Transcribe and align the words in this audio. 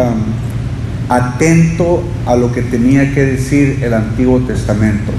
atento 1.09 2.03
a 2.27 2.37
lo 2.37 2.53
que 2.53 2.61
tenía 2.63 3.15
que 3.15 3.25
decir 3.25 3.79
el 3.83 3.95
Antiguo 3.95 4.41
Testamento, 4.41 5.13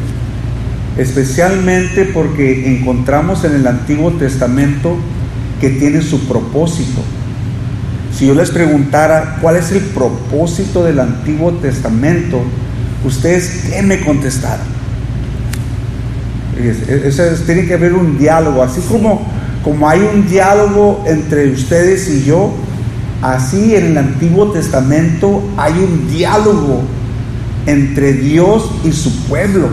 especialmente 0.97 2.05
porque 2.05 2.77
encontramos 2.77 3.43
en 3.45 3.55
el 3.55 3.65
Antiguo 3.67 4.11
Testamento 4.11 4.95
que 5.61 5.69
tiene 5.69 6.01
su 6.01 6.27
propósito. 6.27 7.01
Si 8.13 8.27
yo 8.27 8.33
les 8.33 8.51
preguntara 8.51 9.37
cuál 9.41 9.55
es 9.57 9.71
el 9.71 9.81
propósito 9.81 10.83
del 10.83 10.99
Antiguo 10.99 11.53
Testamento, 11.53 12.41
ustedes 13.05 13.67
qué 13.69 13.81
me 13.83 14.01
contestaran. 16.57 17.45
tiene 17.45 17.65
que 17.65 17.73
haber 17.73 17.93
un 17.93 18.17
diálogo, 18.17 18.63
así 18.63 18.81
como, 18.81 19.25
como 19.63 19.87
hay 19.87 20.01
un 20.01 20.27
diálogo 20.27 21.03
entre 21.07 21.51
ustedes 21.51 22.09
y 22.09 22.23
yo, 22.23 22.51
así 23.21 23.75
en 23.75 23.85
el 23.87 23.97
Antiguo 23.97 24.51
Testamento 24.51 25.43
hay 25.57 25.73
un 25.73 26.09
diálogo 26.09 26.81
entre 27.65 28.13
Dios 28.13 28.69
y 28.83 28.91
su 28.91 29.25
pueblo. 29.27 29.69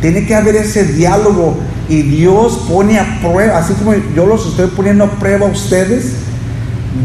Tiene 0.00 0.26
que 0.26 0.34
haber 0.34 0.56
ese 0.56 0.84
diálogo 0.84 1.56
y 1.88 2.02
Dios 2.02 2.64
pone 2.68 2.98
a 2.98 3.20
prueba, 3.20 3.58
así 3.58 3.74
como 3.74 3.94
yo 4.14 4.26
los 4.26 4.46
estoy 4.46 4.68
poniendo 4.68 5.04
a 5.04 5.10
prueba 5.10 5.46
a 5.46 5.50
ustedes, 5.50 6.12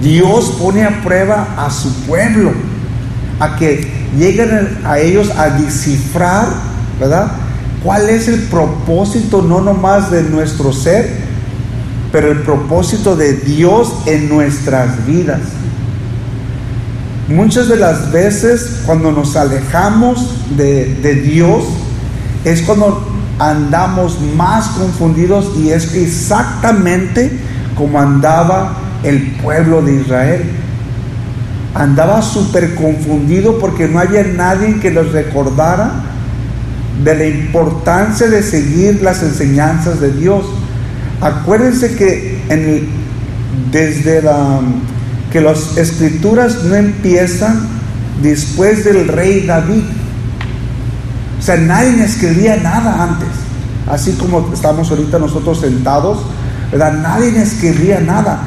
Dios 0.01 0.55
pone 0.59 0.83
a 0.83 1.01
prueba 1.01 1.47
a 1.57 1.69
su 1.69 1.93
pueblo, 2.05 2.51
a 3.39 3.55
que 3.57 3.89
lleguen 4.17 4.79
a 4.85 4.99
ellos 4.99 5.29
a 5.37 5.49
descifrar, 5.49 6.47
¿verdad? 6.99 7.31
¿Cuál 7.83 8.09
es 8.09 8.27
el 8.27 8.41
propósito 8.43 9.41
no 9.41 9.61
nomás 9.61 10.11
de 10.11 10.23
nuestro 10.23 10.73
ser, 10.73 11.09
pero 12.11 12.31
el 12.31 12.41
propósito 12.41 13.15
de 13.15 13.33
Dios 13.33 13.93
en 14.05 14.27
nuestras 14.27 15.05
vidas? 15.05 15.39
Muchas 17.29 17.69
de 17.69 17.77
las 17.77 18.11
veces 18.11 18.81
cuando 18.85 19.11
nos 19.11 19.35
alejamos 19.37 20.35
de, 20.57 20.95
de 20.95 21.15
Dios 21.15 21.63
es 22.43 22.63
cuando 22.63 23.07
andamos 23.37 24.19
más 24.35 24.67
confundidos 24.69 25.51
y 25.57 25.69
es 25.69 25.93
exactamente 25.95 27.31
como 27.77 27.99
andaba 27.99 28.73
el 29.03 29.37
pueblo 29.41 29.81
de 29.81 30.01
Israel. 30.01 30.43
Andaba 31.73 32.21
súper 32.21 32.75
confundido 32.75 33.57
porque 33.57 33.87
no 33.87 33.99
había 33.99 34.23
nadie 34.23 34.79
que 34.81 34.91
los 34.91 35.13
recordara 35.13 36.03
de 37.03 37.15
la 37.15 37.25
importancia 37.25 38.27
de 38.27 38.43
seguir 38.43 39.01
las 39.01 39.23
enseñanzas 39.23 39.99
de 39.99 40.11
Dios. 40.11 40.45
Acuérdense 41.21 41.95
que 41.95 42.39
desde 43.71 44.21
la, 44.21 44.59
que 45.31 45.41
las 45.41 45.77
escrituras 45.77 46.63
no 46.63 46.75
empiezan 46.75 47.67
después 48.21 48.83
del 48.83 49.07
rey 49.07 49.45
David. 49.45 49.83
O 51.39 51.41
sea, 51.41 51.57
nadie 51.57 52.03
escribía 52.03 52.57
nada 52.57 53.03
antes. 53.03 53.29
Así 53.87 54.13
como 54.13 54.51
estamos 54.53 54.89
ahorita 54.91 55.19
nosotros 55.19 55.61
sentados, 55.61 56.19
¿verdad? 56.71 56.93
Nadie 57.01 57.41
escribía 57.41 57.99
nada 57.99 58.43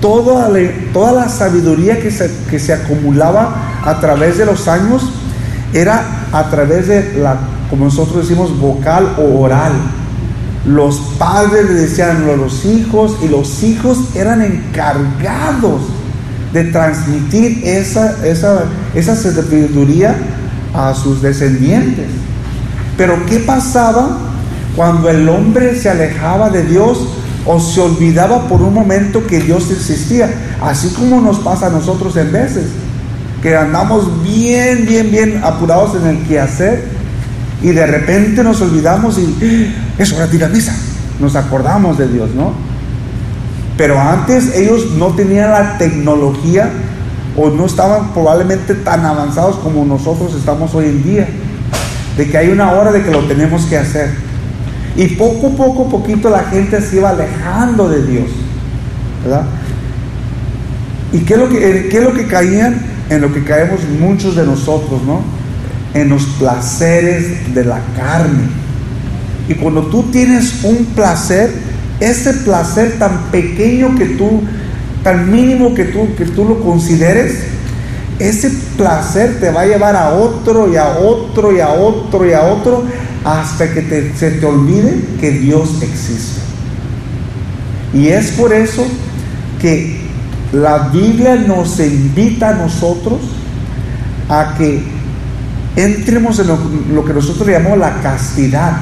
toda 0.00 0.48
la, 0.48 0.60
toda 0.92 1.12
la 1.12 1.28
sabiduría 1.28 2.00
que 2.00 2.10
se, 2.10 2.30
que 2.50 2.58
se 2.58 2.72
acumulaba 2.72 3.80
a 3.84 3.98
través 4.00 4.38
de 4.38 4.46
los 4.46 4.68
años 4.68 5.10
era 5.72 6.28
a 6.32 6.48
través 6.50 6.88
de 6.88 7.14
la, 7.18 7.38
como 7.70 7.86
nosotros 7.86 8.28
decimos, 8.28 8.58
vocal 8.58 9.14
o 9.18 9.40
oral. 9.40 9.72
Los 10.66 10.98
padres 11.18 11.66
le 11.66 11.74
decían 11.74 12.28
a 12.28 12.36
los 12.36 12.64
hijos 12.64 13.16
y 13.22 13.28
los 13.28 13.62
hijos 13.62 13.98
eran 14.16 14.42
encargados 14.42 15.82
de 16.52 16.64
transmitir 16.64 17.62
esa, 17.64 18.26
esa, 18.26 18.64
esa 18.94 19.14
sabiduría 19.14 20.16
a 20.74 20.94
sus 20.94 21.22
descendientes. 21.22 22.06
Pero 22.96 23.24
¿qué 23.26 23.38
pasaba 23.40 24.18
cuando 24.74 25.08
el 25.08 25.28
hombre 25.28 25.78
se 25.78 25.88
alejaba 25.88 26.50
de 26.50 26.64
Dios? 26.64 27.06
o 27.46 27.60
se 27.60 27.80
olvidaba 27.80 28.48
por 28.48 28.60
un 28.60 28.74
momento 28.74 29.24
que 29.24 29.38
Dios 29.40 29.70
existía, 29.70 30.28
así 30.60 30.88
como 30.90 31.20
nos 31.20 31.38
pasa 31.38 31.68
a 31.68 31.70
nosotros 31.70 32.16
en 32.16 32.32
veces, 32.32 32.64
que 33.40 33.56
andamos 33.56 34.22
bien, 34.24 34.84
bien, 34.84 35.10
bien 35.10 35.40
apurados 35.44 35.94
en 35.94 36.08
el 36.08 36.26
quehacer 36.26 36.95
y 37.66 37.72
de 37.72 37.84
repente 37.84 38.44
nos 38.44 38.60
olvidamos 38.60 39.18
y 39.18 39.24
¡Ah! 39.42 40.00
es 40.00 40.12
hora 40.12 40.28
de 40.28 40.36
ir 40.36 40.44
a 40.44 40.48
misa, 40.48 40.72
nos 41.18 41.34
acordamos 41.34 41.98
de 41.98 42.06
Dios, 42.06 42.30
¿no? 42.32 42.52
Pero 43.76 44.00
antes 44.00 44.54
ellos 44.54 44.92
no 44.96 45.08
tenían 45.16 45.50
la 45.50 45.76
tecnología 45.76 46.70
o 47.36 47.50
no 47.50 47.66
estaban 47.66 48.12
probablemente 48.12 48.76
tan 48.76 49.04
avanzados 49.04 49.56
como 49.56 49.84
nosotros 49.84 50.32
estamos 50.36 50.76
hoy 50.76 50.84
en 50.84 51.02
día, 51.02 51.28
de 52.16 52.30
que 52.30 52.38
hay 52.38 52.50
una 52.50 52.70
hora 52.70 52.92
de 52.92 53.02
que 53.02 53.10
lo 53.10 53.24
tenemos 53.24 53.64
que 53.64 53.76
hacer. 53.76 54.10
Y 54.94 55.08
poco, 55.16 55.50
poco, 55.56 55.88
poquito 55.88 56.30
la 56.30 56.44
gente 56.44 56.80
se 56.80 56.98
iba 56.98 57.10
alejando 57.10 57.88
de 57.88 58.06
Dios. 58.06 58.30
¿Verdad? 59.24 59.42
¿Y 61.12 61.18
qué 61.18 61.34
es 61.34 61.40
lo 61.40 61.48
que, 61.48 61.88
qué 61.90 61.98
es 61.98 62.04
lo 62.04 62.14
que 62.14 62.28
caían? 62.28 62.80
En 63.10 63.20
lo 63.22 63.32
que 63.32 63.42
caemos 63.42 63.80
muchos 63.98 64.36
de 64.36 64.46
nosotros, 64.46 65.02
¿no? 65.02 65.35
En 65.96 66.10
los 66.10 66.24
placeres 66.38 67.54
de 67.54 67.64
la 67.64 67.80
carne. 67.96 68.44
Y 69.48 69.54
cuando 69.54 69.86
tú 69.86 70.02
tienes 70.04 70.62
un 70.64 70.84
placer, 70.86 71.50
ese 72.00 72.34
placer 72.34 72.98
tan 72.98 73.30
pequeño 73.30 73.94
que 73.96 74.04
tú, 74.06 74.42
tan 75.02 75.30
mínimo 75.30 75.74
que 75.74 75.84
tú, 75.84 76.14
que 76.16 76.26
tú 76.26 76.44
lo 76.44 76.60
consideres, 76.60 77.44
ese 78.18 78.50
placer 78.76 79.40
te 79.40 79.50
va 79.50 79.62
a 79.62 79.66
llevar 79.66 79.96
a 79.96 80.10
otro 80.10 80.70
y 80.70 80.76
a 80.76 80.88
otro 80.98 81.56
y 81.56 81.60
a 81.60 81.70
otro 81.70 82.26
y 82.26 82.32
a 82.32 82.42
otro 82.42 82.84
hasta 83.24 83.72
que 83.72 84.12
se 84.16 84.32
te 84.32 84.46
olvide 84.46 85.02
que 85.20 85.30
Dios 85.30 85.82
existe. 85.82 86.40
Y 87.94 88.08
es 88.08 88.32
por 88.32 88.52
eso 88.52 88.86
que 89.60 89.96
la 90.52 90.88
Biblia 90.88 91.36
nos 91.36 91.80
invita 91.80 92.50
a 92.50 92.54
nosotros 92.54 93.20
a 94.28 94.54
que 94.58 94.95
entremos 95.76 96.38
en 96.38 96.48
lo, 96.48 97.04
que 97.04 97.12
nosotros 97.12 97.46
llamamos 97.48 97.78
la 97.78 98.00
castidad. 98.00 98.78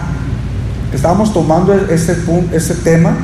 Estábamos 0.93 1.32
tomando 1.32 1.75
ese, 1.75 2.16
ese 2.53 2.75
tema, 2.77 3.16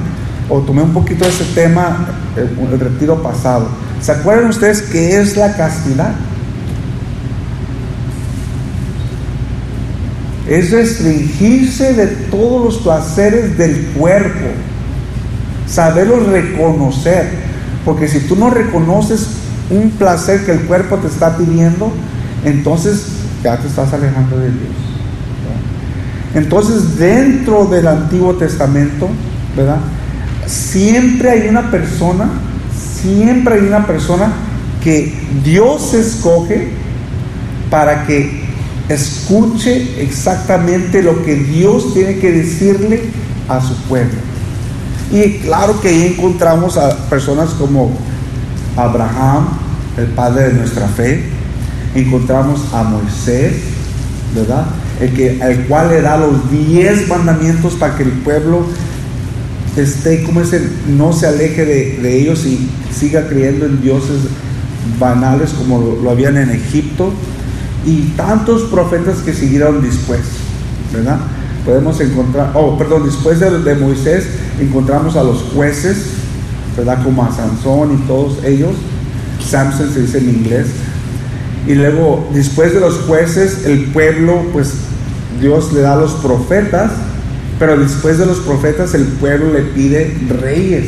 o 0.49 0.59
tomé 0.59 0.83
un 0.83 0.93
poquito 0.93 1.25
de 1.25 1.31
ese 1.31 1.45
tema 1.55 2.09
el, 2.37 2.73
el 2.73 2.81
retiro 2.81 3.23
pasado. 3.23 3.69
¿Se 4.01 4.13
acuerdan 4.13 4.51
ustedes 4.51 4.83
qué 4.83 5.21
es 5.21 5.37
la 5.37 5.57
castidad? 5.57 6.15
es 10.51 10.73
restringirse 10.73 11.95
de 11.95 12.07
todos 12.09 12.65
los 12.65 12.78
placeres 12.83 13.57
del 13.57 13.87
cuerpo, 13.97 14.47
saberlo 15.69 16.28
reconocer, 16.28 17.31
porque 17.84 18.09
si 18.09 18.19
tú 18.21 18.34
no 18.34 18.51
reconoces 18.51 19.28
un 19.71 19.91
placer 19.91 20.45
que 20.45 20.51
el 20.51 20.63
cuerpo 20.63 20.97
te 20.97 21.07
está 21.07 21.37
pidiendo, 21.37 21.93
entonces 22.45 23.20
ya 23.42 23.57
te 23.57 23.69
estás 23.69 23.92
alejando 23.92 24.39
de 24.39 24.51
Dios. 24.51 24.91
Entonces, 26.34 26.97
dentro 26.97 27.66
del 27.66 27.89
Antiguo 27.89 28.34
Testamento, 28.34 29.09
¿verdad? 29.57 29.78
Siempre 30.47 31.31
hay 31.31 31.48
una 31.48 31.71
persona, 31.71 32.28
siempre 33.03 33.54
hay 33.54 33.66
una 33.66 33.87
persona 33.87 34.33
que 34.83 35.13
Dios 35.45 35.95
escoge 35.95 36.69
para 37.71 38.07
que 38.07 38.42
escuche 38.89 40.03
exactamente 40.03 41.03
lo 41.03 41.22
que 41.25 41.37
Dios 41.37 41.95
tiene 41.95 42.19
que 42.19 42.33
decirle 42.33 43.03
a 43.48 43.60
su 43.60 43.75
pueblo. 43.83 44.19
Y 45.13 45.39
claro 45.39 45.81
que 45.81 45.89
ahí 45.89 46.15
encontramos 46.16 46.77
a 46.77 46.97
personas 47.09 47.51
como 47.51 47.91
Abraham, 48.77 49.48
el 49.97 50.07
padre 50.07 50.48
de 50.48 50.54
nuestra 50.54 50.87
fe, 50.87 51.40
encontramos 51.95 52.60
a 52.72 52.83
Moisés, 52.84 53.54
¿verdad? 54.34 54.66
el, 55.01 55.13
que, 55.15 55.41
el 55.41 55.66
cual 55.66 55.89
le 55.89 56.03
da 56.03 56.16
los 56.16 56.51
diez 56.51 57.09
mandamientos 57.09 57.75
para 57.75 57.97
que 57.97 58.04
el 58.04 58.13
pueblo 58.13 58.63
esté, 59.77 60.22
como 60.25 60.41
ese, 60.41 60.60
no 60.89 61.13
se 61.13 61.27
aleje 61.27 61.65
de, 61.65 62.21
ellos 62.21 62.45
y 62.45 62.69
siga 62.92 63.28
creyendo 63.28 63.66
en 63.66 63.81
dioses 63.81 64.19
banales 64.98 65.51
como 65.51 65.78
lo, 65.78 66.03
lo 66.03 66.10
habían 66.10 66.37
en 66.37 66.51
Egipto 66.51 67.13
y 67.87 68.13
tantos 68.16 68.63
profetas 68.63 69.19
que 69.19 69.33
siguieron 69.33 69.83
después, 69.83 70.21
¿verdad? 70.92 71.19
Podemos 71.65 72.01
encontrar, 72.01 72.53
oh, 72.54 72.77
perdón, 72.77 73.04
después 73.04 73.41
de, 73.41 73.75
Moisés 73.75 74.27
encontramos 74.60 75.16
a 75.16 75.22
los 75.22 75.42
jueces, 75.54 76.07
¿verdad? 76.77 77.03
Como 77.03 77.25
a 77.25 77.34
Sansón 77.34 77.95
y 77.95 78.07
todos 78.07 78.42
ellos. 78.45 78.72
Samson 79.47 79.92
se 79.92 80.03
dice 80.03 80.19
en 80.19 80.31
inglés. 80.31 80.66
Y 81.66 81.74
luego, 81.74 82.28
después 82.33 82.72
de 82.74 82.80
los 82.80 82.95
jueces, 83.01 83.66
el 83.66 83.86
pueblo, 83.86 84.42
pues 84.53 84.72
Dios 85.41 85.72
le 85.72 85.83
da 85.83 85.95
a 85.95 85.97
los 85.97 86.12
profetas, 86.15 86.91
pero 87.59 87.77
después 87.77 88.18
de 88.18 88.27
los 88.27 88.39
profetas 88.39 88.95
el 88.95 89.04
pueblo 89.04 89.53
le 89.53 89.62
pide 89.62 90.16
reyes. 90.41 90.86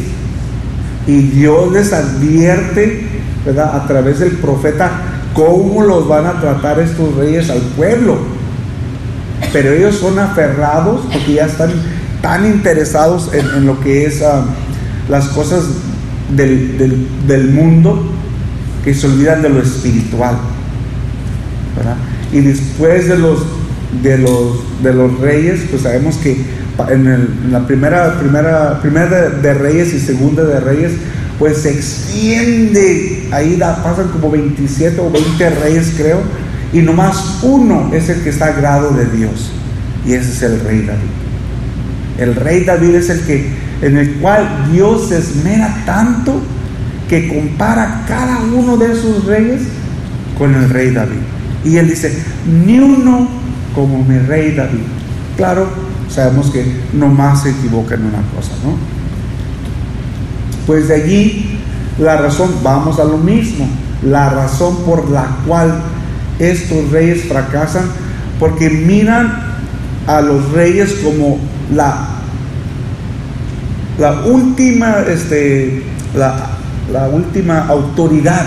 Y 1.07 1.19
Dios 1.19 1.73
les 1.73 1.93
advierte, 1.93 3.07
¿verdad? 3.45 3.77
A 3.77 3.87
través 3.87 4.21
del 4.21 4.33
profeta, 4.33 4.91
cómo 5.35 5.83
los 5.83 6.09
van 6.09 6.27
a 6.27 6.41
tratar 6.41 6.81
estos 6.81 7.15
reyes 7.17 7.51
al 7.51 7.61
pueblo 7.61 8.19
pero 9.53 9.73
ellos 9.73 9.97
son 9.97 10.19
aferrados 10.19 11.03
porque 11.13 11.35
ya 11.35 11.47
están 11.47 11.71
tan 12.21 12.47
interesados 12.47 13.31
en, 13.33 13.67
lo 13.67 13.81
que 13.81 14.07
es 14.07 14.23
ah, 14.23 14.45
las 15.09 15.29
cosas 15.29 15.65
del, 16.35 17.51
mundo 17.53 18.03
que 18.85 18.95
se 18.95 19.07
olvidan 19.07 19.43
de 19.43 19.49
lo 19.51 19.61
espiritual. 19.61 20.39
Y 22.33 22.41
después 22.41 23.09
de 23.09 23.19
los, 23.19 23.41
de 24.03 24.19
los, 24.19 24.83
de 24.83 24.95
los 24.95 25.19
reyes, 25.21 25.61
pues 25.71 25.83
sabemos 25.83 26.17
que 26.17 26.37
en, 26.91 27.53
la 27.53 27.67
primera, 27.67 28.19
primera, 28.19 28.81
primera 28.81 29.31
de, 29.31 29.55
reyes 29.55 29.93
y 29.93 30.01
segunda 30.01 30.45
de 30.45 30.61
reyes, 30.61 30.93
pues 31.39 31.59
se 31.59 31.71
extiende, 31.71 33.29
ahí 33.33 33.57
pasan 33.59 34.09
como 34.09 34.31
27 34.31 35.01
o 35.01 35.11
20 35.11 35.51
reyes 35.51 35.93
creo, 35.97 36.21
y 36.73 36.81
nomás 36.81 37.41
uno 37.43 37.91
es 37.93 38.09
el 38.09 38.23
que 38.23 38.31
está 38.31 38.47
a 38.47 38.53
grado 38.53 38.93
de 38.93 39.07
Dios. 39.07 39.51
Y 40.07 40.15
ese 40.15 40.31
es 40.31 40.43
el 40.43 40.61
rey 40.61 40.83
David. 40.87 41.23
El 42.19 42.35
rey 42.35 42.65
David 42.65 42.95
es 42.95 43.11
el 43.11 43.21
que, 43.21 43.51
en 43.83 43.97
el 43.97 44.15
cual 44.15 44.69
Dios 44.73 45.09
se 45.09 45.19
esmera 45.19 45.83
tanto 45.85 46.41
que 47.09 47.29
compara 47.29 48.05
cada 48.09 48.41
uno 48.41 48.77
de 48.77 48.93
esos 48.93 49.27
reyes 49.27 49.63
con 50.39 50.55
el 50.55 50.71
rey 50.71 50.93
David. 50.93 51.21
Y 51.65 51.77
él 51.77 51.89
dice, 51.89 52.23
ni 52.67 52.79
uno 52.79 53.29
como 53.75 54.05
mi 54.05 54.19
rey 54.19 54.55
David. 54.55 54.81
Claro, 55.37 55.67
sabemos 56.09 56.51
que 56.51 56.65
nomás 56.93 57.43
se 57.43 57.51
equivoca 57.51 57.95
en 57.95 58.07
una 58.07 58.23
cosa, 58.35 58.53
¿no? 58.65 58.77
Pues 60.67 60.89
de 60.89 60.95
allí 60.95 61.59
la 61.99 62.17
razón, 62.17 62.51
vamos 62.63 62.99
a 62.99 63.05
lo 63.05 63.19
mismo, 63.19 63.69
la 64.03 64.31
razón 64.31 64.77
por 64.85 65.11
la 65.11 65.39
cual 65.47 65.83
estos 66.39 66.91
reyes 66.91 67.25
fracasan 67.25 67.85
porque 68.39 68.69
miran 68.69 69.53
a 70.07 70.21
los 70.21 70.51
reyes 70.53 70.95
como 71.05 71.39
la, 71.73 72.09
la 73.99 74.23
última, 74.23 74.97
este, 75.09 75.83
la, 76.15 76.49
última 77.13 77.67
autoridad 77.67 78.45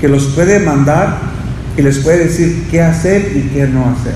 que 0.00 0.08
los 0.08 0.24
puede 0.28 0.60
mandar 0.60 1.31
y 1.76 1.82
les 1.82 1.98
puede 1.98 2.26
decir 2.26 2.66
qué 2.70 2.82
hacer 2.82 3.32
y 3.34 3.48
qué 3.54 3.66
no 3.66 3.88
hacer. 3.90 4.14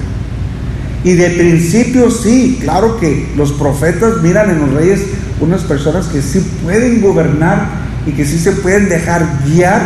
Y 1.05 1.15
de 1.15 1.31
principio 1.31 2.11
sí, 2.11 2.59
claro 2.61 2.99
que 2.99 3.29
los 3.37 3.53
profetas 3.53 4.23
miran 4.23 4.51
en 4.51 4.61
los 4.61 4.73
reyes 4.73 5.03
unas 5.41 5.63
personas 5.63 6.07
que 6.07 6.21
sí 6.21 6.41
pueden 6.65 7.01
gobernar 7.01 7.69
y 8.07 8.13
que 8.13 8.25
sí 8.25 8.39
se 8.39 8.53
pueden 8.53 8.89
dejar 8.89 9.25
guiar, 9.47 9.83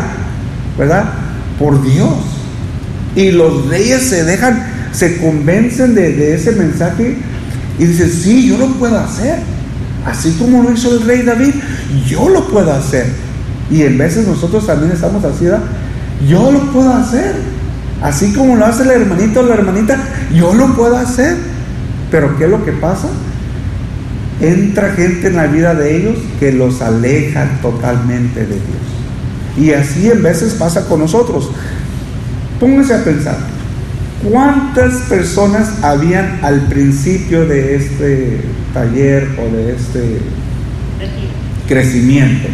¿verdad? 0.79 1.13
Por 1.59 1.83
Dios. 1.83 2.15
Y 3.17 3.33
los 3.33 3.69
reyes 3.69 4.03
se 4.03 4.25
dejan, 4.25 4.65
se 4.93 5.19
convencen 5.19 5.95
de, 5.95 6.35
ese 6.35 6.53
mensaje 6.53 7.17
y 7.79 7.85
dicen, 7.85 8.11
sí, 8.11 8.49
yo 8.49 8.59
lo 8.59 8.69
puedo 8.75 8.99
hacer. 8.99 9.41
Así 10.07 10.35
como 10.39 10.63
lo 10.63 10.73
hizo 10.73 10.95
el 10.95 11.03
rey 11.03 11.23
David, 11.23 11.55
yo 12.07 12.29
lo 12.29 12.49
puedo 12.49 12.73
hacer. 12.73 13.07
Y 13.71 13.83
en 13.83 13.99
veces 13.99 14.27
nosotros 14.27 14.67
también 14.67 14.93
estamos 14.93 15.23
así, 15.25 15.45
yo 16.27 16.51
lo 16.51 16.73
puedo 16.73 16.93
hacer. 16.95 17.35
Así 18.03 18.33
como 18.33 18.57
lo 18.57 18.65
hace 18.65 18.85
el 18.85 18.91
hermanito 18.91 19.41
o 19.41 19.43
la 19.43 19.55
hermanita, 19.55 19.99
yo 20.35 20.55
lo 20.55 20.75
puedo 20.75 20.97
hacer. 20.97 21.37
Pero 22.11 22.37
¿qué 22.39 22.45
es 22.45 22.51
lo 22.51 22.65
que 22.65 22.73
pasa? 22.73 23.09
Entra 24.41 24.93
gente 24.93 25.29
en 25.29 25.37
la 25.37 25.47
vida 25.47 25.75
de 25.75 25.97
ellos 25.97 26.17
que 26.39 26.53
los 26.53 26.81
aleja 26.81 27.47
totalmente 27.61 28.41
de 28.41 28.47
Dios. 28.47 28.91
Y 29.59 29.73
así 29.73 30.11
en 30.11 30.23
veces 30.23 30.55
pasa 30.55 30.87
con 30.87 31.01
nosotros. 31.01 31.51
Pónganse 32.59 32.95
a 32.95 33.05
pensar, 33.05 33.37
¿cuántas 34.23 34.95
personas 35.03 35.83
habían 35.83 36.41
al 36.43 36.69
principio 36.69 37.47
de 37.47 37.77
este 37.77 38.41
taller 38.73 39.29
o 39.39 39.57
de 39.57 39.75
este 39.75 40.19
crecimiento? 41.69 42.49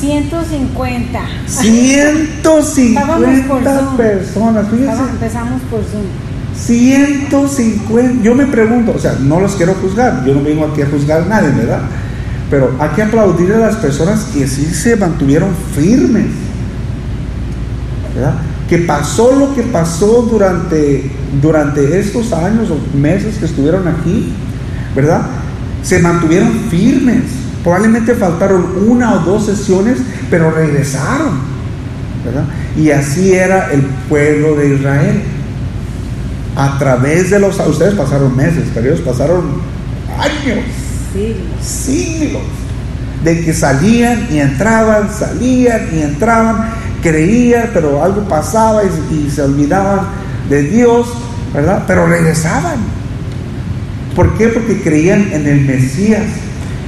150. 0.00 1.20
150 1.46 3.96
personas. 3.96 4.66
Empezamos 5.12 5.62
por 5.70 5.84
Zoom. 5.84 6.06
150. 6.54 8.22
Yo 8.22 8.34
me 8.34 8.46
pregunto, 8.46 8.94
o 8.96 8.98
sea, 8.98 9.16
no 9.20 9.40
los 9.40 9.54
quiero 9.56 9.74
juzgar, 9.74 10.24
yo 10.24 10.34
no 10.34 10.42
vengo 10.42 10.64
aquí 10.66 10.80
a 10.82 10.86
juzgar 10.86 11.22
a 11.22 11.26
nadie, 11.26 11.50
¿verdad? 11.50 11.82
Pero 12.50 12.74
hay 12.78 12.90
que 12.90 13.02
aplaudir 13.02 13.52
a 13.52 13.58
las 13.58 13.76
personas 13.76 14.24
que 14.32 14.46
sí 14.46 14.66
se 14.66 14.96
mantuvieron 14.96 15.50
firmes, 15.74 16.26
¿verdad? 18.14 18.34
que 18.68 18.78
pasó 18.78 19.34
lo 19.34 19.54
que 19.54 19.62
pasó 19.62 20.28
durante, 20.30 21.10
durante 21.40 21.98
estos 21.98 22.32
años 22.32 22.68
o 22.70 22.96
meses 22.96 23.38
que 23.38 23.46
estuvieron 23.46 23.88
aquí, 23.88 24.32
¿verdad? 24.94 25.22
Se 25.82 25.98
mantuvieron 26.00 26.52
firmes. 26.70 27.22
Probablemente 27.68 28.14
faltaron 28.14 28.64
una 28.88 29.12
o 29.12 29.18
dos 29.18 29.44
sesiones, 29.44 29.98
pero 30.30 30.50
regresaron, 30.50 31.38
¿verdad? 32.24 32.44
Y 32.78 32.90
así 32.90 33.34
era 33.34 33.70
el 33.72 33.82
pueblo 34.08 34.56
de 34.56 34.74
Israel. 34.74 35.22
A 36.56 36.78
través 36.78 37.28
de 37.28 37.38
los... 37.38 37.60
Ustedes 37.60 37.92
pasaron 37.92 38.34
meses, 38.34 38.64
pero 38.72 38.86
ellos 38.86 39.02
pasaron 39.02 39.60
años, 40.18 40.64
siglos. 41.12 41.62
siglos 41.62 42.42
de 43.22 43.44
que 43.44 43.52
salían 43.52 44.28
y 44.30 44.38
entraban, 44.38 45.10
salían 45.12 45.88
y 45.92 46.00
entraban 46.00 46.70
creían, 47.02 47.68
pero 47.74 48.02
algo 48.02 48.22
pasaba 48.22 48.80
y, 48.84 49.30
se 49.30 49.42
olvidaban 49.42 50.06
de 50.48 50.62
Dios, 50.62 51.06
¿verdad? 51.52 51.84
Pero 51.86 52.06
regresaban. 52.06 52.78
¿Por 54.16 54.38
qué? 54.38 54.48
Porque 54.48 54.80
creían 54.80 55.28
en 55.32 55.46
el 55.46 55.60
Mesías, 55.66 56.24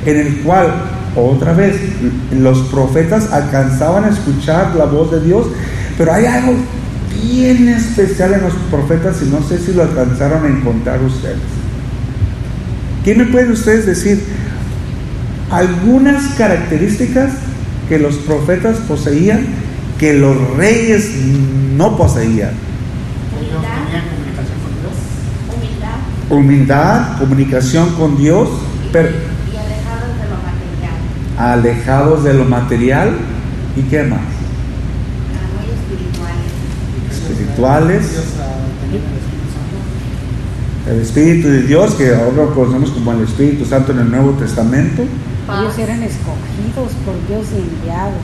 en 0.07 0.16
el 0.16 0.37
cual, 0.40 0.73
otra 1.16 1.52
vez, 1.52 1.76
los 2.33 2.59
profetas 2.69 3.33
alcanzaban 3.33 4.04
a 4.04 4.09
escuchar 4.09 4.75
la 4.76 4.85
voz 4.85 5.11
de 5.11 5.21
Dios, 5.21 5.47
pero 5.99 6.12
hay 6.12 6.26
algo 6.26 6.54
bien 7.23 7.69
especial 7.69 8.35
en 8.35 8.42
los 8.42 8.54
profetas 8.71 9.16
y 9.23 9.26
no 9.26 9.42
sé 9.42 9.59
si 9.59 9.73
lo 9.73 9.83
alcanzaron 9.83 10.45
a 10.45 10.49
encontrar 10.49 11.02
ustedes. 11.02 11.37
¿Qué 13.04 13.14
me 13.14 13.26
pueden 13.26 13.52
ustedes 13.52 13.87
decir? 13.87 14.23
Algunas 15.50 16.35
características 16.35 17.33
que 17.88 17.99
los 17.99 18.16
profetas 18.16 18.78
poseían 18.78 19.47
que 20.00 20.14
los 20.14 20.57
reyes 20.57 21.11
no 21.76 21.97
poseían. 21.97 22.52
Humildad, 25.54 25.99
humildad 26.30 27.19
comunicación 27.19 27.90
con 27.97 28.16
Dios, 28.16 28.49
pero, 28.92 29.09
y 29.09 29.57
alejados 29.57 30.16
de 30.16 30.25
lo 30.25 30.37
material. 30.37 30.97
Alejados 31.40 32.23
de 32.23 32.35
lo 32.35 32.44
material 32.44 33.12
y 33.75 33.82
qué 33.82 34.02
más? 34.02 34.20
Espirituales. 37.11 38.04
Espirituales. 38.04 38.06
El 40.88 41.00
Espíritu 41.00 41.49
de 41.49 41.62
Dios, 41.62 41.94
que 41.94 42.14
ahora 42.14 42.37
lo 42.37 42.54
conocemos 42.54 42.90
como 42.90 43.12
el 43.12 43.23
Espíritu 43.23 43.64
Santo 43.64 43.92
en 43.92 44.00
el 44.00 44.11
Nuevo 44.11 44.32
Testamento. 44.32 45.02
Ellos 45.02 45.78
eran 45.78 46.02
escogidos 46.02 46.92
por 47.04 47.14
Dios 47.26 47.47
y 47.52 47.61
enviados. 47.61 48.14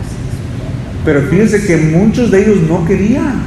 Pero 1.04 1.22
fíjense 1.22 1.64
que 1.66 1.76
muchos 1.76 2.30
de 2.30 2.42
ellos 2.42 2.58
no 2.68 2.84
querían. 2.84 3.40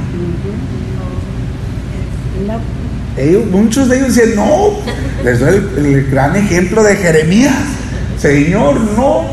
Ellos, 3.16 3.46
muchos 3.50 3.88
de 3.88 3.98
ellos 3.98 4.14
decían, 4.14 4.36
no, 4.36 4.70
les 5.24 5.40
doy 5.40 5.56
el, 5.76 6.10
gran 6.10 6.36
ejemplo 6.36 6.82
de 6.82 6.96
Jeremías. 6.96 7.54
Señor, 8.18 8.80
no, 8.96 9.24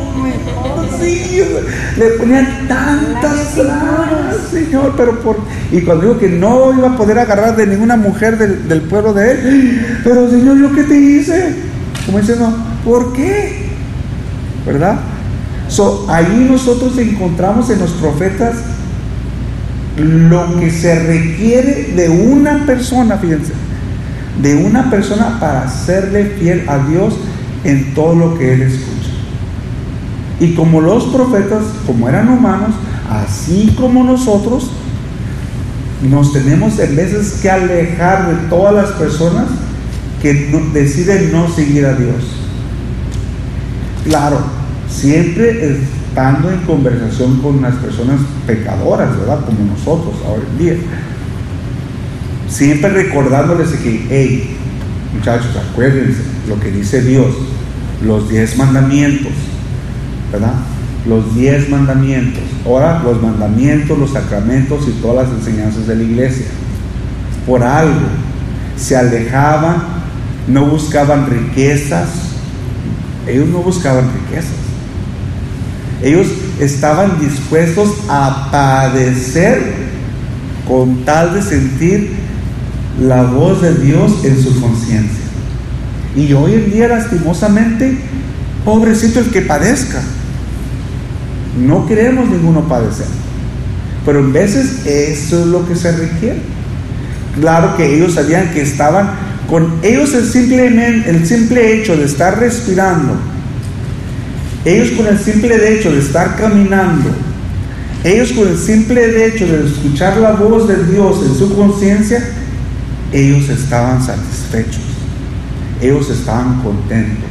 le 1.00 2.06
ponían 2.18 2.68
tantas 2.68 3.56
trabas, 3.56 4.38
Señor, 4.52 4.94
pero 4.98 5.20
por... 5.20 5.38
Y 5.72 5.82
cuando 5.82 6.04
digo 6.06 6.18
que 6.18 6.30
no 6.30 6.74
iba 6.74 6.90
a 6.90 6.98
poder 6.98 7.20
agarrar 7.20 7.56
de 7.56 7.68
ninguna 7.68 7.96
mujer 7.98 8.38
del, 8.38 8.68
del 8.68 8.82
pueblo 8.82 9.14
de 9.14 9.32
él, 9.32 10.00
pero 10.04 10.30
Señor, 10.30 10.58
¿yo 10.58 10.74
qué 10.74 10.84
te 10.84 10.98
hice? 10.98 11.56
Como 12.06 12.20
diciendo, 12.20 12.54
¿por 12.84 13.14
qué? 13.14 13.68
¿Verdad? 14.66 15.00
So, 15.68 16.06
ahí 16.10 16.48
nosotros 16.50 16.98
encontramos 16.98 17.70
en 17.70 17.80
los 17.80 17.92
profetas 17.92 18.56
lo 19.98 20.60
que 20.60 20.70
se 20.72 21.00
requiere 21.00 21.94
de 21.96 22.10
una 22.10 22.66
persona, 22.66 23.18
fíjense, 23.18 23.54
de 24.42 24.56
una 24.56 24.90
persona 24.90 25.40
para 25.40 25.68
serle 25.70 26.26
fiel 26.40 26.64
a 26.70 26.78
Dios 26.88 27.16
en 27.64 27.94
todo 27.94 28.16
lo 28.16 28.38
que 28.38 28.54
él 28.54 28.62
escucha. 28.64 28.97
Y 30.40 30.54
como 30.54 30.82
los 30.82 31.06
profetas, 31.06 31.64
como 31.86 32.08
eran 32.08 32.30
humanos, 32.30 32.76
así 33.10 33.76
como 33.78 34.04
nosotros, 34.04 34.70
nos 36.04 36.32
tenemos 36.32 36.78
en 36.80 36.96
veces 36.96 37.40
que 37.42 37.50
alejar 37.50 38.28
de 38.28 38.48
todas 38.50 38.74
las 38.74 38.92
personas 38.92 39.46
que 40.22 40.34
deciden 40.74 41.32
no 41.32 41.50
seguir 41.50 41.86
a 41.86 41.94
Dios. 41.94 42.24
Claro, 44.06 44.40
siempre 44.90 45.80
estando 46.18 46.52
en 46.52 46.60
conversación 46.62 47.40
con 47.42 47.62
las 47.62 47.76
personas 47.76 48.20
pecadoras, 48.46 49.18
¿verdad? 49.18 49.46
Como 49.46 49.72
nosotros 49.72 50.16
ahora 50.26 50.44
en 50.52 50.58
día. 50.58 50.76
Siempre 52.48 52.90
recordándoles 52.90 53.70
que, 53.70 54.08
hey, 54.10 54.58
muchachos, 55.14 55.52
acuérdense 55.72 56.22
lo 56.48 56.60
que 56.60 56.72
dice 56.72 57.02
Dios, 57.02 57.36
los 58.04 58.30
diez 58.30 58.58
mandamientos, 58.58 59.34
¿verdad? 60.32 60.54
Los 61.08 61.36
diez 61.36 61.70
mandamientos. 61.70 62.44
Ahora 62.66 63.02
los 63.04 63.22
mandamientos, 63.22 63.98
los 63.98 64.12
sacramentos 64.12 64.88
y 64.88 64.92
todas 65.02 65.28
las 65.28 65.40
enseñanzas 65.40 65.88
de 65.88 65.96
la 65.96 66.04
iglesia. 66.04 66.46
Por 67.46 67.64
algo 67.64 68.08
se 68.78 68.96
alejaban, 68.96 69.84
no 70.48 70.66
buscaban 70.66 71.28
riquezas. 71.30 72.10
Ellos 73.28 73.48
no 73.50 73.60
buscaban 73.60 74.06
riquezas. 74.14 74.52
Ellos 76.04 76.28
estaban 76.60 77.20
dispuestos 77.20 77.90
a 78.10 78.50
padecer 78.52 79.88
con 80.68 81.06
tal 81.06 81.34
de 81.34 81.42
sentir 81.42 82.12
la 83.02 83.24
voz 83.24 83.62
de 83.62 83.74
Dios 83.76 84.24
en 84.24 84.42
su 84.42 84.60
conciencia. 84.60 85.26
Y 86.16 86.34
hoy 86.34 86.54
en 86.54 86.72
día, 86.72 86.88
lastimosamente, 86.88 87.98
pobrecito 88.66 89.20
el 89.20 89.30
que 89.30 89.42
padezca. 89.42 90.02
No 91.58 91.86
queremos 91.86 92.30
ninguno 92.30 92.68
padecer. 92.68 93.08
Pero 94.06 94.20
en 94.20 94.32
veces 94.32 94.86
eso 94.86 95.42
es 95.42 95.48
lo 95.48 95.68
que 95.68 95.76
se 95.76 95.92
requiere. 95.92 96.42
Claro 97.40 97.76
que 97.76 97.96
ellos 97.96 98.14
sabían 98.14 98.52
que 98.52 98.62
estaban 98.62 99.28
con 99.50 99.80
ellos 99.82 100.14
el 100.14 100.26
simple, 100.26 100.68
el 101.08 101.26
simple 101.26 101.74
hecho 101.74 101.96
de 101.96 102.06
estar 102.06 102.38
respirando, 102.38 103.16
ellos 104.66 104.92
con 104.92 105.08
el 105.08 105.18
simple 105.18 105.74
hecho 105.74 105.92
de 105.92 106.00
estar 106.00 106.36
caminando, 106.36 107.10
ellos 108.04 108.34
con 108.34 108.48
el 108.48 108.58
simple 108.58 109.26
hecho 109.26 109.48
de 109.48 109.66
escuchar 109.68 110.18
la 110.18 110.32
voz 110.32 110.68
de 110.68 110.84
Dios 110.84 111.24
en 111.26 111.36
su 111.36 111.56
conciencia, 111.56 112.22
ellos 113.14 113.48
estaban 113.48 114.04
satisfechos, 114.04 114.84
ellos 115.82 116.10
estaban 116.10 116.62
contentos, 116.62 117.30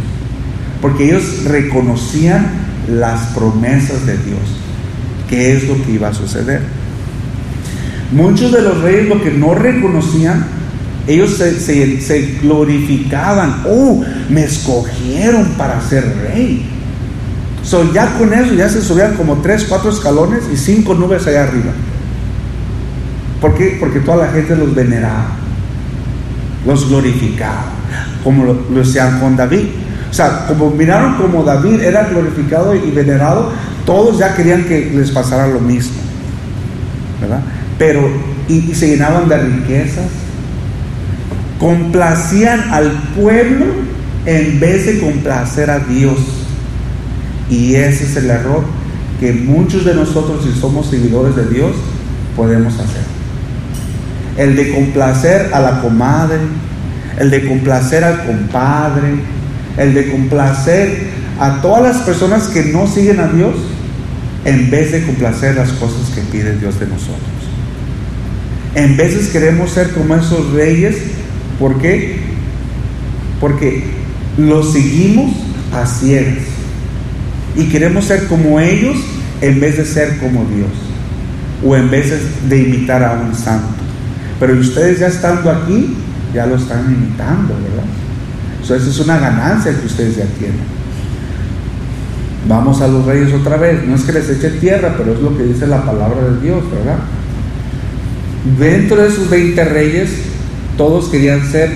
porque 0.81 1.05
ellos 1.05 1.45
reconocían 1.45 2.66
las 2.89 3.21
promesas 3.35 4.07
de 4.07 4.17
Dios, 4.19 4.41
que 5.29 5.53
es 5.53 5.69
lo 5.69 5.75
que 5.85 5.93
iba 5.93 6.09
a 6.09 6.15
suceder. 6.15 6.63
Muchos 8.13 8.53
de 8.53 8.63
los 8.63 8.81
reyes 8.83 9.09
lo 9.09 9.23
que 9.23 9.31
no 9.33 9.55
reconocían, 9.55 10.47
ellos 11.07 11.37
se, 11.37 12.39
glorificaban, 12.43 13.63
oh, 13.67 14.05
me 14.29 14.45
escogieron 14.45 15.45
para 15.57 15.81
ser 15.81 16.05
rey. 16.29 16.67
So, 17.63 17.93
ya 17.93 18.17
con 18.17 18.33
eso 18.33 18.55
ya 18.55 18.69
se 18.69 18.81
subían 18.81 19.15
como 19.15 19.37
tres, 19.39 19.65
cuatro 19.69 19.91
escalones 19.91 20.45
y 20.53 20.57
cinco 20.57 20.95
nubes 20.95 21.27
allá 21.27 21.45
arriba. 21.45 21.73
¿Por 23.41 23.55
qué? 23.55 23.77
Porque 23.79 24.01
toda 24.01 24.27
la 24.27 24.33
gente 24.33 24.55
los 24.55 24.73
veneraba, 24.75 25.31
los 26.65 26.89
glorificaba, 26.89 27.67
como 28.23 28.45
lo, 28.45 28.55
lo 28.73 28.83
hacían 28.83 29.21
con 29.21 29.37
David. 29.37 29.65
Sea, 30.17 30.47
como 30.49 30.71
miraron 30.71 31.17
como 31.17 31.45
David 31.45 31.83
era 31.83 32.05
glorificado 32.05 32.75
y 32.75 32.91
venerado, 32.91 33.53
todos 33.85 34.19
ya 34.19 34.35
querían 34.35 34.65
que 34.65 34.91
les 34.95 35.11
pasara 35.11 35.47
lo 35.47 35.61
mismo. 35.61 35.97
¿Verdad? 37.21 37.41
Pero, 37.79 38.09
y, 38.49 38.75
se 38.75 38.89
llenaban 38.89 39.29
de 39.29 39.37
riquezas, 39.37 40.07
complacían 41.61 42.61
al 42.71 42.93
pueblo 43.15 43.67
en 44.25 44.59
vez 44.59 44.87
de 44.87 45.01
complacer 45.01 45.69
a 45.69 45.81
Dios. 45.81 46.17
Y 47.51 47.75
ese 47.75 48.05
es 48.05 48.17
el 48.17 48.31
error 48.31 48.65
que 49.21 49.35
muchos 49.35 49.85
de 49.85 49.95
nosotros, 49.97 50.47
si 50.47 50.59
somos 50.59 50.87
seguidores 50.87 51.37
de 51.37 51.47
Dios, 51.51 51.73
podemos 52.35 52.73
hacer. 52.73 53.05
El 54.39 54.57
de 54.57 54.73
complacer 54.73 55.51
a 55.53 55.61
la 55.61 55.83
comadre, 55.83 56.39
el 57.19 57.31
de 57.31 57.47
complacer 57.47 58.03
al 58.03 58.25
compadre, 58.25 59.36
el 59.77 59.95
de 59.95 60.11
complacer 60.11 61.11
a 61.39 61.61
todas 61.61 61.83
las 61.83 62.03
personas 62.03 62.49
que 62.49 62.65
no 62.65 62.87
siguen 62.87 63.21
a 63.21 63.29
Dios, 63.29 63.55
en 64.45 64.71
vez 64.71 64.93
de 64.93 65.05
complacer 65.05 65.57
las 65.57 65.73
cosas 65.73 66.11
que 66.15 66.21
pide 66.23 66.57
Dios 66.57 66.79
de 66.79 66.87
nosotros. 66.87 67.21
En 68.75 68.97
veces 68.97 69.29
queremos 69.29 69.71
ser 69.71 69.91
como 69.91 70.15
esos 70.15 70.53
reyes, 70.53 70.97
¿por 71.59 71.79
qué? 71.79 72.21
Porque 73.41 73.85
los 74.39 74.73
seguimos 74.73 75.33
a 75.73 75.87
ciegas 75.87 76.45
y 77.57 77.65
queremos 77.65 78.05
ser 78.05 78.27
como 78.27 78.61
ellos 78.61 78.97
en 79.41 79.61
vez 79.61 79.79
de 79.79 79.85
ser 79.85 80.19
como 80.19 80.45
Dios 80.45 80.71
o 81.65 81.75
en 81.75 81.91
vez 81.91 82.13
de 82.49 82.63
imitar 82.63 83.03
a 83.03 83.13
un 83.15 83.35
santo. 83.35 83.75
Pero 84.39 84.55
ustedes 84.55 84.99
ya 84.99 85.09
estando 85.09 85.51
aquí, 85.51 85.97
ya 86.35 86.47
lo 86.47 86.57
están 86.57 86.85
imitando, 86.87 87.55
¿verdad? 87.55 88.06
Eso 88.75 88.91
es 88.91 89.01
una 89.01 89.19
ganancia 89.19 89.73
que 89.79 89.87
ustedes 89.87 90.17
ya 90.17 90.25
tienen. 90.39 90.77
Vamos 92.49 92.81
a 92.81 92.89
los 92.89 93.05
reyes 93.05 93.33
otra 93.33 93.57
vez. 93.57 93.85
No 93.87 93.95
es 93.95 94.03
que 94.03 94.13
les 94.13 94.29
eche 94.29 94.51
tierra, 94.51 94.95
pero 94.97 95.15
es 95.15 95.21
lo 95.21 95.37
que 95.37 95.45
dice 95.45 95.67
la 95.67 95.85
palabra 95.85 96.23
de 96.23 96.41
Dios, 96.41 96.63
¿verdad? 96.71 96.99
Dentro 98.59 99.03
de 99.03 99.09
esos 99.09 99.29
20 99.29 99.65
reyes, 99.65 100.11
todos 100.77 101.09
querían 101.09 101.45
ser 101.51 101.71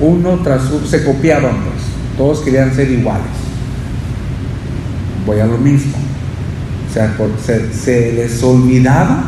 uno 0.00 0.40
tras 0.42 0.70
uno, 0.70 0.86
se 0.86 1.04
copiaban, 1.04 1.56
pues. 1.62 1.84
Todos 2.16 2.40
querían 2.40 2.74
ser 2.74 2.90
iguales 2.90 3.46
voy 5.26 5.40
a 5.40 5.46
lo 5.46 5.58
mismo. 5.58 5.92
O 6.88 6.92
sea, 6.94 7.14
se, 7.44 7.72
se 7.74 8.12
les 8.12 8.42
olvidaba 8.42 9.24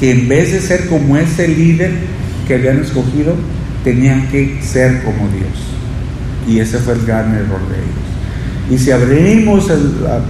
que 0.00 0.10
en 0.10 0.28
vez 0.28 0.52
de 0.52 0.60
ser 0.60 0.88
como 0.88 1.16
ese 1.16 1.46
líder 1.46 1.92
que 2.48 2.54
habían 2.54 2.80
escogido, 2.80 3.34
tenían 3.84 4.26
que 4.28 4.60
ser 4.62 5.04
como 5.04 5.28
Dios. 5.28 5.67
Y 6.48 6.60
ese 6.60 6.78
fue 6.78 6.94
el 6.94 7.04
gran 7.04 7.34
error 7.34 7.60
de 7.68 7.76
ellos. 7.76 8.08
Y 8.70 8.78
si 8.78 8.90
abrimos 8.90 9.68
la 9.68 10.20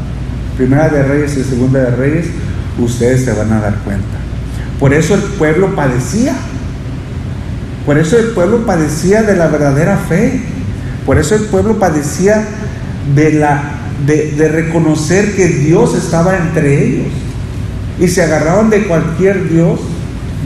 primera 0.56 0.88
de 0.88 1.02
Reyes 1.04 1.36
y 1.36 1.44
segunda 1.44 1.80
de 1.80 1.90
Reyes, 1.96 2.26
ustedes 2.78 3.24
se 3.24 3.32
van 3.32 3.52
a 3.52 3.60
dar 3.60 3.76
cuenta. 3.78 4.18
Por 4.78 4.92
eso 4.92 5.14
el 5.14 5.22
pueblo 5.22 5.74
padecía. 5.74 6.34
Por 7.86 7.98
eso 7.98 8.18
el 8.18 8.28
pueblo 8.28 8.66
padecía 8.66 9.22
de 9.22 9.36
la 9.36 9.46
verdadera 9.46 9.96
fe. 9.96 10.42
Por 11.06 11.18
eso 11.18 11.34
el 11.36 11.42
pueblo 11.44 11.78
padecía 11.78 12.44
de 13.14 13.32
la 13.32 13.62
de, 14.06 14.48
reconocer 14.48 15.34
que 15.34 15.48
Dios 15.48 15.94
estaba 15.96 16.36
entre 16.36 16.84
ellos. 16.84 17.12
Y 17.98 18.08
se 18.08 18.22
agarraban 18.22 18.70
de 18.70 18.84
cualquier 18.86 19.48
Dios, 19.48 19.80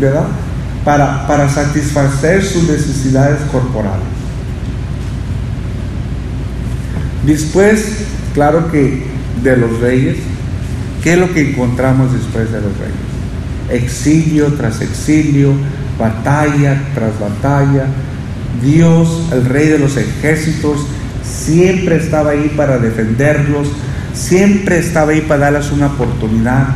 ¿verdad? 0.00 0.26
Para, 0.84 1.26
para 1.26 1.48
satisfacer 1.48 2.42
sus 2.42 2.68
necesidades 2.68 3.40
corporales. 3.50 4.21
Después, 7.26 7.84
claro 8.34 8.70
que 8.70 9.02
de 9.42 9.56
los 9.56 9.80
reyes, 9.80 10.16
¿qué 11.02 11.14
es 11.14 11.18
lo 11.18 11.32
que 11.32 11.50
encontramos 11.50 12.12
después 12.12 12.50
de 12.50 12.60
los 12.60 12.72
reyes? 12.78 13.84
Exilio 13.84 14.52
tras 14.54 14.80
exilio, 14.80 15.52
batalla 15.98 16.82
tras 16.94 17.18
batalla. 17.20 17.86
Dios, 18.62 19.28
el 19.32 19.44
rey 19.44 19.68
de 19.68 19.78
los 19.78 19.96
ejércitos, 19.96 20.86
siempre 21.24 21.96
estaba 21.96 22.30
ahí 22.30 22.52
para 22.56 22.78
defenderlos, 22.78 23.68
siempre 24.12 24.78
estaba 24.78 25.12
ahí 25.12 25.22
para 25.22 25.50
darles 25.50 25.70
una 25.70 25.86
oportunidad. 25.86 26.68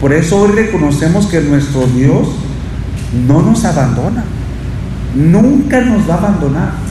Por 0.00 0.12
eso 0.12 0.40
hoy 0.42 0.52
reconocemos 0.52 1.26
que 1.26 1.40
nuestro 1.40 1.86
Dios 1.86 2.28
no 3.26 3.42
nos 3.42 3.64
abandona, 3.64 4.24
nunca 5.14 5.80
nos 5.80 6.08
va 6.08 6.14
a 6.14 6.18
abandonar. 6.18 6.83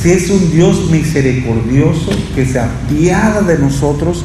Si 0.00 0.12
es 0.12 0.30
un 0.30 0.50
Dios 0.52 0.90
misericordioso 0.90 2.12
que 2.34 2.46
se 2.46 2.60
apiada 2.60 3.42
de 3.42 3.58
nosotros, 3.58 4.24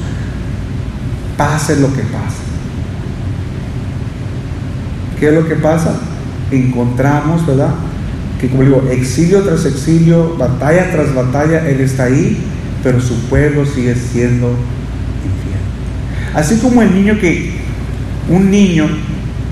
pase 1.36 1.80
lo 1.80 1.88
que 1.88 2.02
pase. 2.04 2.44
¿Qué 5.20 5.30
es 5.30 5.34
lo 5.34 5.48
que 5.48 5.56
pasa? 5.56 5.96
Encontramos, 6.52 7.46
¿verdad? 7.48 7.74
Que 8.40 8.50
como 8.50 8.64
digo, 8.64 8.84
exilio 8.92 9.42
tras 9.42 9.66
exilio, 9.66 10.36
batalla 10.38 10.92
tras 10.92 11.14
batalla, 11.16 11.68
Él 11.68 11.82
está 11.82 12.04
ahí, 12.04 12.38
pero 12.84 13.02
su 13.02 13.16
pueblo 13.30 13.66
sigue 13.66 13.96
siendo 13.96 14.50
infiel. 14.50 16.36
Así 16.36 16.58
como 16.58 16.84
el 16.84 16.94
niño 16.94 17.18
que, 17.20 17.52
un 18.30 18.52
niño 18.52 18.88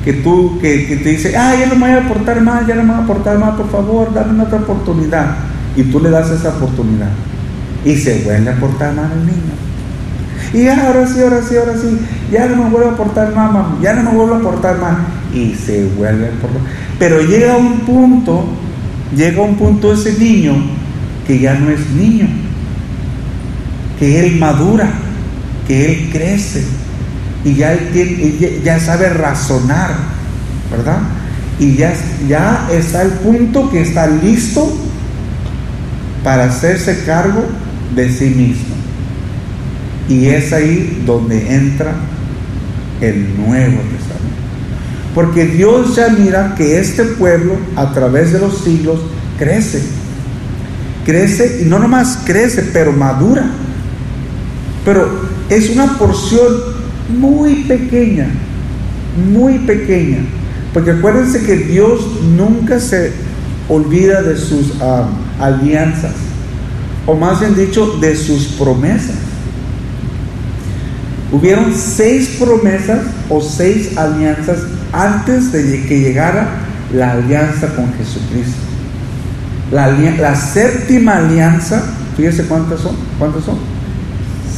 que 0.06 0.14
tú, 0.14 0.60
que, 0.62 1.00
te 1.02 1.10
dice, 1.10 1.36
ah, 1.36 1.56
ya 1.60 1.66
no 1.66 1.76
me 1.76 1.88
voy 1.88 2.06
a 2.06 2.08
portar 2.08 2.42
mal, 2.42 2.68
ya 2.68 2.76
no 2.76 2.84
me 2.84 2.94
voy 2.94 3.04
a 3.04 3.08
portar 3.08 3.40
mal, 3.40 3.56
por 3.56 3.72
favor, 3.72 4.14
dame 4.14 4.44
otra 4.44 4.60
oportunidad. 4.60 5.51
Y 5.76 5.84
tú 5.84 6.00
le 6.00 6.10
das 6.10 6.30
esa 6.30 6.50
oportunidad. 6.50 7.12
Y 7.86 7.96
se 7.96 8.24
vuelve 8.24 8.50
a 8.50 8.60
portar 8.60 8.94
mal 8.94 9.12
el 9.12 9.26
niño. 9.26 9.62
Y 10.54 10.68
ahora 10.68 11.08
sí, 11.08 11.22
ahora 11.22 11.42
sí, 11.48 11.56
ahora 11.56 11.74
sí, 11.76 11.98
ya 12.32 12.48
no 12.48 12.64
me 12.64 12.70
vuelvo 12.70 12.90
a 12.90 12.98
portar 12.98 13.34
mal, 13.34 13.54
mamá, 13.54 13.78
ya 13.82 13.94
no 13.94 14.12
me 14.12 14.18
vuelvo 14.18 14.36
a 14.36 14.40
portar 14.40 14.80
mal. 14.80 14.98
Y 15.34 15.56
se 15.56 15.86
vuelve 15.98 16.28
a 16.28 16.32
portar 16.32 16.62
Pero 17.00 17.22
llega 17.22 17.56
un 17.56 17.80
punto, 17.82 18.46
llega 19.16 19.42
un 19.42 19.56
punto 19.56 19.94
ese 19.94 20.18
niño 20.20 20.56
que 21.26 21.40
ya 21.40 21.54
no 21.54 21.70
es 21.70 21.90
niño, 21.92 22.28
que 23.98 24.20
él 24.20 24.40
madura, 24.40 24.90
que 25.68 25.86
él 25.86 26.10
crece 26.12 26.66
y 27.44 27.56
ya, 27.56 27.74
él 27.74 27.90
tiene, 27.92 28.62
ya 28.64 28.80
sabe 28.80 29.10
razonar, 29.10 29.92
¿verdad? 30.70 31.00
Y 31.60 31.76
ya, 31.76 31.94
ya 32.28 32.68
está 32.72 33.02
el 33.02 33.12
punto 33.12 33.70
que 33.70 33.82
está 33.82 34.08
listo 34.08 34.72
para 36.24 36.46
hacerse 36.46 37.04
cargo 37.06 37.44
de 37.96 38.12
sí 38.12 38.26
mismo. 38.26 38.76
Y 40.10 40.28
es 40.28 40.52
ahí 40.54 41.04
donde 41.06 41.56
entra 41.56 41.94
el 43.02 43.38
Nuevo 43.38 43.78
Testamento. 43.78 44.22
Porque 45.16 45.46
Dios 45.46 45.96
ya 45.96 46.10
mira 46.10 46.56
que 46.56 46.80
este 46.80 47.04
pueblo 47.04 47.56
a 47.76 47.94
través 47.94 48.32
de 48.34 48.40
los 48.40 48.60
siglos 48.60 49.00
crece. 49.38 49.82
Crece 51.06 51.62
y 51.62 51.66
no 51.66 51.80
nomás 51.80 52.20
crece, 52.26 52.70
pero 52.74 52.92
madura. 52.92 53.46
Pero 54.86 55.10
es 55.50 55.70
una 55.70 55.98
porción 55.98 56.48
muy 57.18 57.64
pequeña, 57.64 58.28
muy 59.32 59.60
pequeña. 59.60 60.20
Porque 60.74 60.92
acuérdense 60.92 61.44
que 61.44 61.58
Dios 61.58 62.02
nunca 62.36 62.80
se 62.80 63.12
olvida 63.72 64.22
de 64.22 64.38
sus 64.38 64.74
alianzas, 65.40 66.14
o 67.06 67.16
más 67.16 67.40
bien 67.40 67.56
dicho, 67.56 67.98
de 68.00 68.16
sus 68.16 68.48
promesas. 68.60 69.16
Hubieron 71.32 71.74
seis 71.74 72.36
promesas 72.38 73.00
o 73.30 73.40
seis 73.42 73.98
alianzas 73.98 74.60
antes 74.92 75.54
de 75.54 75.86
que 75.86 76.02
llegara 76.02 76.50
la 76.94 77.14
alianza 77.14 77.74
con 77.74 77.94
Jesucristo. 77.94 78.60
La, 79.72 79.88
la 79.88 80.36
séptima 80.36 81.18
alianza, 81.18 81.82
fíjese 82.18 82.44
cuántas 82.44 82.82
son, 82.82 82.96
cuántas 83.18 83.46
son. 83.46 83.58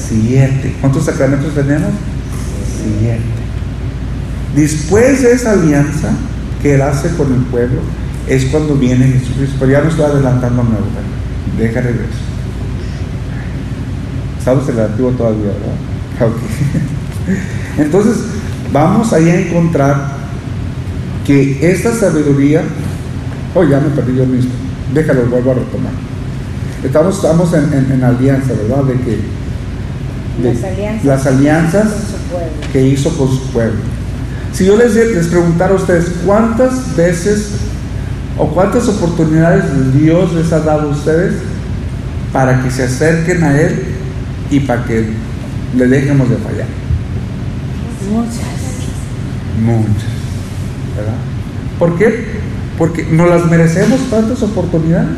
Siete. 0.10 0.76
¿Cuántos 0.82 1.06
sacramentos 1.06 1.54
tenemos? 1.54 1.92
Siete. 2.82 3.22
Después 4.56 5.22
de 5.22 5.34
esa 5.34 5.52
alianza 5.52 6.10
que 6.64 6.74
él 6.74 6.82
hace 6.82 7.10
con 7.10 7.32
el 7.32 7.42
pueblo, 7.44 7.82
es 8.28 8.46
cuando 8.46 8.76
viene 8.76 9.08
Jesucristo. 9.08 9.56
Pero 9.60 9.72
ya 9.72 9.82
no 9.82 9.90
estoy 9.90 10.06
adelantando 10.06 10.62
a 10.62 10.66
nuevo. 10.66 10.86
Deja 11.58 11.82
regreso. 11.82 12.34
Estamos 14.40 14.68
en 14.70 14.76
el 14.76 14.82
antiguo 14.82 15.12
todavía, 15.12 15.52
¿verdad? 16.20 16.30
Entonces, 17.78 18.18
vamos 18.72 19.14
ahí 19.14 19.30
a 19.30 19.40
encontrar 19.40 20.18
que 21.26 21.72
esta 21.72 21.94
sabiduría, 21.94 22.64
oh, 23.56 23.64
ya 23.64 23.80
me 23.80 23.90
perdí 23.90 24.18
yo 24.18 24.26
mismo, 24.26 24.52
déjalo, 24.94 25.28
vuelvo 25.28 25.52
a 25.52 25.54
retomar. 25.54 25.94
Estamos, 26.84 27.16
estamos 27.16 27.54
en, 27.54 28.04
alianza, 28.04 28.54
¿verdad? 28.54 28.84
De 28.84 28.94
que 28.96 29.20
las 31.06 31.26
alianzas, 31.26 31.88
que 32.74 32.86
hizo 32.86 33.16
con 33.18 33.30
su 33.30 33.48
pueblo. 33.52 33.80
Si 34.52 34.66
yo 34.66 34.76
les, 34.76 34.94
les 34.96 35.28
preguntara 35.28 35.72
a 35.72 35.76
ustedes, 35.76 36.12
¿cuántas 36.26 36.96
veces 36.98 37.52
o 38.38 38.48
cuántas 38.48 38.88
oportunidades 38.88 39.66
Dios 39.94 40.34
les 40.34 40.52
ha 40.52 40.60
dado 40.60 40.90
a 40.90 40.92
ustedes 40.92 41.36
para 42.32 42.64
que 42.64 42.72
se 42.72 42.84
acerquen 42.84 43.44
a 43.44 43.60
Él 43.60 43.84
y 44.50 44.60
para 44.62 44.84
que 44.86 45.08
le 45.76 45.88
dejemos 45.88 46.30
de 46.30 46.38
fallar? 46.38 46.68
Muchas. 48.12 48.36
Muchas. 49.64 50.04
¿Verdad? 50.96 51.14
¿Por 51.80 51.98
qué? 51.98 52.26
Porque 52.78 53.06
no 53.10 53.28
las 53.28 53.46
merecemos 53.46 54.00
tantas 54.10 54.42
oportunidades. 54.42 55.10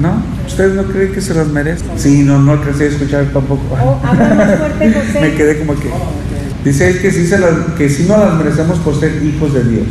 No. 0.00 0.10
¿No? 0.10 0.36
¿Ustedes 0.46 0.74
no 0.74 0.84
creen 0.84 1.12
que 1.12 1.20
se 1.20 1.34
las 1.34 1.48
merecen? 1.48 1.88
Sí, 1.96 2.22
no, 2.22 2.38
no 2.38 2.52
alcancé 2.52 2.84
a 2.84 2.88
escuchar 2.88 3.26
tampoco. 3.32 3.62
Oh, 3.72 4.00
habla 4.04 4.34
más 4.34 4.58
fuerte, 4.58 4.92
José. 5.06 5.20
Me 5.20 5.34
quedé 5.34 5.58
como 5.58 5.74
que. 5.74 5.90
Dice 6.64 6.88
él 6.88 7.00
que 7.00 7.10
sí, 7.12 7.26
se 7.26 7.38
las, 7.38 7.52
que 7.76 7.88
sí 7.88 8.06
no 8.08 8.16
las 8.16 8.34
merecemos 8.34 8.78
por 8.80 8.98
ser 8.98 9.22
hijos 9.22 9.54
de 9.54 9.62
Dios, 9.64 9.86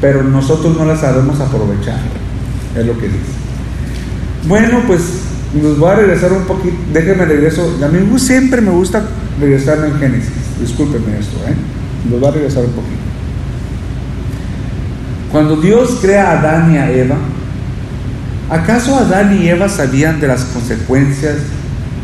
pero 0.00 0.22
nosotros 0.22 0.76
no 0.76 0.84
las 0.84 1.00
sabemos 1.00 1.38
aprovechar. 1.40 1.98
Es 2.76 2.86
lo 2.86 2.96
que 2.98 3.06
dice. 3.06 3.18
Bueno, 4.48 4.82
pues 4.86 5.02
nos 5.60 5.78
voy 5.78 5.90
a 5.90 5.96
regresar 5.96 6.32
un 6.32 6.44
poquito. 6.44 6.76
Déjenme 6.92 7.24
regreso. 7.24 7.78
A 7.84 7.88
mí 7.88 8.18
siempre 8.18 8.60
me 8.60 8.70
gusta 8.70 9.02
regresarme 9.38 9.88
en 9.88 9.98
Génesis. 9.98 10.32
Discúlpenme 10.60 11.18
esto, 11.18 11.36
¿eh? 11.48 11.54
Nos 12.08 12.20
voy 12.20 12.28
a 12.28 12.32
regresar 12.32 12.64
un 12.64 12.72
poquito. 12.72 13.00
Cuando 15.32 15.56
Dios 15.56 15.98
crea 16.00 16.30
a 16.30 16.40
Adán 16.40 16.74
y 16.74 16.78
a 16.78 16.90
Eva, 16.90 17.16
¿acaso 18.48 18.96
Adán 18.96 19.38
y 19.40 19.48
Eva 19.48 19.68
sabían 19.68 20.20
de 20.20 20.26
las 20.26 20.44
consecuencias 20.44 21.36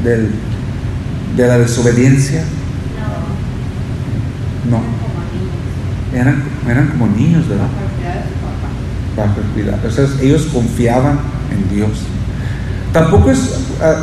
del, 0.05 0.31
de 1.37 1.47
la 1.47 1.59
desobediencia? 1.59 2.45
No. 4.71 4.81
Eran, 6.17 6.43
eran 6.69 6.89
como 6.89 7.09
niños, 7.09 7.49
¿verdad? 7.49 7.69
Cuidado. 9.55 9.79
O 9.87 9.91
sea, 9.91 10.07
ellos 10.21 10.49
confiaban 10.53 11.19
en 11.51 11.75
Dios. 11.75 11.91
Tampoco 12.93 13.31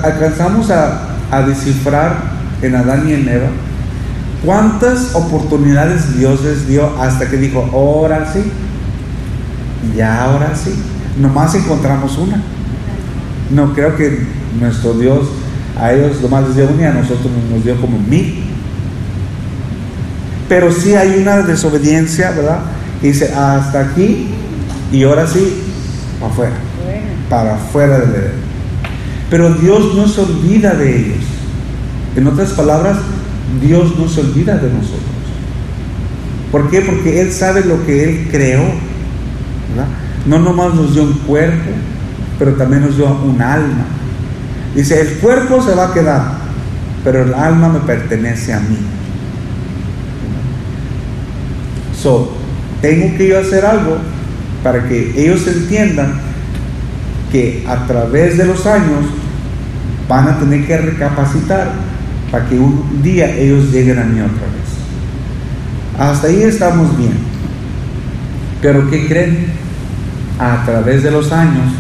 alcanzamos 0.04 0.70
a, 0.72 1.10
descifrar 1.48 2.16
en 2.62 2.76
Adán 2.76 3.10
y 3.10 3.14
en 3.14 3.28
Eva 3.28 3.48
cuántas 4.46 5.16
oportunidades 5.16 6.16
Dios 6.16 6.44
les 6.44 6.68
dio 6.68 6.96
hasta 7.02 7.28
que 7.28 7.38
dijo, 7.38 7.68
ahora 7.74 8.32
sí, 8.32 8.44
ya 9.98 10.26
ahora 10.26 10.56
sí. 10.56 10.76
Nomás 11.20 11.56
encontramos 11.56 12.18
una. 12.20 12.42
No 13.50 13.74
creo 13.74 13.96
que 13.96 14.28
nuestro 14.60 14.94
Dios 14.94 15.28
a 15.80 15.92
ellos 15.92 16.22
nomás 16.22 16.48
les 16.48 16.56
dio 16.56 16.70
una 16.70 16.82
y 16.84 16.86
a 16.86 16.94
nosotros 16.94 17.32
nos 17.52 17.64
dio 17.64 17.80
como 17.82 17.98
mil. 17.98 18.44
Pero 20.48 20.72
sí 20.72 20.94
hay 20.94 21.20
una 21.20 21.38
desobediencia, 21.38 22.32
¿verdad? 22.32 22.60
Dice, 23.02 23.34
hasta 23.34 23.80
aquí 23.80 24.33
y 24.94 25.04
ahora 25.04 25.26
sí, 25.26 25.56
para 26.20 26.32
afuera, 26.32 26.56
Bueno, 26.86 27.08
para 27.28 27.56
afuera 27.56 28.00
del 28.00 28.10
Edén. 28.12 28.32
Pero 29.28 29.56
Dios 29.56 29.96
no 29.96 30.08
se 30.08 30.22
olvida 30.22 30.76
de 30.76 30.98
ellos. 30.98 31.24
En 32.16 32.28
otras 32.28 32.52
palabras, 32.52 32.98
Dios 33.60 33.98
no 33.98 34.08
se 34.08 34.22
olvida 34.22 34.56
de 34.58 34.70
nosotros. 34.70 35.02
¿Por 36.52 36.70
qué? 36.70 36.82
Porque 36.82 37.22
Él 37.22 37.32
sabe 37.32 37.66
lo 37.66 37.84
que 37.88 38.04
Él 38.04 38.28
creó. 38.30 38.62
¿verdad? 39.70 39.88
No 40.28 40.38
nomás 40.38 40.76
nos 40.76 40.94
dio 40.94 41.02
un 41.02 41.14
cuerpo, 41.14 41.72
pero 42.38 42.54
también 42.54 42.84
nos 42.84 42.96
dio 42.96 43.08
un 43.08 43.42
alma. 43.42 43.86
Dice, 44.76 45.02
el 45.02 45.18
cuerpo 45.18 45.60
se 45.64 45.74
va 45.74 45.88
a 45.88 45.94
quedar, 45.94 46.34
pero 47.04 47.24
el 47.24 47.34
alma 47.34 47.70
me 47.70 47.80
pertenece 47.80 48.54
a 48.54 48.60
mí. 48.60 48.78
So, 52.00 52.32
tengo 52.80 53.18
que 53.18 53.30
yo 53.30 53.40
hacer 53.40 53.66
algo 53.66 54.13
para 54.64 54.88
que 54.88 55.14
ellos 55.16 55.46
entiendan 55.46 56.14
que 57.32 57.66
a 57.68 57.86
través 57.86 58.38
de 58.38 58.46
los 58.46 58.66
años 58.66 59.06
van 60.08 60.28
a 60.28 60.40
tener 60.40 60.66
que 60.66 60.78
recapacitar 60.78 61.72
para 62.32 62.48
que 62.48 62.58
un 62.58 63.02
día 63.04 63.36
ellos 63.36 63.72
lleguen 63.72 64.00
a 64.00 64.04
mí 64.04 64.20
otra 64.20 64.48
vez. 64.48 66.00
Hasta 66.00 66.28
ahí 66.28 66.42
estamos 66.44 66.98
bien. 66.98 67.14
Pero 68.62 68.90
¿qué 68.90 69.08
creen? 69.08 69.48
A 70.40 70.64
través 70.66 71.04
de 71.04 71.12
los 71.12 71.32
años 71.32 71.72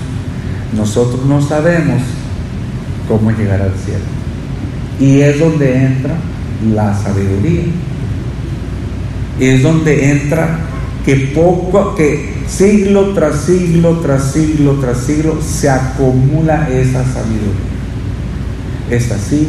nosotros 0.76 1.26
no 1.26 1.42
sabemos 1.42 2.02
cómo 3.08 3.32
llegar 3.32 3.62
al 3.62 3.74
cielo. 3.74 4.04
Y 5.00 5.22
es 5.22 5.40
donde 5.40 5.86
entra 5.86 6.16
la 6.74 6.96
sabiduría. 6.98 7.64
Es 9.40 9.64
donde 9.64 10.12
entra 10.12 10.60
que 11.06 11.16
poco, 11.34 11.96
que 11.96 12.33
siglo 12.48 13.14
tras 13.14 13.42
siglo, 13.42 14.00
tras 14.00 14.32
siglo, 14.32 14.74
tras 14.80 14.98
siglo, 15.00 15.40
se 15.42 15.70
acumula 15.70 16.70
esa 16.70 17.04
sabiduría. 17.04 17.74
Esta 18.90 19.18
sí, 19.18 19.48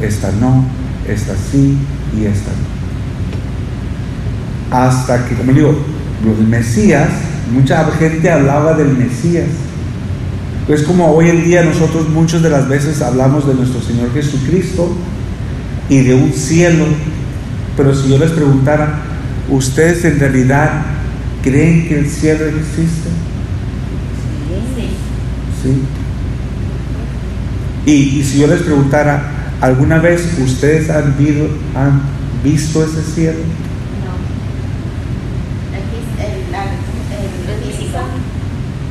esta 0.00 0.30
no, 0.40 0.64
esta 1.08 1.34
sí 1.50 1.76
y 2.16 2.24
esta 2.24 2.50
no. 2.50 2.76
Hasta 4.76 5.26
que, 5.26 5.34
como 5.34 5.52
digo, 5.52 5.76
los 6.24 6.38
Mesías, 6.48 7.08
mucha 7.52 7.84
gente 7.92 8.30
hablaba 8.30 8.74
del 8.74 8.96
Mesías. 8.96 9.48
Es 10.68 10.82
como 10.82 11.12
hoy 11.12 11.30
en 11.30 11.44
día 11.44 11.62
nosotros 11.62 12.08
muchas 12.08 12.42
de 12.42 12.50
las 12.50 12.68
veces 12.68 13.00
hablamos 13.00 13.46
de 13.46 13.54
nuestro 13.54 13.80
Señor 13.80 14.12
Jesucristo 14.12 14.96
y 15.88 16.00
de 16.00 16.14
un 16.14 16.32
cielo. 16.32 16.84
Pero 17.76 17.94
si 17.94 18.08
yo 18.08 18.18
les 18.18 18.32
preguntara, 18.32 19.02
¿ustedes 19.48 20.04
en 20.04 20.18
realidad 20.18 20.95
creen 21.46 21.86
que 21.86 22.00
el 22.00 22.10
cielo 22.10 22.44
existe? 22.46 23.08
Sí. 25.62 25.82
Y, 27.86 27.92
y 28.18 28.24
si 28.24 28.40
yo 28.40 28.48
les 28.48 28.62
preguntara, 28.62 29.22
¿alguna 29.60 30.00
vez 30.00 30.36
ustedes 30.40 30.90
han, 30.90 31.16
visto, 31.16 31.48
han 31.76 32.02
visto 32.42 32.84
ese 32.84 33.00
cielo? 33.02 33.38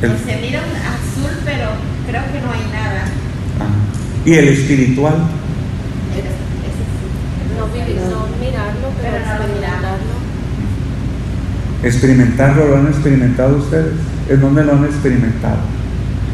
El, 0.02 0.12
se 0.12 0.38
mira 0.42 0.60
azul, 0.60 1.32
pero 1.44 1.68
creo 2.08 2.24
que 2.32 2.40
no 2.40 2.52
hay 2.52 2.64
nada. 2.72 3.06
Ah. 3.60 4.26
¿Y 4.26 4.34
el 4.34 4.48
espiritual? 4.50 5.16
No, 7.56 7.68
no 7.68 8.28
mirarlo, 8.40 8.88
pero, 9.02 9.20
no 9.20 9.46
experimentarlo. 9.46 9.95
¿Experimentarlo 11.86 12.68
lo 12.68 12.78
han 12.78 12.88
experimentado 12.88 13.58
ustedes? 13.58 13.94
¿En 14.28 14.42
dónde 14.42 14.66
lo 14.66 14.74
han 14.74 14.86
experimentado? 14.86 15.60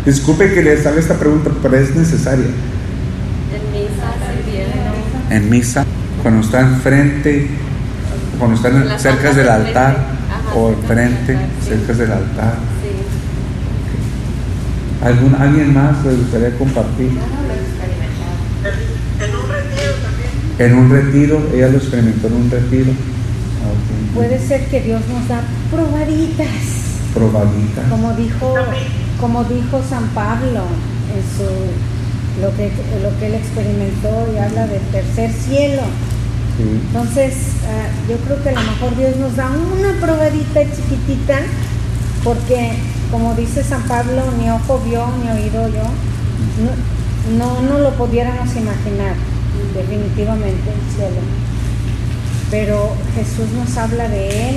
Disculpe 0.05 0.53
que 0.53 0.61
les 0.63 0.85
haga 0.85 0.97
esta 0.97 1.19
pregunta, 1.19 1.51
pero 1.61 1.75
es 1.75 1.93
necesaria. 1.93 2.45
En 2.45 3.71
misa, 3.73 4.13
En 5.29 5.49
misa, 5.49 5.85
cuando 6.23 6.39
están 6.39 6.79
frente, 6.79 7.49
cuando 8.39 8.55
están 8.55 8.97
cerca 8.97 9.33
del 9.33 9.49
altar, 9.49 9.97
o 10.55 10.69
enfrente, 10.69 11.37
cerca 11.61 11.93
del 11.93 12.11
altar. 12.13 12.55
¿Algún, 15.03 15.35
¿Alguien 15.35 15.73
más 15.73 16.05
le 16.05 16.13
gustaría 16.13 16.57
compartir? 16.57 17.09
En 19.19 19.35
un 19.35 19.49
retiro 19.49 19.91
también. 20.01 20.31
En 20.59 20.77
un 20.77 20.89
retiro, 20.89 21.41
ella 21.53 21.67
lo 21.67 21.77
experimentó 21.77 22.27
en 22.27 22.33
un 22.35 22.49
retiro. 22.49 22.91
Ah, 22.91 24.00
Puede 24.13 24.39
ser 24.39 24.65
que 24.67 24.81
Dios 24.81 25.01
nos 25.07 25.27
da 25.27 25.41
probaditas. 25.71 26.47
Probaditas. 27.13 27.85
Como 27.89 28.13
dijo, 28.13 28.55
como 29.19 29.43
dijo 29.45 29.81
San 29.89 30.07
Pablo 30.09 30.63
en 31.15 31.23
su 31.37 31.45
lo 32.41 32.55
que, 32.55 32.71
lo 33.03 33.17
que 33.19 33.27
él 33.27 33.35
experimentó 33.35 34.27
y 34.33 34.37
habla 34.37 34.67
del 34.67 34.81
tercer 34.91 35.31
cielo. 35.31 35.83
Sí. 36.57 36.81
Entonces, 36.87 37.33
uh, 37.63 38.09
yo 38.11 38.17
creo 38.17 38.43
que 38.43 38.49
a 38.49 38.53
lo 38.53 38.71
mejor 38.71 38.95
Dios 38.97 39.15
nos 39.17 39.35
da 39.35 39.49
una 39.49 39.99
probadita 39.99 40.61
chiquitita, 40.63 41.39
porque 42.23 42.73
como 43.11 43.33
dice 43.35 43.63
San 43.63 43.83
Pablo, 43.83 44.23
ni 44.39 44.49
ojo 44.49 44.81
vio, 44.85 45.05
ni 45.23 45.29
oído 45.29 45.67
yo, 45.67 45.83
no, 46.63 47.37
no, 47.37 47.61
no 47.61 47.79
lo 47.79 47.91
pudiéramos 47.91 48.49
imaginar, 48.55 49.15
definitivamente 49.75 50.69
el 50.71 50.95
cielo. 50.95 51.21
Pero 52.51 52.93
Jesús 53.15 53.49
nos 53.57 53.77
habla 53.77 54.09
de 54.09 54.49
Él 54.49 54.55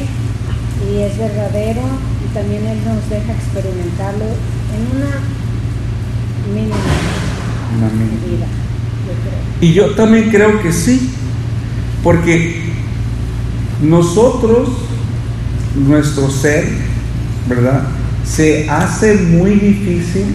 y 0.90 1.02
es 1.02 1.16
verdadero 1.16 1.80
y 2.24 2.34
también 2.34 2.66
Él 2.66 2.78
nos 2.84 3.08
deja 3.08 3.32
experimentarlo 3.32 4.24
en 4.74 4.96
una 4.96 5.20
mínima, 6.52 6.76
medida, 7.96 8.46
yo 9.06 9.14
creo. 9.22 9.38
Y 9.60 9.72
yo 9.72 9.94
también 9.94 10.28
creo 10.30 10.60
que 10.60 10.72
sí, 10.72 11.08
porque 12.02 12.64
nosotros, 13.80 14.70
nuestro 15.76 16.28
ser, 16.30 16.66
¿verdad? 17.48 17.84
Se 18.26 18.68
hace 18.68 19.14
muy 19.14 19.52
difícil 19.52 20.34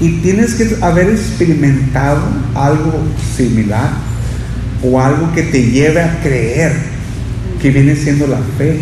y 0.00 0.20
tienes 0.22 0.54
que 0.54 0.78
haber 0.80 1.10
experimentado 1.10 2.22
algo 2.54 2.94
similar 3.36 3.90
o 4.82 4.98
algo 4.98 5.32
que 5.32 5.42
te 5.42 5.70
lleve 5.70 6.00
a 6.00 6.20
creer 6.22 6.93
que 7.64 7.70
viene 7.70 7.96
siendo 7.96 8.26
la 8.26 8.40
fe. 8.58 8.78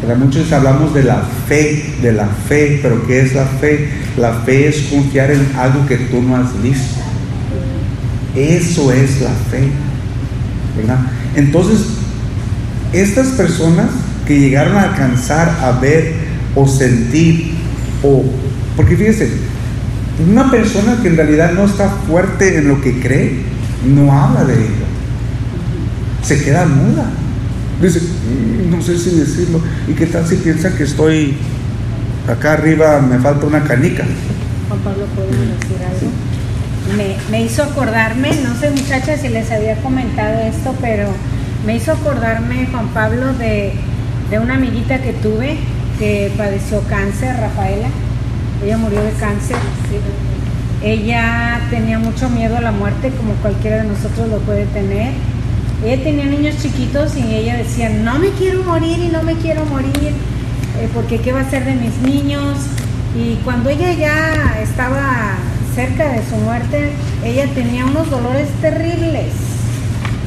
¿Verdad? 0.00 0.18
Muchos 0.18 0.52
hablamos 0.52 0.94
de 0.94 1.02
la 1.02 1.20
fe, 1.48 1.94
de 2.00 2.12
la 2.12 2.28
fe, 2.48 2.78
pero 2.80 3.04
¿qué 3.08 3.22
es 3.22 3.34
la 3.34 3.44
fe? 3.44 3.88
La 4.16 4.34
fe 4.34 4.68
es 4.68 4.82
confiar 4.82 5.32
en 5.32 5.44
algo 5.56 5.84
que 5.84 5.96
tú 5.96 6.22
no 6.22 6.36
has 6.36 6.62
visto. 6.62 7.00
Eso 8.36 8.92
es 8.92 9.20
la 9.20 9.32
fe. 9.50 9.68
¿verdad? 10.76 10.98
Entonces, 11.34 11.88
estas 12.92 13.26
personas 13.30 13.86
que 14.28 14.38
llegaron 14.38 14.76
a 14.76 14.82
alcanzar 14.82 15.48
a 15.60 15.72
ver 15.72 16.14
o 16.54 16.68
sentir, 16.68 17.54
o, 18.04 18.22
porque 18.76 18.96
fíjese, 18.96 19.28
una 20.30 20.52
persona 20.52 21.00
que 21.02 21.08
en 21.08 21.16
realidad 21.16 21.50
no 21.52 21.64
está 21.64 21.88
fuerte 22.06 22.58
en 22.58 22.68
lo 22.68 22.80
que 22.80 23.00
cree, 23.00 23.40
no 23.92 24.12
habla 24.12 24.44
de 24.44 24.54
ello, 24.54 24.86
se 26.22 26.44
queda 26.44 26.64
muda. 26.64 27.10
Dice, 27.80 28.00
"Mm, 28.00 28.70
no 28.70 28.82
sé 28.82 28.98
si 28.98 29.10
decirlo, 29.10 29.60
¿y 29.88 29.92
qué 29.92 30.06
tal 30.06 30.26
si 30.26 30.36
piensa 30.36 30.74
que 30.74 30.84
estoy 30.84 31.36
acá 32.28 32.54
arriba, 32.54 33.00
me 33.00 33.18
falta 33.18 33.46
una 33.46 33.62
canica? 33.64 34.04
Juan 34.68 34.80
Pablo, 34.80 35.06
¿puedo 35.14 35.28
decir 35.28 35.78
algo? 35.84 36.10
Me, 36.96 37.16
me 37.30 37.44
hizo 37.44 37.62
acordarme, 37.62 38.30
no 38.42 38.58
sé 38.58 38.70
muchachas 38.70 39.20
si 39.20 39.28
les 39.28 39.50
había 39.50 39.76
comentado 39.82 40.40
esto, 40.40 40.74
pero 40.80 41.08
me 41.66 41.76
hizo 41.76 41.92
acordarme, 41.92 42.66
Juan 42.70 42.88
Pablo, 42.88 43.34
de, 43.34 43.72
de 44.30 44.38
una 44.38 44.54
amiguita 44.54 44.98
que 45.02 45.12
tuve 45.12 45.58
que 45.98 46.32
padeció 46.36 46.80
cáncer, 46.82 47.36
Rafaela. 47.38 47.88
Ella 48.64 48.78
murió 48.78 49.02
de 49.02 49.10
cáncer. 49.12 49.56
Ella 50.82 51.60
tenía 51.70 51.98
mucho 51.98 52.28
miedo 52.28 52.56
a 52.56 52.60
la 52.60 52.72
muerte, 52.72 53.10
como 53.16 53.32
cualquiera 53.34 53.82
de 53.82 53.88
nosotros 53.88 54.28
lo 54.28 54.38
puede 54.40 54.66
tener. 54.66 55.12
Ella 55.84 56.02
tenía 56.02 56.24
niños 56.24 56.56
chiquitos 56.62 57.16
y 57.16 57.34
ella 57.34 57.56
decía, 57.56 57.90
no 57.90 58.18
me 58.18 58.30
quiero 58.30 58.62
morir 58.62 58.98
y 58.98 59.08
no 59.08 59.22
me 59.22 59.34
quiero 59.34 59.64
morir, 59.66 60.12
eh, 60.80 60.88
porque 60.94 61.20
qué 61.20 61.32
va 61.32 61.40
a 61.40 61.50
ser 61.50 61.64
de 61.64 61.74
mis 61.74 61.96
niños. 61.98 62.56
Y 63.14 63.36
cuando 63.44 63.70
ella 63.70 63.92
ya 63.92 64.58
estaba 64.62 65.36
cerca 65.74 66.12
de 66.12 66.22
su 66.28 66.36
muerte, 66.36 66.92
ella 67.24 67.46
tenía 67.54 67.84
unos 67.84 68.10
dolores 68.10 68.48
terribles. 68.60 69.32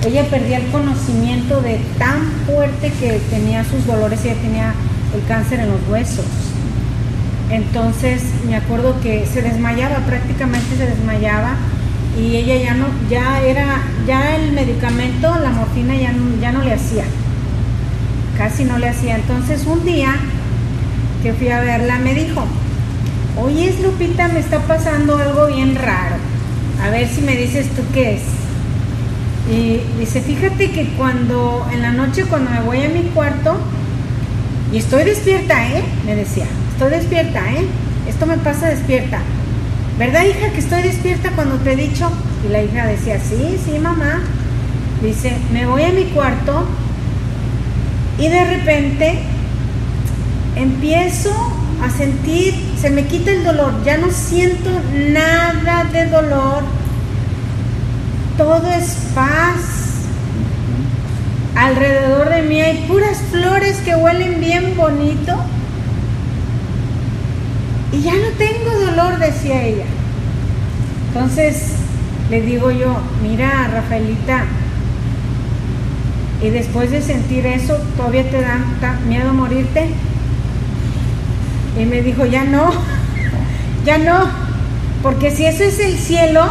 Ella 0.06 0.24
perdía 0.30 0.58
el 0.58 0.68
conocimiento 0.68 1.62
de 1.62 1.80
tan 1.98 2.22
fuerte 2.46 2.92
que 3.00 3.20
tenía 3.30 3.64
sus 3.66 3.86
dolores, 3.86 4.24
ella 4.24 4.36
tenía 4.42 4.74
el 5.16 5.28
cáncer 5.28 5.60
en 5.60 5.70
los 5.70 5.82
huesos. 5.90 6.26
Entonces 7.50 8.22
me 8.48 8.56
acuerdo 8.56 9.02
que 9.02 9.26
se 9.26 9.42
desmayaba, 9.42 9.98
prácticamente 10.06 10.78
se 10.78 10.86
desmayaba 10.86 11.56
y 12.18 12.36
ella 12.36 12.56
ya 12.58 12.74
no, 12.74 12.88
ya 13.10 13.42
era, 13.42 13.82
ya 14.08 14.36
el 14.36 14.52
medicamento, 14.52 15.38
la 15.40 15.52
morfina 15.52 15.96
ya 15.96 16.12
no, 16.12 16.40
ya 16.42 16.52
no 16.52 16.64
le 16.64 16.74
hacía, 16.74 17.04
casi 18.38 18.64
no 18.64 18.78
le 18.78 18.90
hacía. 18.90 19.16
Entonces 19.16 19.66
un 19.66 19.86
día 19.86 20.16
que 21.24 21.34
fui 21.34 21.50
a 21.50 21.62
verla 21.62 22.00
me 22.00 22.14
dijo, 22.14 22.46
oye 23.38 23.74
Lupita, 23.82 24.28
me 24.28 24.40
está 24.40 24.60
pasando 24.60 25.18
algo 25.18 25.48
bien 25.48 25.76
raro, 25.76 26.16
a 26.84 26.90
ver 26.90 27.08
si 27.08 27.22
me 27.22 27.36
dices 27.36 27.70
tú 27.70 27.84
qué 27.94 28.16
es. 28.16 28.22
Y 29.52 29.82
dice, 30.00 30.22
fíjate 30.22 30.72
que 30.72 30.90
cuando 30.90 31.68
en 31.72 31.82
la 31.82 31.92
noche 31.92 32.24
cuando 32.26 32.52
me 32.52 32.62
voy 32.62 32.84
a 32.84 32.90
mi 32.90 33.02
cuarto 33.14 33.58
y 34.72 34.78
estoy 34.78 35.04
despierta, 35.06 35.68
¿eh? 35.68 35.84
Me 36.06 36.16
decía, 36.16 36.46
estoy 36.74 36.92
despierta, 36.92 37.40
¿eh? 37.52 37.66
Esto 38.08 38.28
me 38.28 38.38
pasa 38.38 38.70
despierta. 38.70 39.20
¿Verdad, 40.00 40.24
hija, 40.24 40.50
que 40.54 40.60
estoy 40.60 40.82
despierta 40.82 41.32
cuando 41.32 41.58
te 41.58 41.74
he 41.74 41.76
dicho? 41.76 42.10
Y 42.48 42.54
la 42.54 42.64
hija 42.64 42.88
decía, 42.88 43.20
sí, 43.20 43.60
sí, 43.66 43.78
mamá. 43.80 44.22
Dice, 45.04 45.36
me 45.52 45.66
voy 45.66 45.84
a 45.84 45.90
mi 45.90 46.06
cuarto 46.06 46.66
y 48.18 48.30
de 48.30 48.46
repente 48.46 49.20
empiezo 50.56 51.32
a 51.84 51.90
sentir, 51.90 52.54
se 52.80 52.90
me 52.90 53.08
quita 53.08 53.32
el 53.32 53.44
dolor, 53.44 53.74
ya 53.84 53.98
no 53.98 54.10
siento 54.12 54.70
nada 55.12 55.84
de 55.86 56.06
dolor, 56.06 56.64
todo 58.38 58.72
es 58.72 58.96
paz. 59.14 60.06
Alrededor 61.56 62.30
de 62.30 62.42
mí 62.44 62.62
hay 62.62 62.86
puras 62.88 63.18
flores 63.32 63.80
que 63.84 63.96
huelen 63.96 64.40
bien 64.40 64.78
bonito. 64.78 65.36
Y 67.92 68.02
ya 68.02 68.14
no 68.14 68.30
tengo 68.38 68.86
dolor, 68.86 69.20
decía 69.20 69.64
ella. 69.64 69.86
Entonces 71.08 71.74
le 72.30 72.42
digo 72.42 72.70
yo, 72.72 72.96
mira, 73.24 73.70
Rafaelita, 73.74 74.46
y 76.42 76.50
después 76.52 76.92
de 76.92 77.02
sentir 77.02 77.46
eso, 77.46 77.78
¿todavía 77.98 78.30
te 78.30 78.42
da 78.42 78.60
miedo 79.08 79.34
morirte? 79.34 79.90
Y 81.78 81.86
me 81.86 82.02
dijo, 82.02 82.26
ya 82.26 82.44
no, 82.44 82.70
ya 83.86 83.98
no, 83.98 84.30
porque 85.02 85.32
si 85.32 85.46
eso 85.46 85.64
es 85.64 85.80
el 85.80 85.98
cielo, 85.98 86.46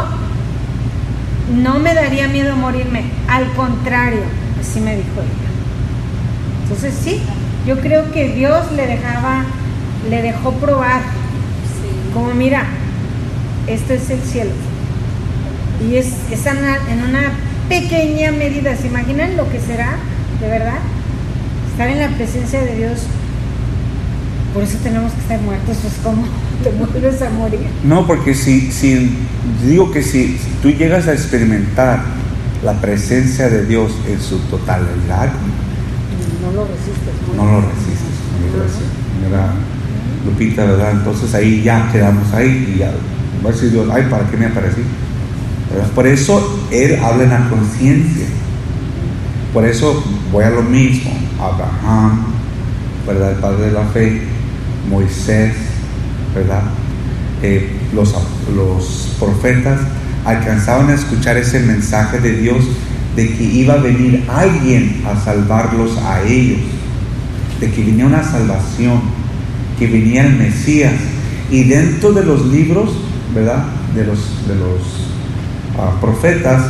no 1.55 1.79
me 1.79 1.95
daría 1.95 2.29
miedo 2.29 2.57
morirme, 2.57 3.05
al 3.29 3.51
contrario, 3.53 4.23
así 4.61 4.81
me 4.81 4.97
dijo 4.97 5.21
ella. 5.21 5.49
Entonces 6.65 6.95
sí, 7.03 7.23
yo 7.67 7.79
creo 7.81 8.11
que 8.13 8.35
Dios 8.35 8.71
le 8.73 8.87
dejaba, 8.87 9.45
le 10.11 10.23
dejó 10.23 10.53
probar, 10.55 11.01
como 12.15 12.33
mira, 12.35 12.65
esto 13.67 13.93
es 13.93 14.11
el 14.11 14.21
cielo. 14.21 14.51
Y 15.89 15.97
es, 15.97 16.07
es 16.31 16.47
en 16.47 17.03
una- 17.03 17.33
pequeña 17.69 18.33
medida, 18.33 18.75
¿se 18.77 18.87
imaginan 18.87 19.37
lo 19.37 19.47
que 19.51 19.61
será, 19.61 19.97
de 20.41 20.49
verdad? 20.49 20.79
Estar 21.71 21.89
en 21.89 21.99
la 22.01 22.09
presencia 22.17 22.63
de 22.63 22.77
Dios. 22.77 23.01
Por 24.55 24.63
eso 24.63 24.79
tenemos 24.83 25.13
que 25.13 25.21
estar 25.21 25.39
muertos, 25.43 25.77
pues 25.83 25.95
como 26.03 26.25
te 26.65 26.71
vuelves 26.71 27.21
a 27.21 27.29
morir. 27.31 27.67
No, 27.85 28.07
porque 28.07 28.35
si, 28.35 28.73
si 28.73 29.11
digo 29.67 29.91
que 29.93 30.03
si, 30.03 30.39
si 30.39 30.49
tú 30.63 30.71
llegas 30.71 31.09
a 31.09 31.13
experimentar 31.13 32.03
la 32.65 32.73
presencia 32.81 33.49
de 33.51 33.67
Dios 33.67 33.93
en 34.09 34.19
su 34.21 34.39
totalidad, 34.51 35.31
No 36.43 36.53
lo 36.53 36.67
resistes. 36.67 37.37
no 37.37 37.45
lo 37.45 37.61
resistes, 37.61 38.17
digo 38.43 38.65
así, 38.65 38.83
¿verdad? 39.31 39.51
Lupita, 40.29 40.65
¿verdad? 40.65 40.93
Entonces 40.93 41.35
ahí 41.35 41.63
ya 41.63 41.91
quedamos 41.91 42.33
ahí 42.33 42.75
y 42.75 42.79
ya 42.79 42.93
decir 43.47 43.71
Dios, 43.71 43.89
ay, 43.93 44.07
¿para 44.11 44.29
qué 44.29 44.37
me 44.37 44.47
aparecí? 44.47 44.83
Por 45.95 46.07
eso 46.07 46.67
Él 46.71 46.99
habla 47.03 47.25
en 47.25 47.31
la 47.31 47.49
conciencia. 47.49 48.27
Por 49.53 49.65
eso 49.65 50.03
voy 50.33 50.45
a 50.45 50.51
lo 50.51 50.63
mismo. 50.63 51.11
Abraham, 51.41 52.27
¿verdad? 53.07 53.33
El 53.33 53.39
padre 53.39 53.67
de 53.67 53.73
la 53.73 53.85
fe, 53.87 54.23
Moisés, 54.91 55.55
¿verdad? 56.35 56.63
Eh, 57.43 57.71
los, 57.95 58.15
los 58.55 59.17
profetas 59.19 59.81
alcanzaban 60.25 60.91
a 60.91 60.95
escuchar 60.95 61.37
ese 61.37 61.61
mensaje 61.61 62.19
de 62.19 62.33
Dios 62.33 62.65
de 63.17 63.33
que 63.35 63.45
iba 63.45 63.75
a 63.75 63.79
venir 63.79 64.25
alguien 64.29 65.03
a 65.07 65.19
salvarlos 65.19 65.97
a 65.99 66.23
ellos, 66.23 66.61
de 67.61 67.71
que 67.71 67.85
venía 67.85 68.07
una 68.07 68.23
salvación, 68.23 69.01
que 69.79 69.87
venía 69.87 70.25
el 70.27 70.37
Mesías. 70.37 70.93
Y 71.51 71.65
dentro 71.65 72.13
de 72.13 72.25
los 72.25 72.47
libros, 72.47 72.91
¿verdad? 73.35 73.65
De 73.95 74.05
los, 74.05 74.19
de 74.47 74.55
los 74.55 74.81
ah, 75.79 75.99
profetas, 76.01 76.63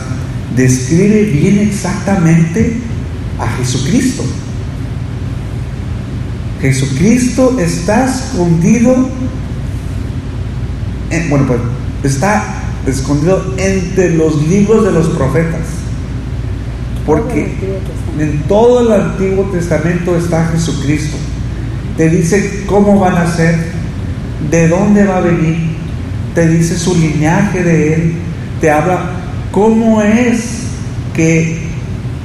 describe 0.57 1.25
bien 1.25 1.59
exactamente 1.59 2.77
a 3.39 3.47
Jesucristo. 3.57 4.25
Jesucristo 6.61 7.57
está 7.61 8.07
escondido, 8.07 9.09
en- 11.11 11.31
bueno, 11.31 11.47
pues 11.47 11.61
está 12.13 12.43
escondido 12.87 13.55
entre 13.59 14.11
los 14.15 14.47
libros 14.49 14.85
de 14.85 14.93
los 14.93 15.09
profetas. 15.09 15.61
Porque 17.07 17.55
en 18.19 18.43
todo 18.49 18.81
el 18.81 19.01
Antiguo 19.01 19.45
Testamento 19.53 20.17
está 20.17 20.47
Jesucristo. 20.49 21.17
Te 21.99 22.09
dice 22.09 22.63
cómo 22.67 23.01
van 23.01 23.17
a 23.17 23.27
ser, 23.27 23.57
de 24.53 24.69
dónde 24.69 25.05
va 25.05 25.17
a 25.17 25.21
venir, 25.21 25.57
te 26.33 26.49
dice 26.49 26.79
su 26.79 26.95
linaje 26.95 27.65
de 27.65 27.95
Él, 27.95 28.13
te 28.61 28.71
habla 28.71 29.01
cómo 29.51 30.01
es 30.01 30.61
que 31.13 31.59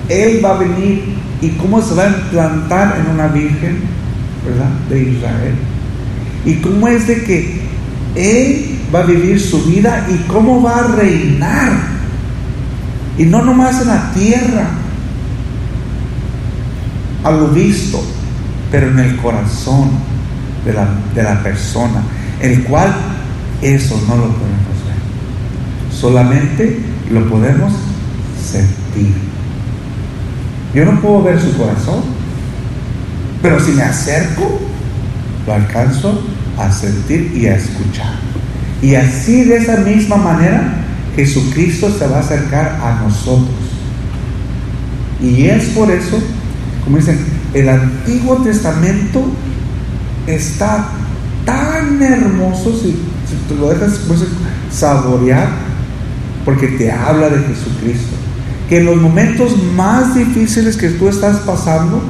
Él 0.09 0.45
va 0.45 0.51
a 0.51 0.59
venir 0.59 1.03
y 1.41 1.49
cómo 1.49 1.81
se 1.81 1.95
va 1.95 2.03
a 2.03 2.09
implantar 2.09 3.01
en 3.03 3.15
una 3.15 3.27
virgen, 3.29 3.79
¿verdad? 4.45 4.69
De 4.89 5.01
Israel. 5.01 5.55
Y 6.45 6.53
cómo 6.57 6.87
es 6.87 7.07
de 7.07 7.23
que 7.23 7.61
Él 8.15 8.77
va 8.93 8.99
a 8.99 9.05
vivir 9.07 9.41
su 9.41 9.59
vida 9.63 10.05
y 10.07 10.17
cómo 10.27 10.61
va 10.61 10.81
a 10.81 10.95
reinar. 10.95 11.71
Y 13.17 13.23
no 13.23 13.41
nomás 13.41 13.81
en 13.81 13.87
la 13.87 14.11
tierra, 14.13 14.67
a 17.23 17.31
lo 17.31 17.47
visto, 17.47 18.03
pero 18.73 18.89
en 18.89 18.97
el 18.97 19.17
corazón 19.17 19.91
de 20.65 20.73
la, 20.73 20.87
de 21.13 21.21
la 21.21 21.43
persona, 21.43 22.01
el 22.41 22.63
cual 22.63 22.91
eso 23.61 23.95
no 24.07 24.15
lo 24.15 24.23
podemos 24.23 24.77
ver. 24.87 25.95
Solamente 25.95 26.79
lo 27.11 27.29
podemos 27.29 27.71
sentir. 28.43 29.13
Yo 30.73 30.85
no 30.85 30.99
puedo 31.01 31.21
ver 31.21 31.39
su 31.39 31.55
corazón, 31.55 32.01
pero 33.43 33.59
si 33.59 33.73
me 33.73 33.83
acerco, 33.83 34.59
lo 35.45 35.53
alcanzo 35.53 36.23
a 36.57 36.71
sentir 36.71 37.31
y 37.35 37.45
a 37.45 37.57
escuchar. 37.57 38.15
Y 38.81 38.95
así 38.95 39.43
de 39.43 39.57
esa 39.57 39.77
misma 39.81 40.17
manera, 40.17 40.77
Jesucristo 41.15 41.91
se 41.91 42.07
va 42.07 42.17
a 42.17 42.21
acercar 42.21 42.79
a 42.81 43.03
nosotros. 43.03 43.53
Y 45.21 45.45
es 45.45 45.65
por 45.65 45.91
eso, 45.91 46.19
como 46.83 46.97
dicen, 46.97 47.42
el 47.53 47.69
Antiguo 47.69 48.37
Testamento 48.37 49.23
está 50.27 50.89
tan 51.45 52.01
hermoso 52.01 52.71
si, 52.71 52.91
si 52.91 53.35
tú 53.47 53.55
lo 53.59 53.69
dejas 53.69 54.01
pues, 54.07 54.23
saborear, 54.71 55.49
porque 56.45 56.67
te 56.67 56.91
habla 56.91 57.29
de 57.29 57.39
Jesucristo. 57.39 58.15
Que 58.69 58.79
en 58.79 58.85
los 58.85 58.97
momentos 58.97 59.55
más 59.75 60.15
difíciles 60.15 60.77
que 60.77 60.89
tú 60.89 61.07
estás 61.07 61.37
pasando, 61.39 62.01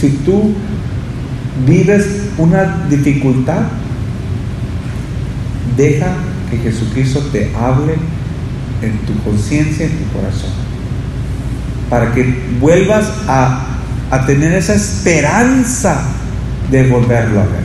si 0.00 0.10
tú 0.10 0.52
vives 1.66 2.06
una 2.36 2.86
dificultad, 2.90 3.62
deja 5.76 6.08
que 6.50 6.58
Jesucristo 6.58 7.20
te 7.32 7.54
hable 7.56 7.94
en 8.82 8.98
tu 9.06 9.18
conciencia, 9.22 9.86
en 9.86 9.92
tu 9.92 10.12
corazón, 10.12 10.50
para 11.88 12.12
que 12.12 12.42
vuelvas 12.60 13.10
a, 13.26 13.73
a 14.10 14.26
tener 14.26 14.52
esa 14.54 14.74
esperanza 14.74 16.02
de 16.70 16.88
volverlo 16.88 17.40
a 17.40 17.44
ver. 17.44 17.64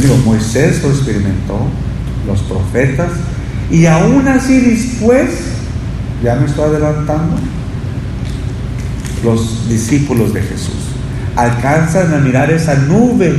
Digo, 0.00 0.16
Moisés 0.24 0.82
lo 0.82 0.90
experimentó, 0.90 1.58
los 2.26 2.40
profetas, 2.42 3.10
y 3.70 3.86
aún 3.86 4.26
así 4.28 4.60
después, 4.60 5.28
ya 6.22 6.34
me 6.36 6.46
estoy 6.46 6.64
adelantando, 6.64 7.36
los 9.24 9.68
discípulos 9.68 10.34
de 10.34 10.42
Jesús 10.42 10.74
alcanzan 11.36 12.12
a 12.14 12.18
mirar 12.18 12.50
esa 12.50 12.74
nube, 12.76 13.34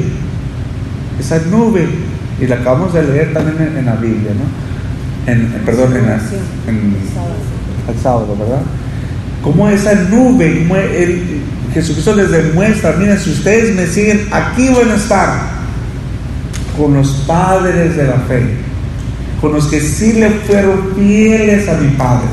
esa 1.19 1.39
nube, 1.49 1.87
y 2.41 2.47
la 2.47 2.55
acabamos 2.55 2.93
de 2.93 3.03
leer 3.03 3.33
también 3.33 3.57
en, 3.71 3.77
en 3.77 3.85
la 3.85 3.95
Biblia, 3.95 4.31
¿no? 4.33 5.31
En, 5.31 5.41
en- 5.41 5.61
perdón, 5.65 5.95
en, 5.95 6.05
la- 6.05 6.15
en 6.67 6.95
el 7.95 8.01
sábado, 8.01 8.35
¿verdad? 8.37 8.61
Como 9.41 9.69
esa 9.69 9.93
nube, 9.95 10.65
como 10.67 10.75
el, 10.75 11.41
Jesucristo 11.75 12.15
les 12.15 12.31
demuestra, 12.31 12.93
miren, 12.93 13.19
si 13.19 13.31
ustedes 13.31 13.75
me 13.75 13.85
siguen, 13.85 14.29
aquí 14.31 14.69
van 14.69 14.91
a 14.91 14.95
estar 14.95 15.41
con 16.77 16.93
los 16.93 17.09
padres 17.27 17.97
de 17.97 18.07
la 18.07 18.15
fe, 18.29 18.55
con 19.41 19.51
los 19.51 19.67
que 19.67 19.81
sí 19.81 20.13
le 20.13 20.29
fueron 20.29 20.95
fieles 20.95 21.67
a 21.67 21.73
mi 21.73 21.89
Padre. 21.97 22.29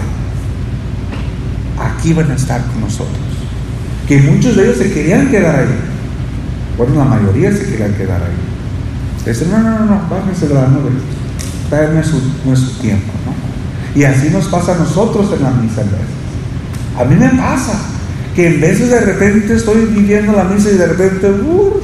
Aquí 1.76 2.12
van 2.12 2.30
a 2.30 2.36
estar 2.36 2.62
con 2.66 2.82
nosotros. 2.82 3.18
Que 4.06 4.18
muchos 4.18 4.54
de 4.54 4.62
ellos 4.62 4.76
se 4.76 4.92
querían 4.92 5.28
quedar 5.28 5.56
ahí. 5.56 5.74
Bueno, 6.78 6.94
la 6.94 7.04
mayoría 7.04 7.50
se 7.50 7.64
querían 7.64 7.94
quedar 7.94 8.22
ahí. 8.22 9.26
Dicen, 9.26 9.50
no, 9.50 9.58
no, 9.58 9.70
no, 9.70 9.84
no, 9.86 10.02
bájense 10.08 10.46
de 10.46 10.54
la 10.54 10.68
nube. 10.68 10.90
No 12.44 12.56
su, 12.56 12.70
tiempo. 12.80 13.12
Y 13.96 14.04
así 14.04 14.30
nos 14.30 14.44
pasa 14.44 14.76
a 14.76 14.78
nosotros 14.78 15.32
en 15.36 15.42
la 15.42 15.50
misa 15.50 15.80
en 15.80 15.90
veces. 15.90 16.06
A 16.96 17.04
mí 17.04 17.16
me 17.16 17.28
pasa 17.30 17.72
que 18.34 18.46
en 18.46 18.60
veces 18.60 18.90
de 18.90 19.00
repente 19.00 19.54
estoy 19.54 19.86
viviendo 19.86 20.32
la 20.32 20.44
misa 20.44 20.70
y 20.70 20.76
de 20.76 20.86
repente 20.86 21.30
¡uh! 21.30 21.80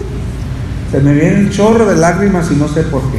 se 0.91 1.01
me 1.01 1.13
viene 1.13 1.41
un 1.41 1.51
chorro 1.51 1.87
de 1.87 1.97
lágrimas 1.97 2.51
y 2.51 2.57
no 2.57 2.69
sé 2.69 2.83
por 2.85 3.03
qué. 3.11 3.19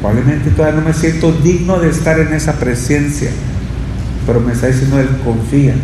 Probablemente 0.00 0.50
todavía 0.50 0.80
no 0.80 0.86
me 0.86 0.94
siento 0.94 1.32
digno 1.32 1.78
de 1.78 1.90
estar 1.90 2.18
en 2.18 2.32
esa 2.32 2.54
presencia, 2.54 3.30
pero 4.26 4.40
me 4.40 4.52
está 4.52 4.66
diciendo 4.66 4.98
él, 5.00 5.08
confía, 5.24 5.74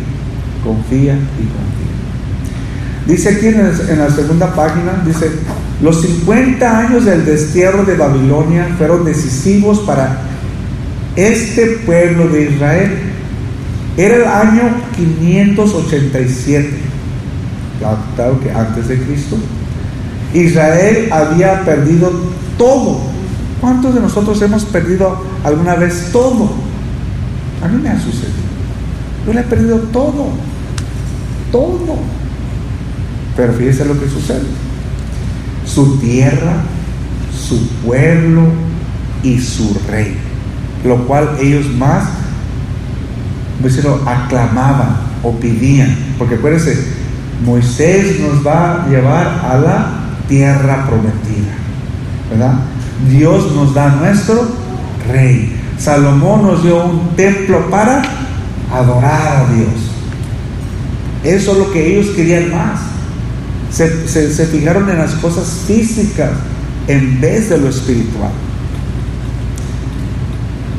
confía 0.63 1.13
y 1.13 1.45
confía. 1.45 1.83
Dice 3.07 3.29
aquí 3.29 3.47
en, 3.47 3.71
en 3.89 3.99
la 3.99 4.09
segunda 4.09 4.53
página, 4.53 5.03
dice, 5.05 5.29
los 5.81 6.01
50 6.01 6.79
años 6.79 7.05
del 7.05 7.25
destierro 7.25 7.83
de 7.83 7.95
Babilonia 7.95 8.67
fueron 8.77 9.03
decisivos 9.03 9.79
para 9.79 10.21
este 11.15 11.67
pueblo 11.85 12.27
de 12.29 12.51
Israel. 12.51 13.12
Era 13.95 14.15
el 14.15 14.25
año 14.25 14.63
587, 14.95 16.69
claro, 18.15 18.39
que 18.39 18.51
antes 18.51 18.87
de 18.87 18.97
Cristo. 18.97 19.37
Israel 20.33 21.09
había 21.11 21.61
perdido 21.63 22.11
todo. 22.57 23.01
¿Cuántos 23.61 23.93
de 23.93 24.01
nosotros 24.01 24.41
hemos 24.41 24.65
perdido 24.65 25.23
alguna 25.43 25.75
vez 25.75 26.09
todo? 26.11 26.49
A 27.63 27.67
mí 27.67 27.81
me 27.81 27.89
ha 27.89 27.99
sucedido. 27.99 28.33
Yo 29.27 29.33
le 29.33 29.41
he 29.41 29.43
perdido 29.43 29.77
todo. 29.91 30.29
Todo. 31.51 31.97
Pero 33.37 33.53
fíjese 33.53 33.85
lo 33.85 33.99
que 33.99 34.09
sucede. 34.09 34.41
Su 35.65 35.97
tierra, 35.97 36.63
su 37.31 37.67
pueblo 37.85 38.41
y 39.21 39.39
su 39.39 39.77
rey. 39.87 40.17
lo 40.83 41.07
cual 41.07 41.37
ellos 41.39 41.67
más 41.77 42.22
decirlo, 43.63 44.01
aclamaban 44.05 44.97
o 45.23 45.31
pedían. 45.33 45.95
Porque 46.17 46.35
acuérdense, 46.35 46.77
Moisés 47.45 48.19
nos 48.19 48.45
va 48.45 48.83
a 48.83 48.87
llevar 48.87 49.27
a 49.43 49.57
la 49.57 49.87
tierra 50.27 50.85
prometida. 50.85 51.53
¿Verdad? 52.29 52.53
Dios 53.09 53.51
nos 53.53 53.73
da 53.73 53.89
nuestro 53.95 54.47
rey. 55.11 55.59
Salomón 55.77 56.43
nos 56.43 56.63
dio 56.63 56.85
un 56.85 57.15
templo 57.15 57.69
para 57.69 58.01
adorar 58.71 59.45
a 59.45 59.53
Dios. 59.53 59.73
Eso 61.23 61.51
es 61.53 61.57
lo 61.57 61.71
que 61.71 61.93
ellos 61.97 62.15
querían 62.15 62.51
más. 62.51 62.79
Se, 63.71 64.07
se 64.07 64.45
fijaron 64.45 64.89
en 64.89 64.99
las 64.99 65.13
cosas 65.15 65.63
físicas 65.65 66.29
en 66.87 67.19
vez 67.19 67.49
de 67.49 67.57
lo 67.57 67.69
espiritual. 67.69 68.31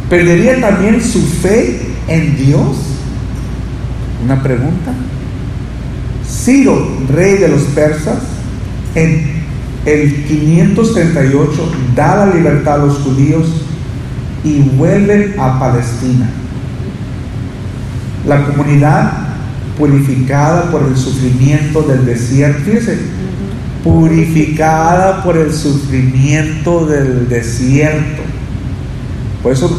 ¿Perdería 0.09 0.61
también 0.61 1.03
su 1.03 1.21
fe 1.21 1.94
en 2.09 2.37
Dios? 2.37 2.77
Una 4.25 4.43
pregunta. 4.43 4.93
Ciro, 6.27 6.99
rey 7.13 7.39
de 7.39 7.49
los 7.49 7.63
persas, 7.63 8.19
en 8.95 9.45
el 9.85 10.25
538 10.25 11.73
da 11.95 12.27
la 12.27 12.35
libertad 12.35 12.75
a 12.75 12.87
los 12.87 12.99
judíos 12.99 13.47
y 14.43 14.61
vuelve 14.61 15.35
a 15.39 15.59
Palestina. 15.59 16.29
La 18.27 18.47
comunidad 18.47 19.13
purificada 19.79 20.71
por 20.71 20.83
el 20.85 20.97
sufrimiento 20.97 21.83
del 21.83 22.07
desierto, 22.07 22.61
fíjese, 22.65 22.99
purificada 23.83 25.23
por 25.23 25.37
el 25.37 25.53
sufrimiento 25.53 26.87
del 26.87 27.29
desierto. 27.29 28.23
Por 29.43 29.53
eso 29.53 29.71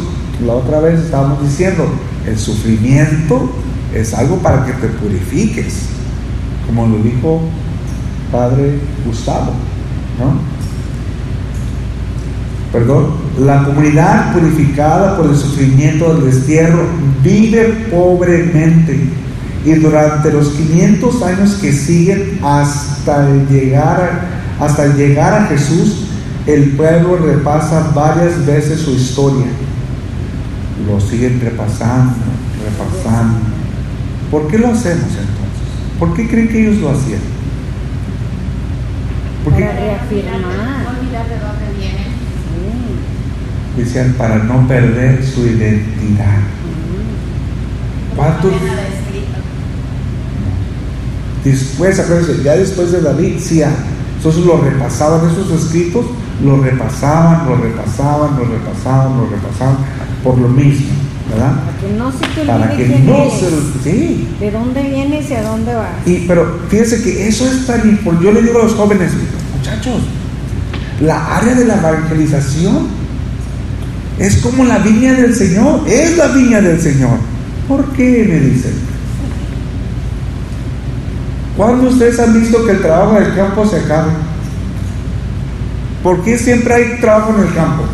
la 0.46 0.54
otra 0.54 0.80
vez 0.80 1.00
estábamos 1.00 1.42
diciendo, 1.42 1.88
el 2.26 2.38
sufrimiento 2.38 3.50
es 3.94 4.12
algo 4.14 4.36
para 4.38 4.64
que 4.64 4.72
te 4.72 4.88
purifiques, 4.88 5.86
como 6.66 6.86
lo 6.86 6.98
dijo 7.02 7.40
Padre 8.32 8.78
Gustavo, 9.06 9.52
¿no? 10.18 10.56
Perdón, 12.72 13.14
la 13.38 13.64
comunidad 13.64 14.34
purificada 14.34 15.16
por 15.16 15.30
el 15.30 15.36
sufrimiento 15.36 16.14
del 16.14 16.32
destierro 16.32 16.84
vive 17.22 17.86
pobremente 17.90 18.98
y 19.64 19.72
durante 19.74 20.32
los 20.32 20.48
500 20.48 21.22
años 21.22 21.54
que 21.54 21.72
siguen 21.72 22.38
hasta 22.42 23.30
llegar 23.50 24.36
hasta 24.60 24.86
llegar 24.94 25.34
a 25.34 25.46
Jesús, 25.46 26.06
el 26.46 26.70
pueblo 26.70 27.18
repasa 27.18 27.92
varias 27.94 28.44
veces 28.46 28.80
su 28.80 28.92
historia 28.92 29.46
lo 30.84 31.00
siguen 31.00 31.40
repasando, 31.40 32.14
repasando. 32.64 33.38
¿Por 34.30 34.48
qué 34.48 34.58
lo 34.58 34.68
hacemos 34.68 35.04
entonces? 35.04 35.66
¿Por 35.98 36.14
qué 36.14 36.28
creen 36.28 36.48
que 36.48 36.60
ellos 36.60 36.80
lo 36.80 36.90
hacían? 36.90 37.20
Para 39.44 39.56
reafirmar. 39.56 40.96
olvidar 41.00 41.28
de 41.28 41.38
dónde 41.38 41.78
vienen. 41.78 42.12
Sí. 43.76 43.82
Decían 43.82 44.14
para 44.18 44.38
no 44.38 44.66
perder 44.66 45.24
su 45.24 45.46
identidad. 45.46 46.40
¿Cuántos? 48.16 48.50
Nada 48.50 48.82
escrito. 48.88 49.36
Después, 51.44 52.00
acuérdense, 52.00 52.42
ya 52.42 52.56
después 52.56 52.90
de 52.90 53.02
David, 53.02 53.36
sí, 53.38 53.62
entonces 53.62 54.44
lo 54.44 54.58
repasaban, 54.58 55.30
esos 55.30 55.50
escritos, 55.52 56.06
lo 56.42 56.60
repasaban, 56.60 57.46
lo 57.46 57.56
repasaban, 57.56 58.36
lo 58.36 58.44
repasaban, 58.44 59.16
lo 59.16 59.26
repasaban, 59.28 59.76
por 60.22 60.38
lo 60.38 60.48
mismo, 60.48 60.86
¿verdad? 61.30 61.52
Para 61.52 61.78
que 61.78 61.96
no 61.96 62.12
se 62.12 62.18
quién 62.76 63.06
no 63.06 63.12
lo- 63.24 63.30
sí. 63.84 64.28
de 64.40 64.50
dónde 64.50 64.82
vienes 64.82 65.30
y 65.30 65.34
a 65.34 65.42
dónde 65.42 65.74
vas. 65.74 65.90
Y, 66.06 66.24
pero 66.26 66.60
fíjense 66.68 67.02
que 67.02 67.28
eso 67.28 67.46
es 67.46 67.66
tan 67.66 67.88
importante. 67.88 68.24
Yo 68.26 68.32
le 68.32 68.42
digo 68.42 68.60
a 68.60 68.64
los 68.64 68.74
jóvenes, 68.74 69.12
muchachos, 69.56 70.00
la 71.00 71.36
área 71.36 71.54
de 71.54 71.64
la 71.66 71.76
evangelización 71.78 72.88
es 74.18 74.36
como 74.38 74.64
la 74.64 74.78
viña 74.78 75.12
del 75.14 75.34
Señor, 75.34 75.82
es 75.86 76.16
la 76.16 76.28
viña 76.28 76.60
del 76.60 76.80
Señor. 76.80 77.18
¿Por 77.68 77.84
qué? 77.92 78.24
Me 78.28 78.40
dicen. 78.40 78.72
¿Cuándo 81.56 81.88
ustedes 81.88 82.18
han 82.20 82.34
visto 82.38 82.64
que 82.66 82.72
el 82.72 82.80
trabajo 82.82 83.14
del 83.18 83.34
campo 83.34 83.66
se 83.66 83.76
acabe? 83.80 84.12
¿Por 86.02 86.22
qué 86.22 86.38
siempre 86.38 86.74
hay 86.74 87.00
trabajo 87.00 87.34
en 87.36 87.46
el 87.48 87.54
campo? 87.54 87.84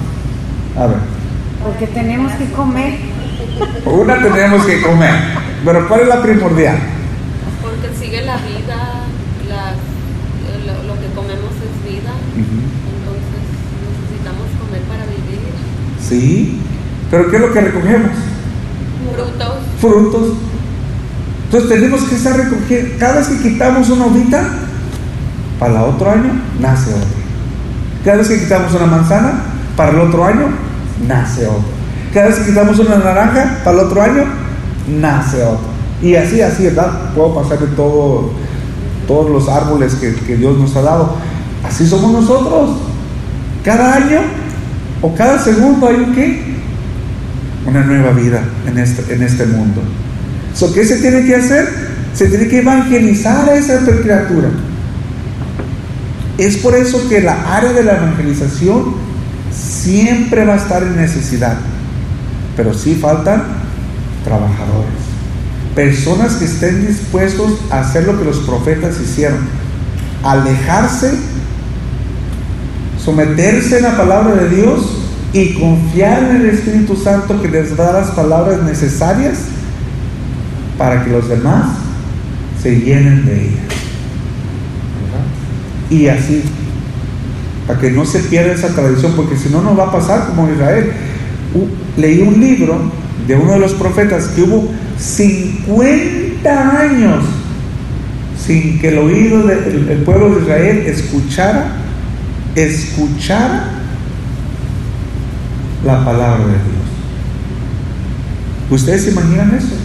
A 0.76 0.86
ver, 0.86 0.96
Porque 1.64 1.86
tenemos 1.86 2.32
que 2.32 2.50
comer. 2.52 2.98
una 3.86 4.20
tenemos 4.22 4.64
que 4.66 4.82
comer, 4.82 5.14
pero 5.64 5.88
¿cuál 5.88 6.00
es 6.00 6.08
la 6.08 6.22
primordial? 6.22 6.76
Porque 7.62 7.88
sigue 7.98 8.22
la 8.22 8.36
vida, 8.36 9.04
la- 9.48 9.74
lo, 10.66 10.82
lo 10.94 11.00
que 11.00 11.06
comemos 11.14 11.50
es 11.56 11.90
vida, 11.90 12.12
entonces 12.36 13.42
necesitamos 13.88 14.46
comer 14.60 14.82
para 14.82 15.04
vivir. 15.06 15.40
Sí, 16.00 16.60
pero 17.10 17.30
¿qué 17.30 17.36
es 17.36 17.42
lo 17.42 17.52
que 17.52 17.60
recogemos? 17.60 18.10
Frutos, 19.14 19.54
frutos. 19.80 20.28
Entonces 21.46 21.68
tenemos 21.70 22.02
que 22.04 22.14
estar 22.16 22.36
recogiendo. 22.36 22.94
Cada 22.98 23.18
vez 23.18 23.28
que 23.28 23.42
quitamos 23.50 23.88
una 23.90 24.06
uvita, 24.06 24.48
para 25.58 25.74
el 25.84 25.94
otro 25.94 26.10
año 26.10 26.32
nace 26.60 26.90
otra. 26.94 27.06
Cada 28.04 28.16
vez 28.18 28.28
que 28.28 28.40
quitamos 28.40 28.72
una 28.74 28.86
manzana, 28.86 29.32
para 29.76 29.90
el 29.92 30.00
otro 30.00 30.24
año 30.24 30.46
nace 31.06 31.46
otra. 31.46 31.62
Cada 32.12 32.28
vez 32.28 32.38
que 32.38 32.46
quitamos 32.46 32.78
una 32.78 32.98
naranja, 32.98 33.60
para 33.64 33.80
el 33.80 33.86
otro 33.86 34.02
año 34.02 34.24
nace 35.00 35.42
otra. 35.42 35.68
Y 36.02 36.14
así, 36.16 36.40
así, 36.40 36.64
¿verdad? 36.64 37.12
Puedo 37.14 37.34
pasar 37.34 37.58
de 37.58 37.68
todo, 37.68 38.32
todos 39.06 39.30
los 39.30 39.48
árboles 39.48 39.94
que, 39.94 40.14
que 40.14 40.36
Dios 40.36 40.58
nos 40.58 40.74
ha 40.76 40.82
dado. 40.82 41.14
Así 41.64 41.86
somos 41.86 42.12
nosotros. 42.12 42.78
Cada 43.64 43.94
año 43.94 44.20
o 45.00 45.14
cada 45.14 45.38
segundo 45.38 45.86
hay 45.86 45.96
un 45.96 46.14
qué? 46.14 46.42
Una 47.66 47.84
nueva 47.84 48.10
vida 48.10 48.42
en 48.66 48.78
este, 48.78 49.14
en 49.14 49.22
este 49.22 49.46
mundo. 49.46 49.80
So, 50.54 50.72
¿Qué 50.72 50.84
se 50.84 50.96
tiene 50.96 51.24
que 51.24 51.36
hacer? 51.36 51.68
Se 52.14 52.28
tiene 52.28 52.48
que 52.48 52.58
evangelizar 52.58 53.48
a 53.48 53.54
esa 53.54 53.78
criatura. 53.78 54.48
Es 56.38 56.56
por 56.58 56.74
eso 56.74 57.08
que 57.08 57.20
la 57.20 57.56
área 57.56 57.72
de 57.72 57.84
la 57.84 57.96
evangelización 57.96 58.94
siempre 59.52 60.44
va 60.44 60.54
a 60.54 60.56
estar 60.56 60.82
en 60.82 60.96
necesidad. 60.96 61.56
Pero 62.56 62.74
sí 62.74 62.94
faltan 62.94 63.44
trabajadores. 64.24 64.90
Personas 65.74 66.34
que 66.34 66.44
estén 66.44 66.86
dispuestos 66.86 67.58
a 67.70 67.80
hacer 67.80 68.04
lo 68.04 68.18
que 68.18 68.24
los 68.24 68.38
profetas 68.38 69.00
hicieron. 69.00 69.40
Alejarse, 70.22 71.12
someterse 73.02 73.78
en 73.78 73.82
la 73.84 73.96
palabra 73.96 74.34
de 74.34 74.48
Dios 74.54 74.80
y 75.32 75.54
confiar 75.54 76.22
en 76.24 76.36
el 76.36 76.46
Espíritu 76.50 76.94
Santo 76.94 77.40
que 77.40 77.48
les 77.48 77.76
da 77.76 77.92
las 77.92 78.10
palabras 78.10 78.62
necesarias 78.62 79.38
para 80.76 81.02
que 81.04 81.10
los 81.10 81.28
demás 81.28 81.68
se 82.62 82.78
llenen 82.78 83.24
de 83.24 83.48
ellas. 83.48 83.62
Y 85.90 86.08
así, 86.08 86.42
para 87.66 87.78
que 87.78 87.90
no 87.90 88.04
se 88.04 88.20
pierda 88.20 88.52
esa 88.52 88.68
tradición, 88.68 89.12
porque 89.14 89.36
si 89.36 89.48
no, 89.48 89.62
no 89.62 89.76
va 89.76 89.88
a 89.88 89.92
pasar 89.92 90.26
como 90.28 90.50
Israel. 90.50 90.92
Leí 91.96 92.22
un 92.22 92.40
libro 92.40 92.78
de 93.26 93.36
uno 93.36 93.52
de 93.52 93.58
los 93.58 93.72
profetas 93.74 94.28
que 94.28 94.42
hubo 94.42 94.68
50 94.98 96.80
años 96.80 97.24
sin 98.44 98.80
que 98.80 98.88
el 98.88 98.98
oído 98.98 99.46
del 99.46 99.88
el 99.88 99.98
pueblo 99.98 100.34
de 100.34 100.42
Israel 100.42 100.78
escuchara, 100.86 101.76
escuchara 102.56 103.70
la 105.84 106.04
palabra 106.04 106.46
de 106.46 106.52
Dios. 106.52 106.82
¿Ustedes 108.70 109.04
se 109.04 109.10
imaginan 109.10 109.54
eso? 109.54 109.76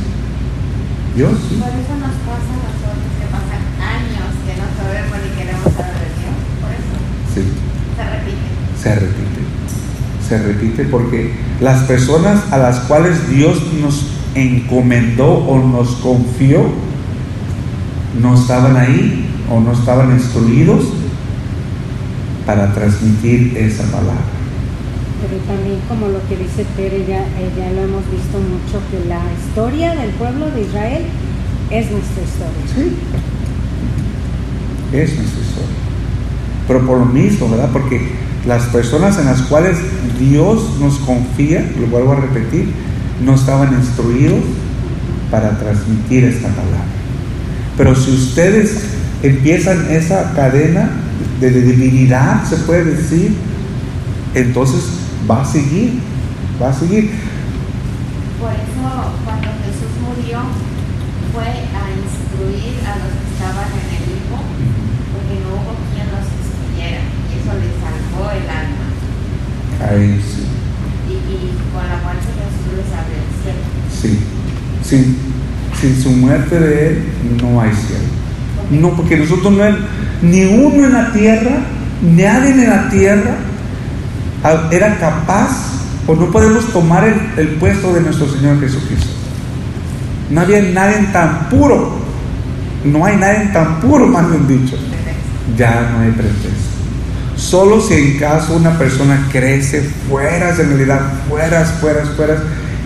Yo 1.18 1.30
sí. 1.30 1.56
Por 1.60 1.70
eso 1.70 1.94
nos 1.98 2.16
pasa 2.24 2.54
a 2.54 2.62
nosotros 2.62 3.10
que 3.18 3.26
pasan 3.28 3.64
años 3.82 4.30
que 4.46 4.54
no 4.56 4.68
sabemos 4.78 5.18
ni 5.26 5.30
queremos 5.38 5.74
saber 5.74 5.98
de 5.98 6.10
Dios. 6.18 6.36
Por 6.62 6.72
eso 6.72 6.96
Sí, 7.34 7.42
se 7.98 8.04
repite. 8.04 8.48
Se 8.82 8.96
repite. 8.96 9.42
Se 10.28 10.38
repite 10.38 10.84
porque 10.86 11.34
las 11.62 11.84
personas 11.84 12.52
a 12.52 12.58
las 12.58 12.80
cuales 12.82 13.30
Dios 13.30 13.62
nos 13.82 14.08
encomendó 14.36 15.28
o 15.28 15.60
nos 15.60 15.96
confió 15.96 16.62
no 18.22 18.36
estaban 18.36 18.76
ahí 18.76 19.26
o 19.50 19.60
no 19.60 19.72
estaban 19.72 20.12
instruidos 20.12 20.86
para 22.46 22.74
transmitir 22.74 23.58
esa 23.58 23.84
palabra. 23.84 24.16
Pero 25.22 25.42
también 25.44 25.80
como 25.90 26.08
lo 26.08 26.20
que 26.28 26.38
dice 26.38 26.66
Tere, 26.76 27.06
ya, 27.08 27.26
ya 27.58 27.72
lo 27.74 27.82
hemos 27.84 28.04
visto 28.12 28.38
mucho, 28.38 28.82
que 28.92 29.08
la 29.08 29.22
historia 29.40 29.96
del 29.96 30.12
pueblo 30.12 30.52
de 30.52 30.62
Israel 30.62 31.04
es 31.72 31.92
nuestra 31.92 32.24
historia. 32.24 32.64
Sí. 32.74 32.96
Es 34.96 35.16
nuestra 35.16 35.42
historia. 35.42 35.76
Pero 36.68 36.86
por 36.86 37.00
lo 37.00 37.06
mismo, 37.06 37.50
¿verdad? 37.50 37.70
Porque 37.74 38.12
las 38.48 38.64
personas 38.68 39.20
en 39.20 39.26
las 39.26 39.42
cuales 39.44 39.78
Dios 40.18 40.80
nos 40.80 40.98
confía, 41.00 41.70
lo 41.80 41.88
vuelvo 41.88 42.14
a 42.14 42.16
repetir, 42.16 42.72
no 43.24 43.36
estaban 43.36 43.74
instruidos 43.74 44.40
para 45.30 45.58
transmitir 45.60 46.24
esta 46.24 46.48
palabra. 46.48 46.86
Pero 47.76 47.94
si 47.94 48.12
ustedes 48.12 48.84
empiezan 49.22 49.92
esa 49.92 50.32
cadena 50.34 50.90
de 51.42 51.52
debilidad, 51.52 52.46
se 52.46 52.56
puede 52.58 52.86
decir, 52.86 53.36
entonces 54.34 54.82
va 55.30 55.42
a 55.42 55.46
seguir, 55.46 56.00
va 56.62 56.70
a 56.70 56.74
seguir. 56.74 57.12
Por 58.40 58.52
eso 58.52 59.12
cuando 59.26 59.48
Jesús 59.68 59.92
murió 60.08 60.40
fue 61.34 61.44
a 61.44 61.84
instruir 62.00 62.80
a 62.88 62.96
los 62.96 63.12
que 63.12 63.28
estaban 63.36 63.68
en 63.76 63.88
el 63.92 64.04
limbo, 64.08 64.40
porque 65.12 65.36
no 65.44 65.50
hubo 65.52 65.76
quien 65.92 66.08
los 66.16 66.26
instruyera, 66.32 67.02
y 67.28 67.36
eso 67.36 67.52
el 68.32 68.50
alma. 68.50 68.88
Ahí 69.90 70.22
sí, 70.22 70.44
Y, 71.08 71.14
y 71.14 71.58
con 71.74 71.88
la 71.88 71.98
muerte 72.04 72.28
de 72.28 72.44
Jesús 72.48 72.74
les 72.78 72.92
abrió 72.98 73.18
el 73.18 73.32
cielo. 73.42 73.64
sí. 74.02 74.20
Sin, 74.84 75.18
sin 75.82 76.02
su 76.02 76.12
muerte 76.12 76.60
de 76.60 76.88
Él 76.88 77.04
no 77.42 77.60
hay 77.62 77.72
cielo. 77.72 78.06
No, 78.72 78.96
porque 78.96 79.18
nosotros 79.18 79.54
no 79.54 79.64
ni 80.22 80.46
uno 80.46 80.86
en 80.86 80.94
la 80.94 81.12
tierra, 81.12 81.58
nadie 82.02 82.52
en 82.52 82.70
la 82.70 82.90
tierra 82.90 83.36
ah, 84.44 84.70
era 84.72 84.98
capaz 84.98 85.50
o 86.08 86.16
no 86.16 86.32
podemos 86.32 86.72
tomar 86.72 87.04
el, 87.06 87.16
el 87.38 87.48
puesto 87.56 87.94
de 87.94 88.02
nuestro 88.02 88.28
Señor 88.32 88.60
Jesucristo. 88.62 89.08
No 90.30 90.42
había 90.42 90.62
nadie 90.62 91.08
tan 91.12 91.50
puro. 91.50 91.98
No 92.84 93.06
hay 93.06 93.18
nadie 93.18 93.48
tan 93.52 93.80
puro, 93.82 94.08
más 94.08 94.30
bien 94.30 94.48
dicho. 94.48 94.78
Ya 95.58 95.90
no 95.92 96.00
hay 96.00 96.12
pretexto. 96.12 96.57
Solo 97.38 97.80
si 97.80 97.94
en 97.94 98.18
caso 98.20 98.56
una 98.56 98.78
persona 98.78 99.28
crece 99.32 99.82
fuera 100.10 100.54
de 100.54 100.64
realidad, 100.64 101.02
fuera, 101.30 101.64
fuera, 101.66 102.04
fuera, 102.16 102.36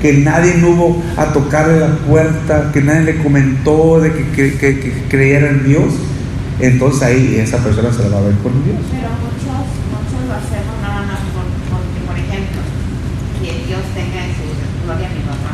que 0.01 0.13
nadie 0.13 0.55
no 0.55 0.69
hubo 0.71 1.03
a 1.15 1.25
tocarle 1.31 1.79
la 1.79 1.95
puerta, 2.07 2.69
que 2.73 2.81
nadie 2.81 3.01
le 3.01 3.23
comentó 3.23 3.99
de 4.01 4.11
que, 4.11 4.23
que- 4.31 4.57
que- 4.57 4.79
que 4.79 4.91
creyera 5.09 5.49
en 5.49 5.63
Dios, 5.63 5.93
entonces 6.59 7.01
ahí 7.03 7.37
esa 7.39 7.57
persona 7.63 7.93
se 7.93 8.03
la 8.03 8.09
va 8.09 8.17
a 8.17 8.27
ver 8.27 8.35
con 8.43 8.51
Dios. 8.65 8.75
Pero 8.91 9.07
muchos, 9.23 9.61
muchos 9.93 10.19
lo 10.27 10.33
hacemos 10.35 10.75
nada 10.83 11.01
más 11.05 11.21
por, 11.31 11.45
porque, 11.71 11.99
por 12.05 12.17
ejemplo, 12.19 12.59
que 13.39 13.49
Dios 13.71 13.81
tenga 13.95 14.19
en 14.25 14.33
su 14.35 14.45
gloria 14.83 15.07
a 15.07 15.13
mi 15.15 15.23
papá. 15.31 15.53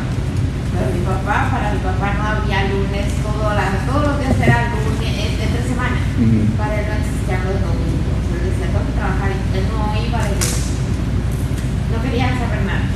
Pero 0.74 0.86
mi 0.96 1.02
papá, 1.06 1.36
para 1.54 1.70
mi 1.76 1.80
papá 1.86 2.08
no 2.18 2.24
había 2.34 2.66
lunes, 2.72 3.06
todo 3.22 3.46
la- 3.54 3.78
todos 3.86 4.02
los 4.10 4.14
días 4.20 4.34
era 4.42 4.74
lunes, 4.74 5.06
es- 5.06 5.38
entre 5.38 5.62
semana. 5.70 5.96
Ujú. 6.18 6.56
Para 6.58 6.72
él 6.82 6.86
no 6.88 6.94
existían 6.98 7.44
los 7.46 7.56
domingos. 7.62 8.16
Él 8.32 8.48
decía, 8.48 8.66
tengo 8.72 8.84
que 8.88 8.96
trabajar. 8.96 9.28
y 9.28 9.58
Él 9.60 9.64
no 9.68 9.92
iba 9.92 10.18
a 10.20 10.24
la 10.24 10.30
iglesia. 10.32 10.72
No 11.92 11.96
quería 12.04 12.28
saber 12.32 12.62
nada. 12.64 12.86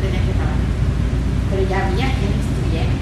Tenía 0.00 0.20
que 0.26 0.32
trabajar. 0.32 0.64
Pero 1.50 1.62
ya 1.68 1.86
había 1.86 2.06
quien 2.18 2.32
instruyera. 2.34 2.94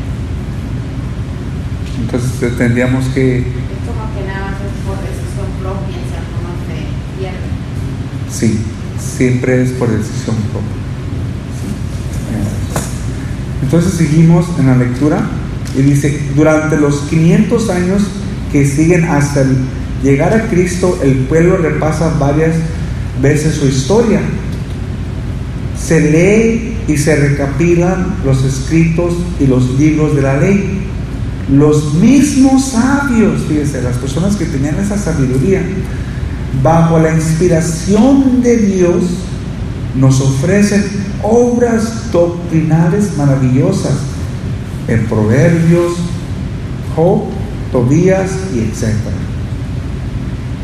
Entonces 2.01 2.59
tendríamos 2.59 3.05
que, 3.14 3.38
Es 3.38 3.45
como 3.86 4.05
que 4.14 4.26
nada 4.26 4.51
más 4.51 4.61
es 4.61 4.74
por 4.86 4.99
decisión 5.01 5.49
propia, 5.61 5.97
si 5.97 6.14
alguno 6.16 6.51
se 6.66 6.76
pierde. 7.18 7.49
sí, 8.30 8.61
siempre 8.99 9.62
es 9.62 9.70
por 9.72 9.90
decisión 9.90 10.36
propia. 10.51 10.82
Entonces 13.62 13.95
seguimos 13.95 14.47
en 14.59 14.66
la 14.66 14.76
lectura 14.76 15.22
y 15.78 15.82
dice, 15.82 16.20
durante 16.34 16.76
los 16.76 17.01
500 17.09 17.70
años 17.70 18.03
que 18.51 18.66
siguen 18.66 19.05
hasta 19.05 19.43
el 19.43 19.57
llegar 20.03 20.34
a 20.34 20.49
Cristo, 20.49 20.99
el 21.03 21.14
pueblo 21.20 21.57
repasa 21.57 22.14
varias 22.18 22.57
veces 23.22 23.55
su 23.55 23.66
historia. 23.66 24.20
Se 25.80 26.01
lee 26.01 26.71
y 26.88 26.96
se 26.96 27.16
recapilan 27.16 28.16
los 28.24 28.44
escritos 28.44 29.14
y 29.40 29.46
los 29.46 29.78
libros 29.78 30.14
de 30.16 30.22
la 30.22 30.38
ley. 30.38 30.80
Los 31.50 31.94
mismos 31.94 32.66
sabios, 32.66 33.42
fíjense, 33.48 33.82
las 33.82 33.96
personas 33.96 34.36
que 34.36 34.46
tenían 34.46 34.76
esa 34.78 34.96
sabiduría, 34.96 35.62
bajo 36.62 36.98
la 36.98 37.12
inspiración 37.14 38.42
de 38.42 38.56
Dios, 38.58 39.02
nos 39.96 40.20
ofrecen 40.20 40.84
obras 41.22 42.10
doctrinales 42.12 43.16
maravillosas 43.16 43.94
en 44.88 45.06
Proverbios, 45.06 45.92
Job, 46.96 47.24
Tobías 47.70 48.30
y 48.54 48.60
etc. 48.60 48.94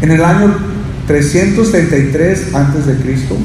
En 0.03 0.11
el 0.11 0.25
año 0.25 0.55
333 1.07 2.55
antes 2.55 2.87
de 2.87 2.97
Cristo, 2.97 3.37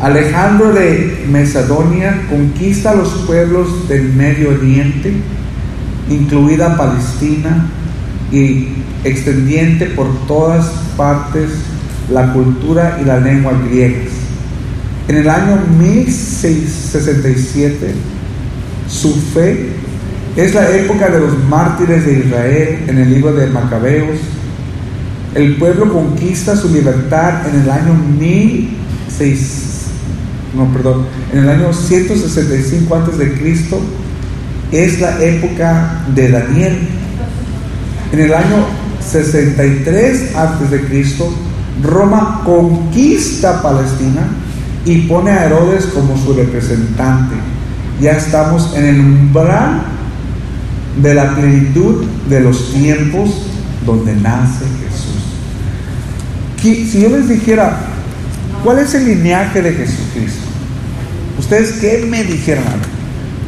Alejandro 0.00 0.72
de 0.72 1.24
Macedonia 1.30 2.22
conquista 2.28 2.94
los 2.94 3.10
pueblos 3.26 3.88
del 3.88 4.12
Medio 4.12 4.50
Oriente, 4.50 5.12
incluida 6.10 6.76
Palestina, 6.76 7.68
y 8.32 8.68
extendiente 9.04 9.86
por 9.86 10.08
todas 10.26 10.66
partes 10.96 11.50
la 12.10 12.32
cultura 12.32 12.98
y 13.00 13.04
la 13.04 13.20
lengua 13.20 13.52
griegas. 13.68 14.10
En 15.06 15.16
el 15.16 15.28
año 15.28 15.62
1067, 15.78 17.94
su 18.88 19.14
fe 19.14 19.68
es 20.36 20.54
la 20.54 20.74
época 20.76 21.08
de 21.08 21.20
los 21.20 21.38
mártires 21.48 22.04
de 22.04 22.18
Israel 22.20 22.84
en 22.88 22.98
el 22.98 23.14
libro 23.14 23.32
de 23.32 23.46
Macabeos. 23.46 24.18
El 25.34 25.56
pueblo 25.56 25.92
conquista 25.92 26.56
su 26.56 26.72
libertad 26.72 27.46
en 27.48 27.60
el 27.60 27.70
año 27.70 27.94
1600 28.18 29.73
no, 30.56 30.72
perdón, 30.72 31.06
en 31.32 31.40
el 31.40 31.48
año 31.48 31.72
165 31.72 32.94
antes 32.94 33.18
de 33.18 33.32
Cristo 33.34 33.80
es 34.70 35.00
la 35.00 35.22
época 35.22 36.04
de 36.14 36.30
Daniel. 36.30 36.78
En 38.12 38.20
el 38.20 38.32
año 38.32 38.64
63 39.00 40.36
antes 40.36 40.70
de 40.70 40.80
Cristo, 40.82 41.32
Roma 41.82 42.42
conquista 42.44 43.60
Palestina 43.62 44.28
y 44.84 45.02
pone 45.02 45.30
a 45.30 45.46
Herodes 45.46 45.86
como 45.86 46.16
su 46.16 46.34
representante. 46.34 47.34
Ya 48.00 48.12
estamos 48.12 48.74
en 48.76 48.84
el 48.84 49.00
umbral 49.00 49.82
de 51.02 51.14
la 51.14 51.34
plenitud 51.34 52.04
de 52.28 52.40
los 52.40 52.72
tiempos 52.72 53.46
donde 53.84 54.14
nace 54.14 54.64
Jesús. 54.64 55.14
Si 56.90 57.00
yo 57.00 57.10
les 57.10 57.28
dijera, 57.28 57.76
¿cuál 58.62 58.78
es 58.78 58.94
el 58.94 59.04
lineaje 59.06 59.60
de 59.60 59.72
Jesucristo? 59.72 60.43
¿Ustedes 61.38 61.72
qué 61.80 62.06
me 62.08 62.22
dijeron? 62.24 62.64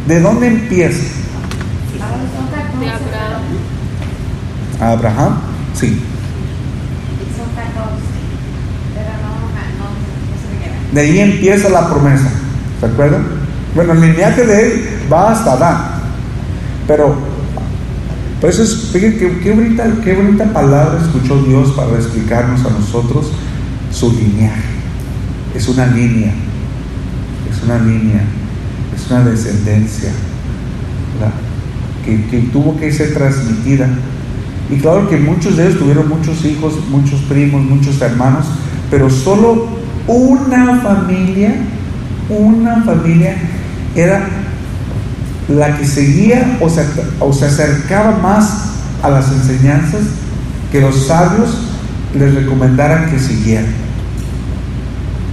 ¿De 0.07 0.21
dónde 0.21 0.49
empieza? 0.49 1.03
Ahora 2.01 2.17
son 2.37 2.47
14, 2.49 2.79
De 4.79 4.85
Abraham. 4.85 5.39
Sí. 5.75 6.01
pero- 7.19 7.37
son 7.37 7.55
14. 7.55 8.03
Pero 8.95 9.11
no, 9.23 9.31
no, 9.79 9.87
no 9.87 10.37
se 10.41 10.47
me 10.55 10.65
queda. 10.65 10.93
De 10.93 11.01
ahí 11.01 11.19
empieza 11.19 11.69
la 11.69 11.89
promesa. 11.89 12.29
¿Se 12.81 12.87
acuerdan? 12.87 13.27
Bueno, 13.75 13.93
el 13.95 14.01
lineaje 14.01 14.45
de 14.45 14.63
él 14.63 14.89
va 15.13 15.33
hasta 15.33 15.53
Adán. 15.53 15.79
Pero, 16.87 17.17
por 18.41 18.51
eso 18.51 18.63
es, 18.63 18.91
fíjense 18.93 19.19
qué, 19.19 19.39
qué 19.41 19.53
bonita, 19.53 19.85
qué 20.05 20.15
bonita 20.15 20.45
palabra 20.53 20.99
escuchó 21.03 21.43
Dios 21.43 21.71
para 21.73 21.91
explicarnos 21.97 22.65
a 22.65 22.71
nosotros 22.71 23.33
su 23.93 24.13
lineaje. 24.13 24.63
Es 25.55 25.69
una 25.69 25.87
línea, 25.87 26.33
una 27.67 27.79
línea, 27.79 28.23
es 28.95 29.11
una 29.11 29.25
descendencia 29.25 30.11
que 32.05 32.39
tuvo 32.53 32.77
que 32.77 32.93
ser 32.93 33.13
transmitida. 33.15 33.89
Y 34.71 34.77
claro 34.77 35.09
que 35.09 35.17
muchos 35.17 35.57
de 35.57 35.67
ellos 35.67 35.79
tuvieron 35.79 36.09
muchos 36.09 36.45
hijos, 36.45 36.75
muchos 36.89 37.21
primos, 37.23 37.63
muchos 37.63 38.01
hermanos, 38.01 38.47
pero 38.91 39.11
solo 39.11 39.67
una 40.07 40.81
familia, 40.81 41.55
una 42.29 42.83
familia 42.83 43.37
era 43.95 44.29
la 45.49 45.77
que 45.77 45.85
seguía 45.85 46.59
o 46.61 46.69
se, 46.69 46.85
o 47.21 47.33
se 47.33 47.47
acercaba 47.47 48.19
más 48.19 48.71
a 49.03 49.11
las 49.11 49.31
enseñanzas 49.31 50.03
que 50.73 50.81
los 50.81 51.07
sabios 51.07 51.59
les 52.15 52.35
recomendaran 52.35 53.11
que 53.11 53.19
siguieran, 53.19 53.67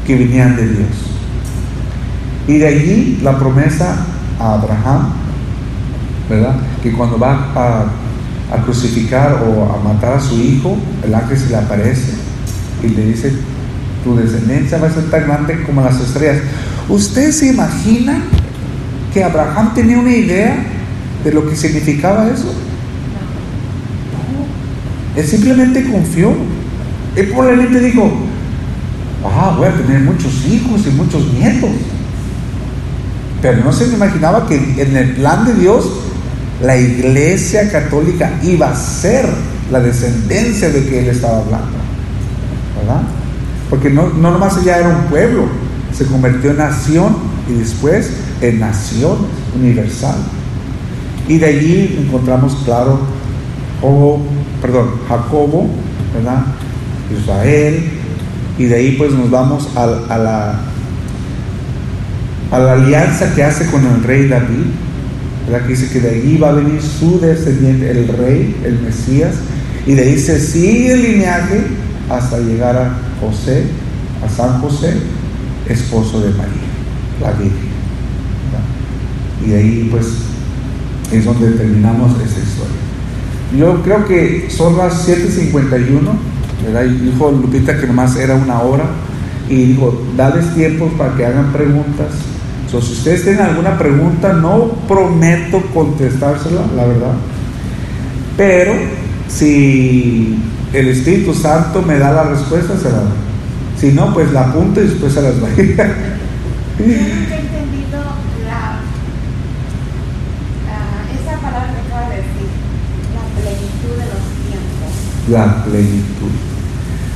que 0.06 0.16
vinieran 0.16 0.56
de 0.56 0.68
Dios. 0.68 1.03
Y 2.48 2.58
de 2.58 2.68
allí 2.68 3.20
la 3.24 3.38
promesa 3.38 4.06
a 4.40 4.54
Abraham, 4.56 5.14
¿verdad? 6.30 6.56
Que 6.82 6.92
cuando 6.92 7.18
va 7.18 7.52
a, 7.56 7.86
crucificar 8.66 9.42
o 9.48 9.74
a 9.74 9.84
matar 9.84 10.14
a 10.14 10.20
su 10.20 10.36
hijo, 10.36 10.78
el 11.04 11.16
ángel 11.16 11.38
se 11.38 11.50
le 11.50 11.56
aparece 11.56 12.14
y 12.84 12.90
le 12.90 13.08
dice, 13.08 13.34
tu 14.04 14.16
descendencia 14.16 14.78
va 14.78 14.88
a 14.88 14.92
ser 14.92 15.10
tan 15.10 15.26
grande 15.26 15.64
como 15.64 15.82
las 15.82 16.00
estrellas. 16.00 16.38
¿Usted 16.88 17.32
se 17.32 17.48
imagina 17.48 18.22
que 19.12 19.24
Abraham 19.24 19.74
tenía 19.74 19.98
una 19.98 20.12
idea 20.12 20.56
de 21.24 21.32
lo 21.32 21.50
que 21.50 21.56
significaba 21.56 22.28
eso? 22.28 22.54
No. 24.14 25.20
Él 25.20 25.28
simplemente 25.28 25.90
confió. 25.92 26.32
Él 27.16 27.30
probablemente 27.30 27.80
dijo, 27.80 28.12
ah, 29.26 29.56
voy 29.58 29.68
a 29.68 29.74
tener 29.74 30.02
muchos 30.02 30.46
hijos 30.46 30.86
y 30.86 30.92
muchos 30.92 31.26
nietos. 31.34 31.72
Pero 33.44 33.64
no 33.64 33.74
se 33.74 33.86
me 33.88 33.96
imaginaba 33.96 34.48
que 34.48 34.56
en 34.56 34.98
el 34.98 35.16
plan 35.16 35.46
de 35.46 35.54
Dios 35.54 35.86
la 36.64 36.78
iglesia 36.78 37.70
católica 37.70 38.32
iba 38.42 38.70
a 38.70 38.76
ser 38.76 39.28
la 39.70 39.82
descendencia 39.82 40.70
de 40.70 40.86
que 40.86 41.00
él 41.00 41.10
estaba 41.10 41.40
hablando. 41.40 41.78
¿Verdad? 42.80 43.02
Porque 43.70 43.90
no, 43.90 44.08
no 44.10 44.32
nomás 44.32 44.64
ya 44.64 44.78
era 44.78 44.90
un 44.90 45.04
pueblo, 45.10 45.44
se 45.94 46.06
convirtió 46.06 46.52
en 46.52 46.58
nación 46.58 47.18
y 47.50 47.54
después 47.60 48.12
en 48.40 48.62
nación 48.62 49.18
universal. 49.60 50.16
Y 51.28 51.38
de 51.38 51.46
allí 51.46 52.00
encontramos 52.06 52.56
claro, 52.64 53.00
perdón, 54.62 54.92
Jacobo, 55.10 55.70
¿verdad? 56.14 56.46
Israel, 57.12 57.92
y 58.58 58.66
de 58.66 58.76
ahí 58.76 58.92
pues 58.98 59.12
nos 59.12 59.30
vamos 59.30 59.70
a, 59.76 59.86
la, 59.86 60.62
a 62.52 62.60
la 62.60 62.74
alianza 62.74 63.34
que 63.34 63.44
hace 63.44 63.66
con 63.68 63.86
el 63.86 64.04
rey 64.04 64.28
David, 64.28 64.66
¿verdad? 65.48 65.66
Que 65.66 65.74
dice 65.74 65.90
que 65.90 66.00
de 66.02 66.10
allí 66.10 66.38
va 66.38 66.50
a 66.50 66.54
venir 66.54 66.82
su 66.82 67.20
descendiente, 67.20 67.90
el 67.92 68.08
rey, 68.08 68.56
el 68.64 68.80
Mesías, 68.80 69.36
y 69.86 69.94
de 69.94 70.04
ahí 70.04 70.20
se 70.20 70.40
sigue 70.40 70.94
el 70.94 71.02
lineaje 71.02 71.64
hasta 72.10 72.40
llegar 72.40 72.76
a 72.78 72.98
José, 73.20 73.64
a 74.24 74.30
San 74.30 74.60
José, 74.62 74.94
esposo 75.68 76.22
de 76.22 76.30
María, 76.32 76.54
la 77.22 77.32
Virgen. 77.32 77.74
Y 79.46 79.50
de 79.50 79.58
ahí 79.58 79.88
pues 79.92 80.06
es 81.12 81.26
donde 81.26 81.52
terminamos 81.52 82.12
esa 82.14 82.40
historia. 82.40 82.84
Yo 83.58 83.84
creo 83.84 84.06
que 84.06 84.50
son 84.50 84.78
las 84.78 85.08
7.51, 85.08 86.00
¿verdad? 86.66 86.86
Y 86.86 87.12
dijo 87.12 87.32
Lupita 87.32 87.80
que 87.80 87.88
nomás 87.88 88.16
era 88.16 88.36
una 88.36 88.62
hora. 88.62 88.86
Y 89.50 89.66
dijo, 89.66 90.02
dales 90.16 90.56
tiempo 90.56 90.88
para 90.98 91.16
que 91.16 91.26
hagan 91.26 91.52
preguntas. 91.52 92.08
Si 92.82 92.94
ustedes 92.94 93.24
tienen 93.24 93.42
alguna 93.42 93.78
pregunta, 93.78 94.34
no 94.34 94.72
prometo 94.88 95.62
contestársela, 95.74 96.62
la 96.76 96.86
verdad. 96.86 97.14
Pero 98.36 98.74
si 99.28 100.40
el 100.74 100.88
Espíritu 100.88 101.34
Santo 101.34 101.82
me 101.82 101.98
da 101.98 102.12
la 102.12 102.24
respuesta, 102.24 102.78
se 102.78 102.90
la 102.90 102.98
da. 102.98 103.12
Si 103.78 103.92
no, 103.92 104.14
pues 104.14 104.32
la 104.32 104.42
apunto 104.42 104.82
y 104.82 104.88
después 104.88 105.14
se 105.14 105.22
las 105.22 105.44
va 105.44 105.48
a 105.48 105.62
ir. 105.62 105.76
la 115.30 115.64
plenitud. 115.64 116.32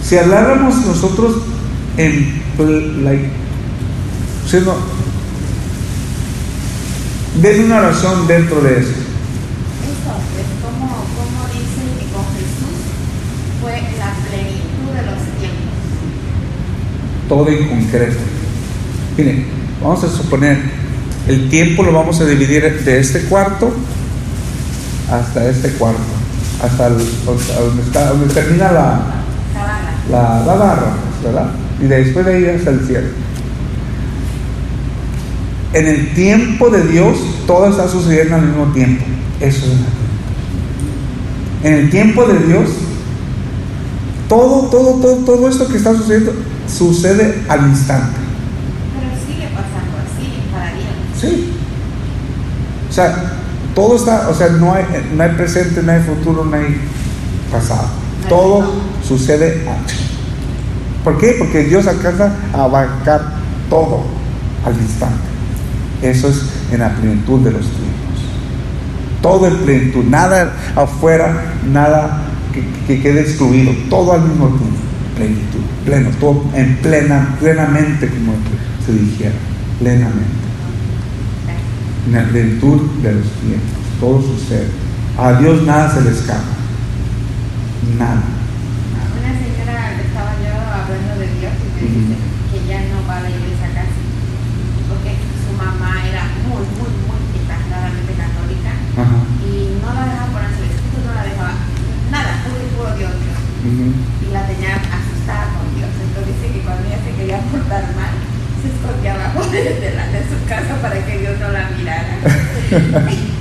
Si 0.01 0.17
habláramos 0.17 0.85
nosotros 0.85 1.41
en 1.97 2.41
like, 3.03 3.29
no, 4.65 4.75
den 7.41 7.65
una 7.65 7.81
razón 7.81 8.27
dentro 8.27 8.61
de 8.61 8.79
eso. 8.79 8.89
Eso 8.89 10.11
es 10.37 10.49
como, 10.63 10.87
como 10.87 11.47
dice 11.53 11.83
que 11.99 12.05
con 12.11 12.25
Jesús 12.35 12.77
fue 13.61 13.73
la 13.97 14.13
plenitud 14.27 14.89
de 14.95 15.03
los 15.05 15.21
tiempos. 15.39 15.75
Todo 17.29 17.47
en 17.49 17.67
concreto. 17.67 18.17
Miren, 19.17 19.45
vamos 19.81 20.03
a 20.03 20.09
suponer, 20.09 20.57
el 21.27 21.49
tiempo 21.49 21.83
lo 21.83 21.91
vamos 21.91 22.19
a 22.21 22.25
dividir 22.25 22.83
de 22.83 22.99
este 22.99 23.21
cuarto 23.23 23.73
hasta 25.11 25.49
este 25.49 25.69
cuarto 25.73 26.17
hasta 26.61 26.89
donde, 26.89 27.81
está, 27.83 28.09
donde 28.09 28.33
termina 28.33 28.71
la, 28.71 28.99
la, 30.09 30.43
la 30.45 30.53
barra, 30.55 30.93
¿verdad? 31.23 31.51
Y 31.79 31.85
después 31.85 32.25
de 32.25 32.33
ahí 32.33 32.45
hasta 32.45 32.71
el 32.71 32.85
cielo. 32.85 33.07
En 35.73 35.87
el 35.87 36.13
tiempo 36.13 36.69
de 36.69 36.83
Dios, 36.87 37.17
todo 37.45 37.69
está 37.69 37.87
sucediendo 37.87 38.35
al 38.35 38.43
mismo 38.43 38.65
tiempo. 38.73 39.03
Eso 39.39 39.65
es 39.65 39.73
En 41.63 41.73
el 41.73 41.89
tiempo 41.89 42.25
de 42.25 42.39
Dios, 42.39 42.69
todo, 44.29 44.69
todo, 44.69 44.99
todo, 45.01 45.15
todo 45.17 45.49
esto 45.49 45.67
que 45.67 45.77
está 45.77 45.93
sucediendo 45.95 46.33
sucede 46.67 47.43
al 47.47 47.67
instante. 47.67 48.17
Pero 48.93 49.11
sigue 49.25 49.47
pasando 49.49 49.97
así 49.97 50.39
para 50.51 50.73
Dios. 50.73 50.85
Sí. 51.19 51.53
O 52.89 52.93
sea, 52.93 53.33
todo 53.75 53.95
está, 53.95 54.29
o 54.29 54.33
sea, 54.33 54.49
no 54.49 54.73
hay, 54.73 54.85
no 55.15 55.23
hay 55.23 55.31
presente, 55.31 55.83
no 55.83 55.91
hay 55.91 56.01
futuro, 56.01 56.45
no 56.45 56.55
hay 56.55 56.77
pasado. 57.51 57.87
Todo 58.27 58.73
sucede. 59.07 59.65
¿Por 61.03 61.17
qué? 61.17 61.35
Porque 61.37 61.63
Dios 61.63 61.87
alcanza 61.87 62.33
a 62.53 62.63
abarcar 62.63 63.21
todo 63.69 64.03
al 64.65 64.73
instante. 64.73 65.26
Eso 66.01 66.29
es 66.29 66.43
en 66.71 66.79
la 66.79 66.93
plenitud 66.95 67.39
de 67.41 67.51
los 67.51 67.61
tiempos. 67.61 67.87
Todo 69.21 69.47
en 69.47 69.57
plenitud, 69.57 70.03
nada 70.05 70.53
afuera, 70.75 71.55
nada 71.71 72.23
que, 72.87 73.01
quede 73.01 73.21
excluido, 73.21 73.73
todo 73.89 74.13
al 74.13 74.21
mismo 74.21 74.47
tiempo. 74.47 74.77
Plenitud, 75.15 75.61
pleno, 75.85 76.09
todo 76.19 76.43
en 76.53 76.75
plena, 76.77 77.35
plenamente, 77.39 78.07
como 78.07 78.33
se 78.85 78.93
dijera, 78.93 79.35
plenamente 79.79 80.47
en 82.07 82.13
la 82.13 82.23
plenitud 82.23 82.81
de 83.03 83.13
los 83.13 83.27
tiempos. 83.43 83.77
Todo 83.99 84.21
sucede. 84.21 84.67
A 85.17 85.33
Dios 85.33 85.63
nada 85.63 85.93
se 85.93 86.01
le 86.01 86.11
escapa. 86.11 86.55
Nada. 87.99 88.23
Una 89.11 89.31
señora 89.35 89.91
estaba 89.99 90.31
yo 90.39 90.55
hablando 90.55 91.19
de 91.19 91.27
Dios 91.39 91.51
y 91.51 91.83
me 91.83 91.99
dice 91.99 92.15
que 92.51 92.59
ya 92.69 92.79
no 92.87 93.03
va 93.07 93.17
a 93.17 93.21
la 93.21 93.29
iglesia 93.29 93.67
casi. 93.75 93.99
Porque 94.87 95.19
su 95.43 95.51
mamá 95.59 96.07
era 96.07 96.31
muy, 96.47 96.63
muy, 96.79 96.91
muy 97.11 97.19
exageradamente 97.35 98.13
católica. 98.15 98.71
Y 99.43 99.83
no 99.83 99.87
la 99.91 100.07
dejaba 100.07 100.31
ponerse 100.31 100.63
el 100.63 100.71
escrito, 100.71 100.97
no 101.03 101.13
la 101.13 101.23
dejaba. 101.27 101.53
Nada, 102.11 102.31
puro 102.47 102.63
y 102.63 102.71
puro 102.71 102.89
Dios, 102.95 103.11
Dios. 103.19 103.35
Tenía 104.57 104.81
asustada 104.89 105.53
con 105.53 105.69
Dios. 105.77 105.93
Entonces 106.01 106.33
dice 106.33 106.49
que 106.53 106.61
cuando 106.65 106.81
ella 106.89 106.97
se 107.05 107.13
quería 107.13 107.37
portar 107.53 107.85
mal, 107.93 108.17
se 108.57 108.73
escondía 108.73 109.13
abajo 109.13 109.45
de, 109.53 109.61
de 109.61 110.21
su 110.25 110.33
casa 110.49 110.81
para 110.81 110.97
que 111.05 111.13
Dios 111.19 111.37
no 111.39 111.51
la 111.53 111.69
mirara. 111.77 112.17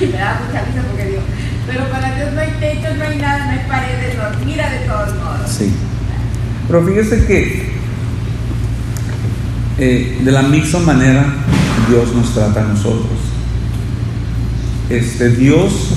y 0.00 0.06
me 0.06 0.16
da 0.16 0.40
mucha 0.40 0.64
risa 0.64 0.80
porque 0.88 1.04
digo, 1.12 1.20
pero 1.66 1.90
para 1.90 2.14
Dios 2.16 2.32
no 2.32 2.40
hay 2.40 2.52
techos, 2.58 2.96
no 2.96 3.04
hay 3.04 3.18
nada, 3.18 3.44
no 3.46 3.52
hay 3.52 3.60
paredes, 3.68 4.16
nos 4.16 4.46
mira 4.46 4.70
de 4.70 4.78
todos 4.80 5.14
modos. 5.16 5.50
Sí. 5.50 5.72
Pero 6.66 6.86
fíjese 6.86 7.26
que 7.26 7.70
eh, 9.78 10.20
de 10.24 10.32
la 10.32 10.42
misma 10.42 10.80
manera 10.80 11.24
Dios 11.88 12.12
nos 12.14 12.32
trata 12.32 12.64
a 12.64 12.68
nosotros. 12.68 13.18
Este 14.88 15.28
Dios 15.30 15.94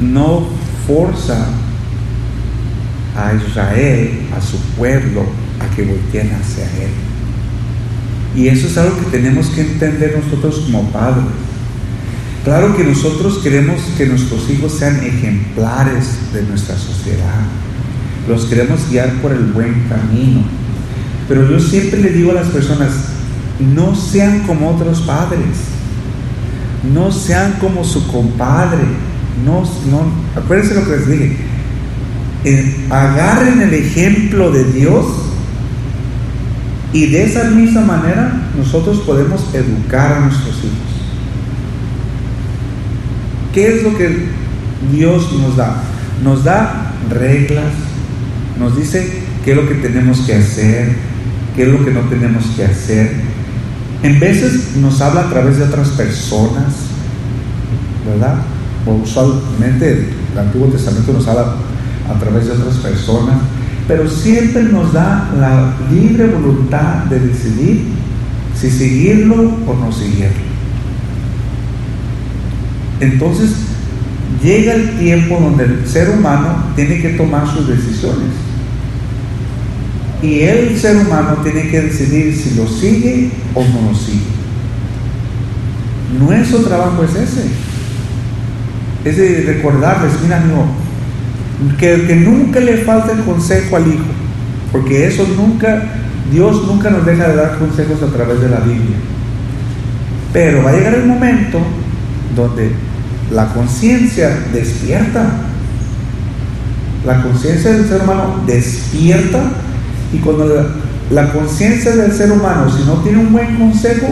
no 0.00 0.46
forza 0.86 1.48
a 3.16 3.34
Israel, 3.34 4.28
a 4.36 4.40
su 4.40 4.58
pueblo, 4.76 5.24
a 5.60 5.74
que 5.74 5.84
volteen 5.84 6.30
hacia 6.32 6.64
Él. 6.64 6.90
Y 8.34 8.48
eso 8.48 8.66
es 8.66 8.78
algo 8.78 8.96
que 8.98 9.18
tenemos 9.18 9.48
que 9.48 9.60
entender 9.60 10.18
nosotros 10.22 10.62
como 10.64 10.90
padres. 10.90 11.26
Claro 12.44 12.76
que 12.76 12.82
nosotros 12.82 13.38
queremos 13.38 13.80
que 13.96 14.06
nuestros 14.06 14.50
hijos 14.50 14.72
sean 14.72 14.96
ejemplares 15.04 16.32
de 16.32 16.42
nuestra 16.42 16.76
sociedad. 16.76 17.40
Los 18.28 18.46
queremos 18.46 18.80
guiar 18.90 19.12
por 19.20 19.32
el 19.32 19.44
buen 19.52 19.84
camino. 19.88 20.42
Pero 21.28 21.48
yo 21.48 21.60
siempre 21.60 22.00
le 22.00 22.10
digo 22.10 22.32
a 22.32 22.34
las 22.34 22.48
personas, 22.48 22.90
no 23.74 23.94
sean 23.94 24.40
como 24.40 24.70
otros 24.70 25.02
padres. 25.02 25.40
No 26.92 27.12
sean 27.12 27.52
como 27.60 27.84
su 27.84 28.06
compadre. 28.08 28.82
No, 29.44 29.62
no, 29.90 30.40
acuérdense 30.40 30.74
lo 30.74 30.84
que 30.84 30.96
les 30.96 31.06
dije. 31.08 31.36
Agarren 32.90 33.60
el 33.60 33.74
ejemplo 33.74 34.50
de 34.50 34.64
Dios 34.64 35.06
y 36.92 37.06
de 37.06 37.24
esa 37.24 37.44
misma 37.44 37.82
manera 37.82 38.32
nosotros 38.56 39.00
podemos 39.00 39.42
educar 39.54 40.12
a 40.12 40.20
nuestros 40.20 40.56
hijos. 40.56 40.92
¿Qué 43.54 43.76
es 43.76 43.82
lo 43.82 43.96
que 43.96 44.26
Dios 44.92 45.32
nos 45.34 45.56
da? 45.56 45.82
Nos 46.24 46.42
da 46.42 46.94
reglas, 47.10 47.72
nos 48.58 48.76
dice 48.76 49.22
qué 49.44 49.52
es 49.52 49.56
lo 49.56 49.68
que 49.68 49.74
tenemos 49.76 50.20
que 50.20 50.34
hacer, 50.34 50.96
qué 51.54 51.62
es 51.62 51.68
lo 51.68 51.84
que 51.84 51.92
no 51.92 52.00
tenemos 52.02 52.44
que 52.56 52.64
hacer. 52.64 53.12
En 54.02 54.18
veces 54.18 54.76
nos 54.76 55.00
habla 55.00 55.22
a 55.22 55.30
través 55.30 55.58
de 55.58 55.64
otras 55.64 55.90
personas, 55.90 56.74
¿verdad? 58.06 58.42
O 58.84 58.94
usualmente 58.94 60.08
el 60.32 60.38
Antiguo 60.38 60.66
Testamento 60.68 61.12
nos 61.12 61.28
habla 61.28 61.54
a 62.14 62.18
través 62.18 62.46
de 62.46 62.52
otras 62.52 62.76
personas 62.76 63.36
pero 63.88 64.08
siempre 64.08 64.62
nos 64.64 64.92
da 64.92 65.28
la 65.38 65.74
libre 65.90 66.26
voluntad 66.28 67.04
de 67.10 67.18
decidir 67.18 67.82
si 68.58 68.70
seguirlo 68.70 69.52
o 69.66 69.74
no 69.74 69.92
seguirlo. 69.92 70.52
Entonces 73.00 73.50
llega 74.42 74.74
el 74.74 74.98
tiempo 74.98 75.38
donde 75.40 75.64
el 75.64 75.86
ser 75.86 76.10
humano 76.10 76.64
tiene 76.76 77.00
que 77.00 77.10
tomar 77.10 77.46
sus 77.48 77.66
decisiones. 77.66 78.30
Y 80.22 80.40
el 80.40 80.78
ser 80.78 80.98
humano 80.98 81.38
tiene 81.42 81.68
que 81.68 81.82
decidir 81.82 82.36
si 82.36 82.54
lo 82.54 82.68
sigue 82.68 83.30
o 83.54 83.60
no 83.60 83.90
lo 83.90 83.98
sigue. 83.98 84.20
Nuestro 86.20 86.60
trabajo 86.60 87.02
es 87.02 87.16
ese. 87.16 87.46
Es 89.04 89.16
de 89.16 89.42
recordarles, 89.54 90.12
mira 90.22 90.40
amigo, 90.40 90.64
que, 91.78 92.06
que 92.06 92.16
nunca 92.16 92.60
le 92.60 92.78
falte 92.78 93.12
el 93.12 93.20
consejo 93.20 93.76
al 93.76 93.86
hijo, 93.86 94.04
porque 94.70 95.06
eso 95.06 95.26
nunca, 95.36 95.82
Dios 96.32 96.66
nunca 96.66 96.90
nos 96.90 97.04
deja 97.04 97.28
de 97.28 97.36
dar 97.36 97.58
consejos 97.58 98.02
a 98.02 98.12
través 98.12 98.40
de 98.40 98.48
la 98.48 98.60
Biblia. 98.60 98.96
Pero 100.32 100.62
va 100.62 100.70
a 100.70 100.72
llegar 100.74 100.94
el 100.94 101.06
momento 101.06 101.58
donde 102.34 102.72
la 103.30 103.48
conciencia 103.48 104.30
despierta. 104.52 105.24
La 107.04 107.20
conciencia 107.22 107.72
del 107.72 107.88
ser 107.88 108.02
humano 108.02 108.42
despierta 108.46 109.42
y 110.12 110.18
cuando 110.18 110.46
la, 110.46 110.66
la 111.10 111.32
conciencia 111.32 111.96
del 111.96 112.12
ser 112.12 112.30
humano, 112.30 112.70
si 112.70 112.84
no 112.84 112.94
tiene 113.02 113.18
un 113.18 113.32
buen 113.32 113.56
consejo, 113.56 114.06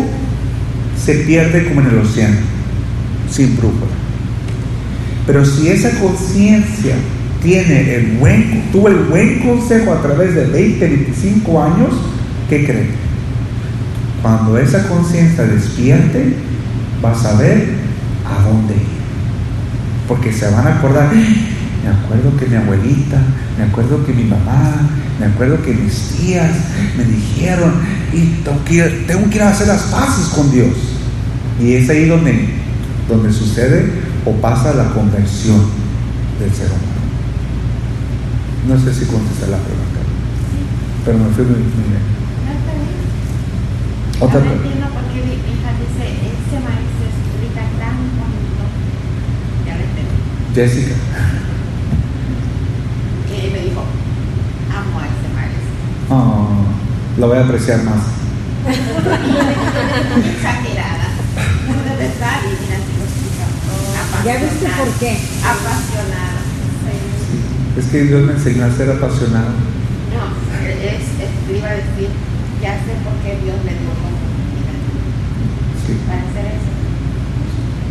se 1.03 1.14
pierde 1.14 1.68
como 1.68 1.80
en 1.80 1.86
el 1.86 1.98
océano, 1.98 2.36
sin 3.30 3.57
brújula. 3.57 3.92
Pero 5.26 5.44
si 5.44 5.68
esa 5.68 5.90
conciencia 6.01 6.96
tiene 7.43 7.95
el 7.95 8.18
buen, 8.18 8.70
tuvo 8.72 8.88
el 8.88 8.97
buen 9.05 9.41
consejo 9.41 9.93
a 9.93 10.03
través 10.03 10.34
de 10.34 10.47
20, 10.47 10.88
25 10.88 11.62
años, 11.62 11.88
¿qué 12.49 12.64
creen? 12.64 12.91
Cuando 14.22 14.59
esa 14.59 14.86
conciencia 14.88 15.45
despierte, 15.45 16.34
vas 17.01 17.24
a 17.24 17.34
ver 17.34 17.68
a 18.26 18.43
dónde 18.43 18.74
ir. 18.74 19.01
Porque 20.07 20.32
se 20.32 20.51
van 20.51 20.66
a 20.66 20.76
acordar, 20.76 21.11
me 21.12 21.88
acuerdo 21.88 22.36
que 22.36 22.47
mi 22.47 22.57
abuelita, 22.57 23.22
me 23.57 23.64
acuerdo 23.64 24.05
que 24.05 24.12
mi 24.12 24.24
mamá, 24.24 24.91
me 25.18 25.26
acuerdo 25.26 25.62
que 25.62 25.72
mis 25.72 25.95
tías 26.18 26.51
me 26.99 27.05
dijeron, 27.05 27.72
y 28.12 28.43
tengo 28.45 28.64
que 28.64 28.74
ir, 28.74 29.07
tengo 29.07 29.30
que 29.30 29.36
ir 29.36 29.43
a 29.43 29.51
hacer 29.51 29.68
las 29.68 29.82
paces 29.84 30.26
con 30.34 30.51
Dios. 30.51 30.74
Y 31.59 31.74
es 31.74 31.88
ahí 31.88 32.07
donde, 32.07 32.49
donde 33.09 33.32
sucede 33.32 33.91
o 34.26 34.32
pasa 34.32 34.74
la 34.74 34.91
conversión 34.91 35.61
del 36.38 36.53
ser 36.53 36.66
humano. 36.66 36.99
No 38.68 38.78
sé 38.78 38.92
si 38.94 39.06
contesté 39.06 39.46
la 39.46 39.56
pregunta, 39.56 40.00
pero 41.04 41.18
me 41.18 41.30
fui 41.30 41.44
muy, 41.44 41.54
bien. 41.54 42.04
No. 42.44 42.52
Otra 44.26 44.38
Ahora 44.38 44.50
pregunta. 44.50 44.66
entiendo 44.68 44.86
por 44.92 45.04
qué 45.08 45.18
mi 45.24 45.32
hija 45.32 45.70
dice, 45.80 46.04
ese 46.28 46.56
maestro 46.61 47.04
explica 47.08 47.62
tan 47.80 47.96
bonito. 48.20 48.64
Ya 49.66 49.74
lo. 49.80 49.84
Jessica. 50.54 50.94
Que 53.28 53.36
me 53.50 53.61
dijo, 53.64 53.82
amo 54.70 54.94
a 55.00 55.04
ese 55.08 55.28
maestro. 55.34 55.72
Oh, 56.11 56.68
la 57.18 57.26
voy 57.26 57.38
a 57.38 57.44
apreciar 57.44 57.82
más. 57.82 58.02
Exagerada. 60.36 61.08
De 61.64 61.96
verdad, 61.96 62.38
y 62.44 62.46
mira, 62.61 62.76
si 62.76 62.92
lo 62.98 63.04
explica. 63.08 63.44
¿Ya 64.24 64.34
viste 64.36 64.66
por 64.76 64.90
qué? 64.98 65.12
Apasionada. 65.42 66.39
Es 67.78 67.86
que 67.86 68.02
Dios 68.04 68.22
me 68.26 68.32
enseñó 68.32 68.64
a 68.64 68.70
ser 68.70 68.90
apasionado. 68.90 69.50
No, 70.10 70.66
es, 70.66 70.76
es, 71.22 71.56
iba 71.56 71.68
a 71.68 71.72
decir, 71.74 72.08
ya 72.60 72.74
sé 72.74 72.92
por 73.04 73.14
qué 73.22 73.38
Dios 73.44 73.56
me 73.64 73.70
dio 73.72 73.90
oportunidad 73.94 74.80
Sí, 75.86 75.92
para 76.06 76.20
hacer 76.20 76.46
eso. 76.58 76.70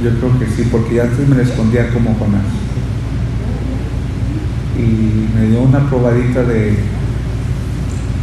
yo 0.03 0.19
creo 0.19 0.39
que 0.39 0.45
sí, 0.55 0.67
porque 0.71 1.01
antes 1.01 1.27
me 1.27 1.35
la 1.37 1.43
escondía 1.43 1.89
como 1.93 2.13
Jonás. 2.15 2.43
Y 4.77 5.27
me 5.35 5.47
dio 5.49 5.61
una 5.61 5.89
probadita 5.89 6.43
de. 6.43 6.77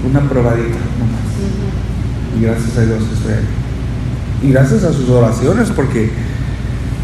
Una 0.09 0.21
probadita 0.21 0.79
nomás. 0.99 2.39
Y 2.39 2.43
gracias 2.43 2.77
a 2.79 2.85
Dios 2.85 3.03
estoy 3.13 3.33
aquí. 3.33 4.47
Y 4.47 4.53
gracias 4.53 4.85
a 4.85 4.93
sus 4.93 5.09
oraciones, 5.09 5.71
porque 5.71 6.11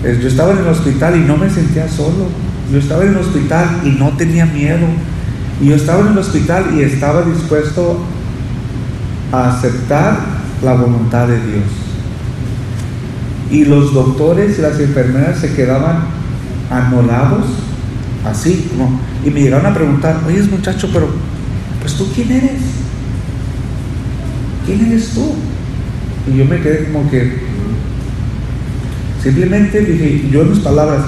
eh, 0.05 0.18
yo 0.22 0.28
estaba 0.28 0.53
en 0.53 0.59
el 0.59 0.68
hospital 0.68 1.16
y 1.16 1.20
no 1.20 1.36
me 1.36 1.50
sentía 1.50 1.88
solo. 1.88 2.28
Yo 2.73 2.79
estaba 2.79 3.05
en 3.05 3.11
el 3.11 3.18
hospital 3.18 3.83
y 3.85 3.91
no 3.91 4.16
tenía 4.16 4.47
miedo. 4.47 4.87
Y 5.61 5.66
yo 5.66 5.77
estaba 5.77 6.01
en 6.01 6.09
el 6.09 6.18
hospital 6.18 6.75
y 6.75 6.81
estaba 6.81 7.23
dispuesto 7.23 8.03
a 9.31 9.51
aceptar 9.51 10.18
la 10.64 10.73
voluntad 10.75 11.29
de 11.29 11.37
Dios. 11.37 11.64
Y 13.51 13.66
los 13.66 13.93
doctores 13.93 14.59
y 14.59 14.62
las 14.62 14.81
enfermeras 14.81 15.39
se 15.39 15.55
quedaban 15.55 16.05
anolados, 16.70 17.45
así 18.25 18.70
como, 18.70 18.99
y 19.23 19.31
me 19.31 19.43
llegaron 19.43 19.66
a 19.66 19.75
preguntar, 19.75 20.20
oye 20.27 20.43
muchacho, 20.45 20.89
pero, 20.91 21.09
pues 21.81 21.95
tú 21.95 22.09
quién 22.14 22.33
eres? 22.33 22.61
¿Quién 24.64 24.87
eres 24.87 25.11
tú? 25.11 25.35
Y 26.33 26.39
yo 26.39 26.47
me 26.47 26.61
quedé 26.61 26.91
como 26.91 27.11
que, 27.11 27.43
simplemente 29.23 29.81
dije, 29.81 30.29
yo 30.31 30.43
en 30.43 30.51
mis 30.51 30.61
palabras, 30.61 31.03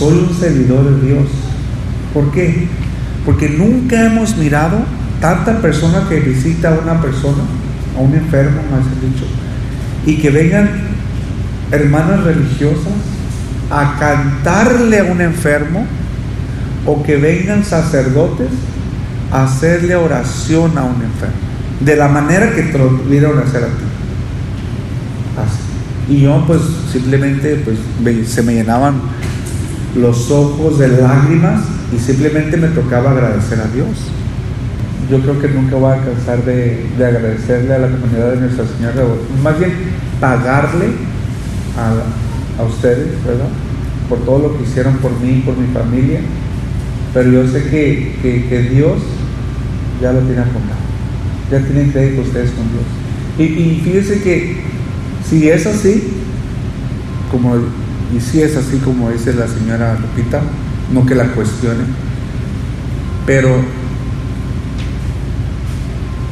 soy 0.00 0.18
un 0.18 0.34
servidor 0.34 0.96
de 0.96 1.08
Dios. 1.08 1.28
¿Por 2.14 2.32
qué? 2.32 2.66
Porque 3.26 3.50
nunca 3.50 4.06
hemos 4.06 4.34
mirado 4.38 4.78
tanta 5.20 5.60
persona 5.60 6.08
que 6.08 6.20
visita 6.20 6.70
a 6.70 6.78
una 6.78 7.02
persona, 7.02 7.42
a 7.98 8.00
un 8.00 8.14
enfermo, 8.14 8.62
más 8.70 8.84
dicho, 9.02 9.26
y 10.06 10.16
que 10.16 10.30
vengan 10.30 10.70
hermanas 11.70 12.24
religiosas 12.24 12.94
a 13.70 13.98
cantarle 14.00 15.00
a 15.00 15.04
un 15.04 15.20
enfermo 15.20 15.86
o 16.86 17.02
que 17.02 17.16
vengan 17.16 17.62
sacerdotes 17.62 18.48
a 19.30 19.44
hacerle 19.44 19.96
oración 19.96 20.78
a 20.78 20.84
un 20.84 21.02
enfermo, 21.02 21.36
de 21.80 21.96
la 21.96 22.08
manera 22.08 22.54
que 22.54 22.62
te 22.62 22.78
lo 22.78 23.02
pudieron 23.02 23.38
hacer 23.38 23.64
a 23.64 23.66
ti. 23.66 23.84
Y 26.08 26.22
yo 26.22 26.42
pues 26.46 26.60
simplemente 26.90 27.62
pues 27.64 27.78
se 28.28 28.42
me 28.42 28.54
llenaban 28.54 28.94
los 29.96 30.30
ojos 30.30 30.78
de 30.78 30.88
lágrimas 30.88 31.62
y 31.94 31.98
simplemente 31.98 32.56
me 32.56 32.68
tocaba 32.68 33.10
agradecer 33.10 33.60
a 33.60 33.66
Dios. 33.74 33.88
Yo 35.10 35.20
creo 35.20 35.40
que 35.40 35.48
nunca 35.48 35.76
voy 35.76 35.92
a 35.92 36.04
cansar 36.04 36.44
de, 36.44 36.86
de 36.96 37.04
agradecerle 37.04 37.74
a 37.74 37.78
la 37.80 37.88
comunidad 37.88 38.32
de 38.32 38.40
Nuestra 38.42 38.64
Señora, 38.66 39.04
más 39.42 39.58
bien 39.58 39.72
pagarle 40.20 40.86
a, 41.76 42.62
a 42.62 42.64
ustedes, 42.66 43.08
¿verdad? 43.26 43.48
Por 44.08 44.18
todo 44.20 44.38
lo 44.38 44.56
que 44.56 44.64
hicieron 44.64 44.94
por 44.98 45.10
mí, 45.20 45.42
por 45.44 45.56
mi 45.56 45.66
familia. 45.74 46.20
Pero 47.12 47.30
yo 47.32 47.48
sé 47.48 47.64
que, 47.64 48.14
que- 48.22 48.46
que 48.48 48.62
Dios 48.70 48.98
ya 50.00 50.12
lo 50.12 50.20
tiene 50.20 50.42
apuntado. 50.42 50.78
Ya 51.50 51.58
tienen 51.58 51.90
crédito 51.90 52.22
ustedes 52.22 52.50
con 52.52 52.66
Dios. 52.70 52.84
Y, 53.38 53.42
y 53.60 53.80
fíjense 53.84 54.22
que 54.22 54.60
si 55.28 55.48
es 55.48 55.66
así, 55.66 56.04
como, 57.32 57.54
y 58.16 58.20
si 58.20 58.42
es 58.42 58.56
así 58.56 58.78
como 58.78 59.10
dice 59.10 59.32
la 59.34 59.46
señora 59.46 59.98
Lupita, 59.98 60.40
no 60.92 61.06
que 61.06 61.14
la 61.14 61.28
cuestione, 61.28 61.84
pero 63.26 63.62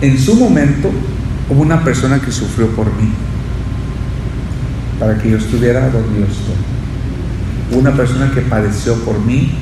en 0.00 0.18
su 0.18 0.34
momento 0.34 0.90
hubo 1.48 1.62
una 1.62 1.84
persona 1.84 2.20
que 2.20 2.32
sufrió 2.32 2.68
por 2.68 2.86
mí, 2.86 3.12
para 4.98 5.16
que 5.18 5.30
yo 5.30 5.36
estuviera 5.38 5.88
donde 5.90 6.20
yo 6.20 6.26
estoy. 6.26 7.78
Una 7.78 7.92
persona 7.92 8.30
que 8.32 8.40
padeció 8.40 8.94
por 9.04 9.20
mí, 9.20 9.52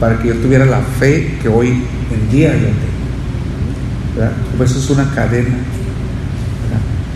para 0.00 0.18
que 0.18 0.28
yo 0.28 0.34
tuviera 0.36 0.64
la 0.64 0.80
fe 0.80 1.38
que 1.42 1.48
hoy 1.48 1.68
en 1.68 2.30
día 2.30 2.52
yo 2.54 2.68
tengo. 4.18 4.64
eso 4.64 4.78
es 4.78 4.90
una 4.90 5.10
cadena. 5.14 5.56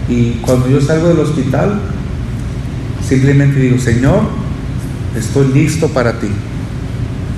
Y 0.08 0.40
cuando 0.42 0.68
yo 0.68 0.80
salgo 0.80 1.08
del 1.08 1.20
hospital, 1.20 1.80
simplemente 3.06 3.61
digo, 3.61 3.78
Señor, 3.78 4.22
estoy 5.16 5.52
listo 5.52 5.88
para 5.88 6.12
ti. 6.18 6.28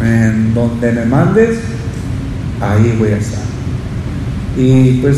En 0.01 0.55
donde 0.55 0.93
me 0.93 1.05
mandes, 1.05 1.61
ahí 2.61 2.97
voy 2.99 3.11
a 3.11 3.19
estar. 3.19 3.43
Y 4.57 4.99
pues 5.01 5.17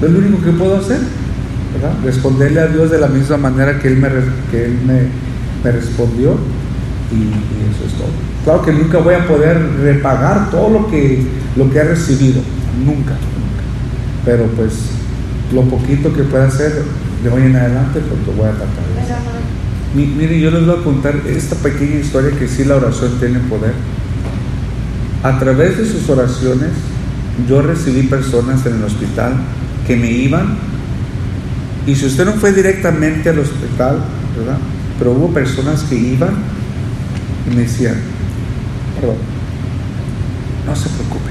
es 0.00 0.10
lo 0.10 0.18
único 0.18 0.42
que 0.42 0.50
puedo 0.52 0.78
hacer, 0.78 0.98
¿verdad? 1.74 1.96
Responderle 2.04 2.60
a 2.60 2.66
Dios 2.66 2.90
de 2.90 2.98
la 2.98 3.08
misma 3.08 3.36
manera 3.36 3.78
que 3.78 3.88
Él 3.88 3.96
me, 3.96 4.08
que 4.50 4.64
él 4.64 4.78
me, 4.86 5.02
me 5.64 5.72
respondió. 5.72 6.36
Y, 7.10 7.14
y 7.14 7.70
eso 7.70 7.84
es 7.86 7.92
todo. 7.94 8.08
Claro 8.44 8.62
que 8.62 8.72
nunca 8.72 8.98
voy 8.98 9.14
a 9.14 9.26
poder 9.26 9.60
repagar 9.82 10.50
todo 10.50 10.70
lo 10.70 10.90
que, 10.90 11.26
lo 11.56 11.70
que 11.70 11.78
he 11.78 11.84
recibido. 11.84 12.40
Nunca, 12.84 13.12
nunca. 13.12 13.62
Pero 14.24 14.46
pues 14.56 14.72
lo 15.52 15.62
poquito 15.62 16.12
que 16.12 16.22
pueda 16.22 16.46
hacer 16.46 16.82
de 17.22 17.30
hoy 17.30 17.42
en 17.42 17.56
adelante, 17.56 18.00
pues 18.00 18.26
lo 18.26 18.32
voy 18.32 18.48
a 18.48 18.52
tratar 18.52 18.91
de 19.94 20.02
hacer. 20.02 20.06
Pero 20.06 20.06
no, 20.06 20.06
Mi- 20.06 20.06
Mire, 20.06 20.40
yo 20.40 20.50
les 20.50 20.66
voy 20.66 20.76
a 20.80 20.82
contar 20.84 21.14
esta 21.26 21.56
pequeña 21.56 22.00
historia 22.00 22.38
que 22.38 22.48
sí 22.48 22.64
la 22.64 22.76
oración 22.76 23.18
tiene 23.18 23.38
poder. 23.40 23.74
A 25.22 25.38
través 25.38 25.78
de 25.78 25.86
sus 25.86 26.08
oraciones, 26.08 26.70
yo 27.48 27.62
recibí 27.62 28.02
personas 28.04 28.66
en 28.66 28.74
el 28.76 28.84
hospital 28.84 29.34
que 29.86 29.96
me 29.96 30.10
iban, 30.10 30.56
y 31.86 31.94
si 31.94 32.06
usted 32.06 32.24
no 32.24 32.32
fue 32.34 32.52
directamente 32.52 33.28
al 33.30 33.38
hospital, 33.40 33.98
¿verdad? 34.38 34.58
Pero 34.98 35.12
hubo 35.12 35.28
personas 35.32 35.82
que 35.82 35.96
iban 35.96 36.30
y 37.50 37.56
me 37.56 37.62
decían, 37.62 37.96
perdón, 39.00 39.16
no 40.66 40.76
se 40.76 40.88
preocupe, 40.88 41.30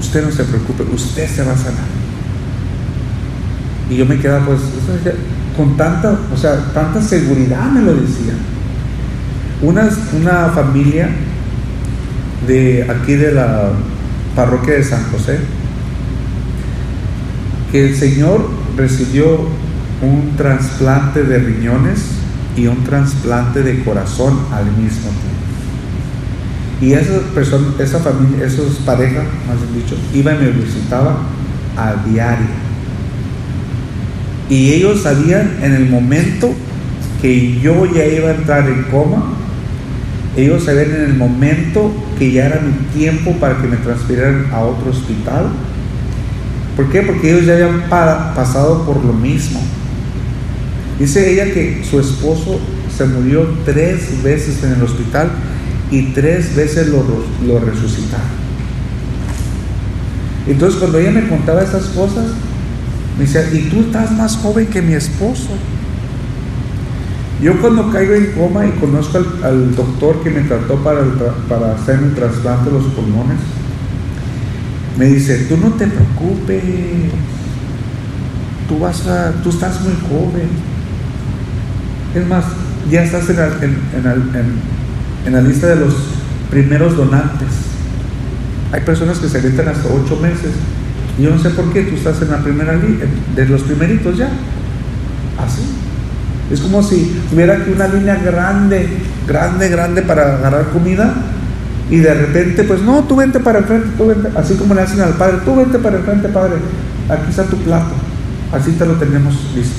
usted 0.00 0.24
no 0.24 0.30
se 0.30 0.44
preocupe, 0.44 0.82
usted 0.94 1.28
se 1.28 1.42
va 1.42 1.52
a 1.52 1.56
sanar. 1.56 1.86
Y 3.90 3.96
yo 3.96 4.06
me 4.06 4.18
quedaba 4.18 4.46
pues 4.46 4.60
con 5.56 5.76
tanta, 5.76 6.18
o 6.32 6.36
sea, 6.36 6.72
tanta 6.72 7.00
seguridad 7.00 7.70
me 7.70 7.82
lo 7.82 7.94
decía. 7.94 8.34
Una, 9.62 9.88
una 10.20 10.50
familia 10.50 11.08
de 12.46 12.86
aquí 12.88 13.14
de 13.14 13.32
la 13.32 13.70
parroquia 14.34 14.74
de 14.74 14.84
San 14.84 15.02
José, 15.10 15.38
que 17.72 17.88
el 17.88 17.96
Señor 17.96 18.48
recibió 18.76 19.48
un 20.02 20.36
trasplante 20.36 21.22
de 21.24 21.38
riñones 21.38 22.02
y 22.56 22.66
un 22.66 22.84
trasplante 22.84 23.62
de 23.62 23.82
corazón 23.82 24.38
al 24.52 24.66
mismo 24.66 25.10
tiempo. 25.10 25.36
Y 26.80 26.92
esa 26.92 27.20
persona, 27.34 27.68
esa 27.78 27.98
familia, 28.00 28.46
esas 28.46 28.76
parejas, 28.84 29.24
más 29.48 29.56
bien 29.62 29.82
dicho, 29.82 29.96
iba 30.12 30.34
y 30.34 30.38
me 30.38 30.50
visitaba 30.50 31.16
a 31.76 31.94
diario. 32.06 32.65
Y 34.48 34.72
ellos 34.72 35.02
sabían 35.02 35.58
en 35.62 35.72
el 35.74 35.88
momento 35.88 36.52
que 37.20 37.58
yo 37.60 37.86
ya 37.86 38.06
iba 38.06 38.30
a 38.30 38.34
entrar 38.34 38.68
en 38.68 38.84
coma, 38.84 39.32
ellos 40.36 40.64
sabían 40.64 40.94
en 40.94 41.02
el 41.02 41.14
momento 41.14 41.92
que 42.18 42.30
ya 42.30 42.46
era 42.46 42.60
mi 42.60 42.72
tiempo 42.98 43.32
para 43.40 43.60
que 43.60 43.66
me 43.66 43.76
transfirieran 43.76 44.46
a 44.52 44.60
otro 44.60 44.90
hospital. 44.90 45.46
¿Por 46.76 46.90
qué? 46.90 47.02
Porque 47.02 47.30
ellos 47.30 47.46
ya 47.46 47.54
habían 47.54 47.88
pasado 47.88 48.84
por 48.84 49.02
lo 49.02 49.12
mismo. 49.14 49.60
Dice 50.98 51.32
ella 51.32 51.52
que 51.52 51.82
su 51.88 51.98
esposo 51.98 52.60
se 52.94 53.06
murió 53.06 53.48
tres 53.64 54.22
veces 54.22 54.62
en 54.62 54.72
el 54.72 54.82
hospital 54.82 55.30
y 55.90 56.12
tres 56.12 56.54
veces 56.54 56.88
lo, 56.88 57.04
lo 57.46 57.58
resucitaron. 57.58 58.46
Entonces 60.46 60.78
cuando 60.78 60.98
ella 60.98 61.10
me 61.10 61.28
contaba 61.28 61.62
esas 61.62 61.86
cosas, 61.86 62.26
me 63.16 63.24
decía, 63.24 63.42
y 63.52 63.68
tú 63.70 63.80
estás 63.80 64.12
más 64.12 64.36
joven 64.36 64.66
que 64.66 64.82
mi 64.82 64.92
esposo. 64.92 65.48
Yo 67.42 67.60
cuando 67.60 67.90
caigo 67.90 68.14
en 68.14 68.32
coma 68.32 68.66
y 68.66 68.70
conozco 68.72 69.18
al, 69.42 69.74
doctor 69.74 70.22
que 70.22 70.30
me 70.30 70.42
trató 70.42 70.76
para, 70.76 71.02
para 71.48 71.74
hacer 71.74 72.00
mi 72.00 72.14
trasplante 72.14 72.70
de 72.70 72.78
los 72.78 72.86
pulmones, 72.92 73.38
me 74.98 75.06
dice, 75.06 75.46
tú 75.48 75.56
no 75.58 75.72
te 75.72 75.86
preocupes, 75.86 76.62
tú, 78.68 78.78
vas 78.78 79.06
a, 79.06 79.32
tú 79.42 79.50
estás 79.50 79.80
muy 79.82 79.92
joven. 80.08 80.48
Es 82.14 82.26
más, 82.26 82.44
ya 82.90 83.02
estás 83.02 83.28
en, 83.28 83.76
en, 85.26 85.32
la 85.32 85.40
lista 85.42 85.66
de 85.66 85.76
los 85.76 85.94
primeros 86.50 86.96
donantes. 86.96 87.48
Hay 88.72 88.80
personas 88.80 89.18
que 89.18 89.28
se 89.28 89.38
avientan 89.38 89.68
hasta 89.68 89.88
ocho 89.88 90.16
meses 90.16 90.52
yo 91.18 91.30
no 91.30 91.38
sé 91.38 91.50
por 91.50 91.72
qué 91.72 91.82
tú 91.82 91.96
estás 91.96 92.20
en 92.22 92.30
la 92.30 92.38
primera 92.38 92.74
línea, 92.74 93.06
de 93.34 93.46
los 93.46 93.62
primeritos 93.62 94.18
ya. 94.18 94.28
Así. 95.38 95.62
Es 96.50 96.60
como 96.60 96.82
si 96.82 97.16
tuviera 97.30 97.54
aquí 97.54 97.70
una 97.70 97.88
línea 97.88 98.16
grande, 98.16 98.88
grande, 99.26 99.68
grande 99.68 100.02
para 100.02 100.36
agarrar 100.36 100.68
comida 100.68 101.14
y 101.90 101.98
de 101.98 102.14
repente, 102.14 102.64
pues 102.64 102.82
no, 102.82 103.04
tú 103.04 103.16
vente 103.16 103.40
para 103.40 103.60
el 103.60 103.64
frente, 103.64 103.88
tú 103.96 104.06
vente, 104.06 104.28
así 104.36 104.54
como 104.54 104.74
le 104.74 104.82
hacen 104.82 105.00
al 105.00 105.14
padre, 105.14 105.38
tú 105.44 105.56
vente 105.56 105.78
para 105.78 105.98
el 105.98 106.02
frente, 106.04 106.28
padre, 106.28 106.54
aquí 107.08 107.30
está 107.30 107.44
tu 107.44 107.56
plato, 107.58 107.94
así 108.52 108.72
te 108.72 108.86
lo 108.86 108.94
tenemos 108.94 109.34
listo. 109.54 109.76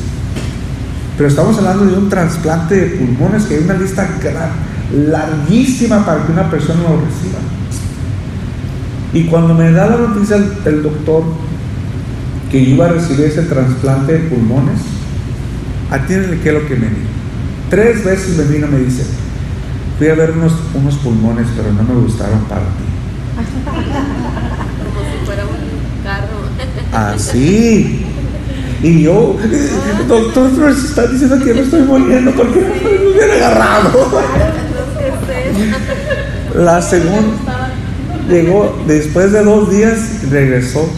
Pero 1.18 1.30
estamos 1.30 1.58
hablando 1.58 1.86
de 1.86 1.98
un 1.98 2.10
trasplante 2.10 2.76
de 2.76 2.86
pulmones 2.98 3.44
que 3.44 3.56
hay 3.56 3.64
una 3.64 3.74
lista 3.74 4.08
larguísima 4.94 6.06
para 6.06 6.26
que 6.26 6.32
una 6.32 6.50
persona 6.50 6.82
lo 6.84 7.02
reciba. 7.02 7.40
Y 9.14 9.24
cuando 9.26 9.53
me 9.53 9.72
da 9.72 9.88
la 9.88 9.97
noticia 9.97 10.38
el, 10.66 10.84
doctor 10.84 11.24
que 12.51 12.60
iba 12.60 12.86
a 12.86 12.89
recibir 12.89 13.26
ese 13.26 13.43
trasplante 13.43 14.14
de 14.14 14.20
pulmones, 14.20 14.82
atiéndele 15.91 16.39
qué 16.41 16.49
es 16.49 16.55
lo 16.55 16.68
que 16.68 16.76
me 16.76 16.88
dijo. 16.88 17.08
Tres 17.70 18.03
veces 18.03 18.38
me 18.38 18.43
vino 18.45 18.68
y 18.68 18.72
me 18.72 18.80
dice, 18.80 19.05
fui 19.97 20.08
a 20.08 20.16
ver 20.16 20.32
unos, 20.32 20.53
unos 20.74 20.95
pulmones, 20.95 21.47
pero 21.55 21.72
no 21.74 21.84
me 21.84 22.01
gustaron 22.01 22.39
para 22.45 22.62
ti. 22.62 22.86
Como 23.66 24.99
si 25.01 25.26
fuera 25.26 25.43
un 25.45 26.03
carro. 26.03 27.14
Así. 27.14 28.05
Y 28.84 29.01
yo, 29.01 29.36
doctor, 30.08 30.51
se 30.76 30.88
está 30.88 31.08
diciendo 31.08 31.39
que 31.43 31.53
me 31.53 31.62
estoy 31.62 31.82
muriendo 31.82 32.32
porque 32.32 32.60
me 32.60 33.12
hubiera 33.12 33.34
agarrado. 33.36 34.22
La 36.55 36.82
segunda 36.82 37.57
llegó 38.28 38.78
después 38.88 39.32
de 39.32 39.43
dos 39.43 39.71
días, 39.71 40.21
regresó. 40.30 40.89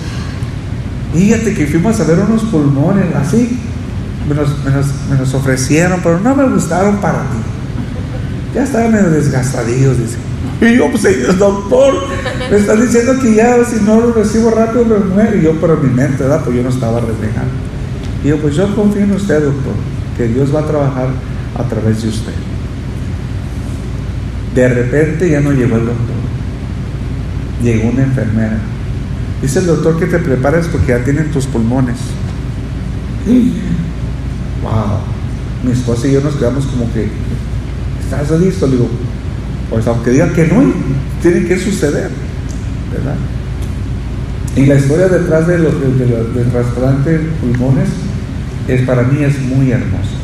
Fíjate 1.14 1.54
que 1.54 1.66
fuimos 1.68 2.00
a 2.00 2.04
ver 2.04 2.20
unos 2.20 2.44
pulmones, 2.44 3.16
así, 3.16 3.60
me 4.28 4.36
los, 4.36 5.34
ofrecieron, 5.34 6.00
pero 6.04 6.20
no 6.20 6.36
me 6.36 6.48
gustaron 6.50 6.98
para 6.98 7.20
ti. 7.22 7.38
Ya 8.54 8.64
estaban 8.64 8.92
medio 8.92 9.10
desgastadillos, 9.10 9.98
dice. 9.98 10.18
Y 10.62 10.78
yo, 10.78 10.90
pues, 10.92 11.38
doctor, 11.38 11.94
me 12.50 12.58
está 12.58 12.76
diciendo 12.76 13.20
que 13.22 13.34
ya 13.34 13.64
si 13.64 13.84
no 13.84 14.00
lo 14.00 14.14
recibo 14.14 14.52
rápido 14.52 14.86
me 14.86 15.00
muero. 15.00 15.38
Y 15.38 15.42
yo, 15.42 15.54
pero 15.60 15.78
mi 15.78 15.90
mente. 15.90 16.24
Pues 16.24 16.56
yo 16.56 16.64
no 16.64 16.70
estaba 16.70 17.00
reflejando. 17.00 17.52
Y 18.24 18.28
yo, 18.28 18.38
pues 18.38 18.56
yo 18.56 18.76
confío 18.76 19.04
en 19.04 19.14
usted, 19.14 19.44
doctor, 19.44 19.74
que 20.18 20.28
Dios 20.28 20.54
va 20.54 20.62
a 20.62 20.66
trabajar 20.66 21.08
a 21.58 21.64
través 21.64 22.02
de 22.04 22.10
usted. 22.10 22.34
De 24.54 24.68
repente 24.68 25.30
ya 25.30 25.40
no 25.40 25.52
llegó 25.52 25.78
el 25.78 25.86
doctor 25.86 26.19
llegó 27.64 27.90
una 27.90 28.04
enfermera. 28.04 28.58
Dice 29.42 29.60
el 29.60 29.68
doctor 29.68 30.00
que 30.00 30.06
te 30.06 30.20
prepares 30.20 30.68
porque 30.68 30.88
ya 30.88 31.04
tienen 31.04 31.32
tus 31.32 31.46
pulmones. 31.46 31.98
Wow. 34.62 35.00
Mi 35.64 35.72
esposa 35.72 36.06
y 36.06 36.12
yo 36.12 36.20
nos 36.20 36.36
quedamos 36.36 36.66
como 36.66 36.92
que, 36.92 37.08
¿estás 38.04 38.30
listo? 38.42 38.68
Le 38.68 38.74
digo, 38.74 38.90
pues 39.70 39.88
aunque 39.88 40.12
digan 40.12 40.34
que 40.34 40.48
no, 40.48 40.74
tiene 41.22 41.48
que 41.48 41.58
suceder, 41.58 42.10
¿verdad? 42.92 43.16
Y 44.58 44.66
la 44.66 44.76
historia 44.76 45.08
detrás 45.08 45.48
de 45.48 45.60
los, 45.60 45.74
del 45.80 46.50
trasplante 46.52 47.12
de 47.12 47.20
pulmones 47.20 47.88
es 48.68 48.82
para 48.82 49.04
mí 49.04 49.24
es 49.24 49.40
muy 49.44 49.72
hermosa, 49.72 50.18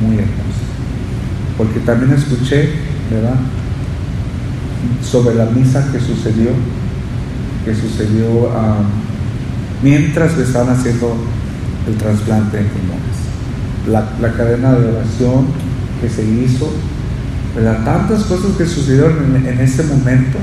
muy 0.00 0.14
hermosa. 0.14 0.62
Porque 1.58 1.80
también 1.80 2.12
escuché, 2.12 2.70
¿verdad? 3.10 3.34
Sobre 5.02 5.34
la 5.34 5.46
misa 5.46 5.90
que 5.92 6.00
sucedió, 6.00 6.50
que 7.64 7.74
sucedió 7.74 8.50
ah, 8.54 8.78
mientras 9.82 10.36
le 10.36 10.44
estaban 10.44 10.74
haciendo 10.74 11.16
el 11.88 11.96
trasplante 11.96 12.58
de 12.58 12.64
pulmones. 12.64 14.20
La, 14.20 14.32
cadena 14.32 14.74
de 14.74 14.90
oración 14.90 15.46
que 16.00 16.08
se 16.08 16.24
hizo, 16.24 16.72
tantas 17.84 18.24
cosas 18.24 18.52
que 18.56 18.66
sucedieron 18.66 19.36
en, 19.36 19.46
en 19.46 19.60
ese 19.60 19.82
momento 19.82 20.38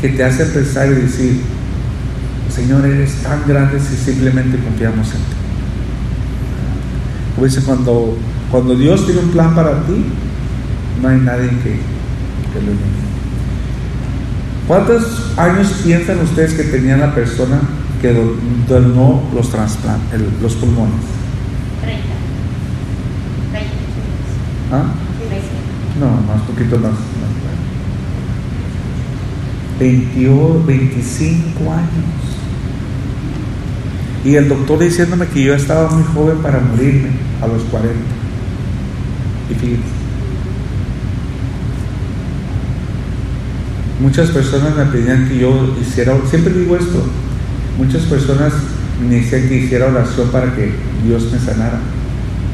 que 0.00 0.10
te 0.10 0.22
hace 0.22 0.44
pensar 0.46 0.88
y 0.88 0.94
decir, 0.94 1.40
Señor, 2.54 2.84
eres 2.86 3.14
tan 3.22 3.46
grande 3.48 3.80
si 3.80 3.96
simplemente 3.96 4.58
confiamos 4.58 5.08
en 5.08 5.14
ti. 5.14 5.34
Como 7.34 7.46
dice, 7.46 7.62
cuando, 7.62 8.16
cuando 8.50 8.76
Dios 8.76 9.06
tiene 9.06 9.22
un 9.22 9.30
plan 9.30 9.54
para 9.54 9.82
ti, 9.86 10.04
no 11.02 11.08
hay 11.08 11.18
nadie 11.18 11.48
que, 11.48 11.93
¿Cuántos 14.66 15.32
años 15.36 15.80
piensan 15.84 16.20
ustedes 16.20 16.54
que 16.54 16.64
tenía 16.64 16.96
la 16.96 17.14
persona 17.14 17.60
que 18.00 18.12
donó 18.68 19.22
los 19.34 19.50
los 20.40 20.54
pulmones? 20.54 21.00
30. 21.82 22.02
20. 23.52 23.68
¿Ah? 24.72 24.84
20. 25.30 25.46
No, 26.00 26.06
más 26.26 26.42
poquito 26.42 26.78
más. 26.78 26.92
20, 29.78 30.28
25 30.66 31.72
años. 31.72 32.24
Y 34.24 34.36
el 34.36 34.48
doctor 34.48 34.78
diciéndome 34.78 35.26
que 35.26 35.42
yo 35.42 35.54
estaba 35.54 35.90
muy 35.90 36.04
joven 36.04 36.38
para 36.38 36.60
morirme 36.60 37.10
a 37.42 37.46
los 37.46 37.62
40. 37.64 37.92
Y 39.50 39.54
fíjense. 39.54 40.03
Muchas 44.04 44.28
personas 44.32 44.76
me 44.76 44.84
pedían 44.84 45.26
que 45.30 45.38
yo 45.38 45.74
hiciera, 45.80 46.14
siempre 46.28 46.52
digo 46.52 46.76
esto, 46.76 47.02
muchas 47.78 48.02
personas 48.02 48.52
me 49.00 49.14
decían 49.14 49.48
que 49.48 49.56
hiciera 49.56 49.86
oración 49.86 50.28
para 50.28 50.54
que 50.54 50.72
Dios 51.06 51.32
me 51.32 51.38
sanara. 51.38 51.78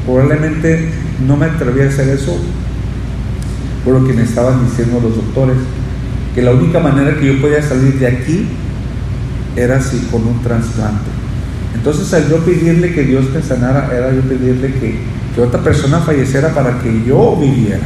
Probablemente 0.05 0.91
no 1.27 1.35
me 1.35 1.47
atreví 1.47 1.81
a 1.81 1.89
hacer 1.89 2.07
eso 2.07 2.39
por 3.83 3.99
lo 3.99 4.07
que 4.07 4.13
me 4.13 4.23
estaban 4.23 4.65
diciendo 4.65 5.01
los 5.03 5.13
doctores, 5.13 5.57
que 6.33 6.41
la 6.41 6.51
única 6.51 6.79
manera 6.79 7.19
que 7.19 7.25
yo 7.25 7.41
podía 7.41 7.61
salir 7.61 7.99
de 7.99 8.07
aquí 8.07 8.47
era 9.57 9.75
así 9.75 10.07
con 10.09 10.25
un 10.25 10.41
trasplante. 10.41 11.09
Entonces 11.75 12.13
al 12.13 12.29
yo 12.29 12.37
pedirle 12.45 12.93
que 12.93 13.03
Dios 13.03 13.25
me 13.29 13.41
sanara, 13.41 13.89
era 13.93 14.13
yo 14.13 14.21
pedirle 14.21 14.71
que, 14.75 14.99
que 15.35 15.41
otra 15.41 15.61
persona 15.61 15.99
falleciera 15.99 16.53
para 16.53 16.79
que 16.79 17.03
yo 17.05 17.35
viviera. 17.35 17.81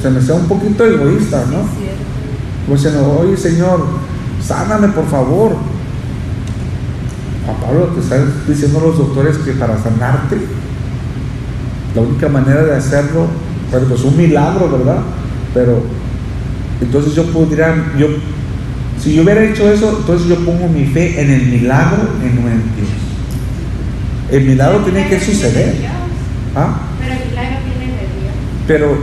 Se 0.00 0.10
me 0.10 0.20
sea 0.20 0.34
un 0.34 0.48
poquito 0.48 0.84
egoísta, 0.84 1.44
¿no? 1.50 1.68
Como 2.64 2.76
diciendo, 2.76 3.18
oye 3.20 3.36
Señor, 3.36 3.84
sáname 4.44 4.88
por 4.88 5.06
favor. 5.08 5.56
Juan 7.44 7.56
Pablo, 7.60 7.86
te 7.94 8.00
están 8.00 8.32
diciendo 8.46 8.80
los 8.80 8.98
doctores 8.98 9.38
que 9.38 9.52
para 9.52 9.76
sanarte, 9.82 10.36
la 11.94 12.02
única 12.02 12.28
manera 12.28 12.64
de 12.64 12.76
hacerlo, 12.76 13.26
bueno, 13.70 13.86
pues 13.88 14.02
un 14.04 14.16
milagro, 14.16 14.70
¿verdad? 14.70 14.98
Pero 15.54 15.82
entonces 16.80 17.14
yo 17.14 17.24
podría, 17.26 17.74
yo, 17.98 18.08
si 19.02 19.14
yo 19.14 19.22
hubiera 19.22 19.44
hecho 19.44 19.70
eso, 19.70 19.96
entonces 20.00 20.28
yo 20.28 20.36
pongo 20.44 20.68
mi 20.68 20.86
fe 20.86 21.20
en 21.20 21.30
el 21.30 21.46
milagro 21.46 21.98
en 22.22 22.36
no 22.36 22.48
en 22.48 22.62
Dios. 22.76 22.88
El 24.30 24.44
milagro 24.44 24.78
tiene 24.80 25.08
que 25.08 25.18
suceder. 25.18 25.74
¿Ah? 26.54 26.78
Pero 28.66 28.96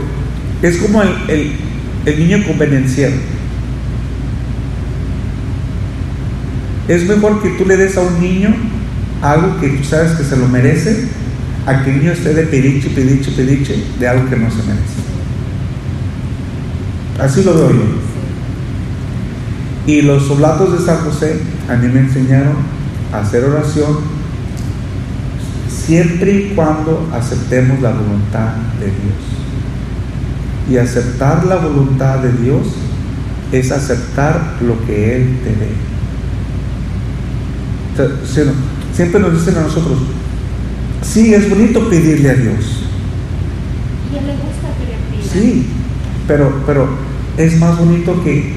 es 0.62 0.76
como 0.78 1.02
el, 1.02 1.08
el, 1.28 1.52
el 2.06 2.18
niño 2.18 2.46
convenenciero. 2.46 3.16
Es 6.88 7.06
mejor 7.06 7.42
que 7.42 7.50
tú 7.50 7.66
le 7.66 7.76
des 7.76 7.96
a 7.96 8.00
un 8.00 8.20
niño 8.20 8.54
algo 9.22 9.60
que 9.60 9.68
tú 9.68 9.84
sabes 9.84 10.12
que 10.12 10.24
se 10.24 10.36
lo 10.36 10.48
merece, 10.48 11.08
a 11.66 11.82
que 11.82 11.90
el 11.90 11.98
niño 11.98 12.12
esté 12.12 12.34
de 12.34 12.44
pediche, 12.44 12.88
pediche, 12.90 13.30
pediche 13.32 13.84
de 13.98 14.08
algo 14.08 14.28
que 14.28 14.36
no 14.36 14.50
se 14.50 14.56
merece. 14.58 15.08
Así 17.20 17.42
lo 17.42 17.54
veo 17.54 17.70
yo. 17.72 17.82
Y 19.86 20.02
los 20.02 20.30
oblatos 20.30 20.78
de 20.78 20.84
San 20.84 20.98
José 20.98 21.40
a 21.68 21.74
mí 21.74 21.88
me 21.88 22.00
enseñaron 22.00 22.56
a 23.12 23.20
hacer 23.20 23.44
oración 23.44 23.98
siempre 25.68 26.32
y 26.32 26.52
cuando 26.54 27.08
aceptemos 27.12 27.80
la 27.80 27.90
voluntad 27.90 28.54
de 28.78 28.86
Dios. 28.86 29.37
Y 30.70 30.76
aceptar 30.76 31.46
la 31.46 31.56
voluntad 31.56 32.18
de 32.18 32.32
Dios 32.32 32.66
es 33.52 33.72
aceptar 33.72 34.56
lo 34.60 34.84
que 34.86 35.16
Él 35.16 35.38
te 35.42 35.50
dé. 35.50 35.88
Siempre 38.92 39.20
nos 39.20 39.32
dicen 39.32 39.56
a 39.56 39.62
nosotros, 39.62 39.98
sí, 41.02 41.34
es 41.34 41.48
bonito 41.48 41.88
pedirle 41.88 42.30
a 42.30 42.34
Dios. 42.34 42.84
Y 44.12 44.16
a 44.16 44.20
él 44.20 44.26
le 44.26 44.32
gusta 44.34 44.68
que 44.78 44.84
le 44.86 45.22
pidan. 45.22 45.32
Sí, 45.32 45.66
pero, 46.26 46.62
pero 46.66 46.88
es 47.36 47.58
más 47.58 47.78
bonito 47.78 48.22
que 48.22 48.54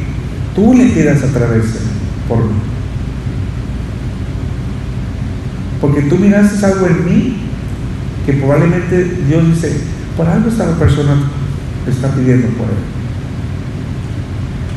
tú 0.55 0.73
le 0.73 0.87
pidas 0.87 1.23
a 1.23 1.27
través 1.27 1.73
de 1.73 1.79
por 2.27 2.39
mí. 2.39 2.59
Porque 5.79 6.01
tú 6.03 6.17
miraste 6.17 6.63
algo 6.65 6.87
en 6.87 7.05
mí 7.05 7.37
que 8.25 8.33
probablemente 8.33 9.17
Dios 9.27 9.47
dice, 9.47 9.81
por 10.15 10.27
algo 10.27 10.49
esta 10.49 10.77
persona 10.77 11.15
está 11.87 12.09
pidiendo 12.09 12.47
por 12.49 12.67
él. 12.67 12.75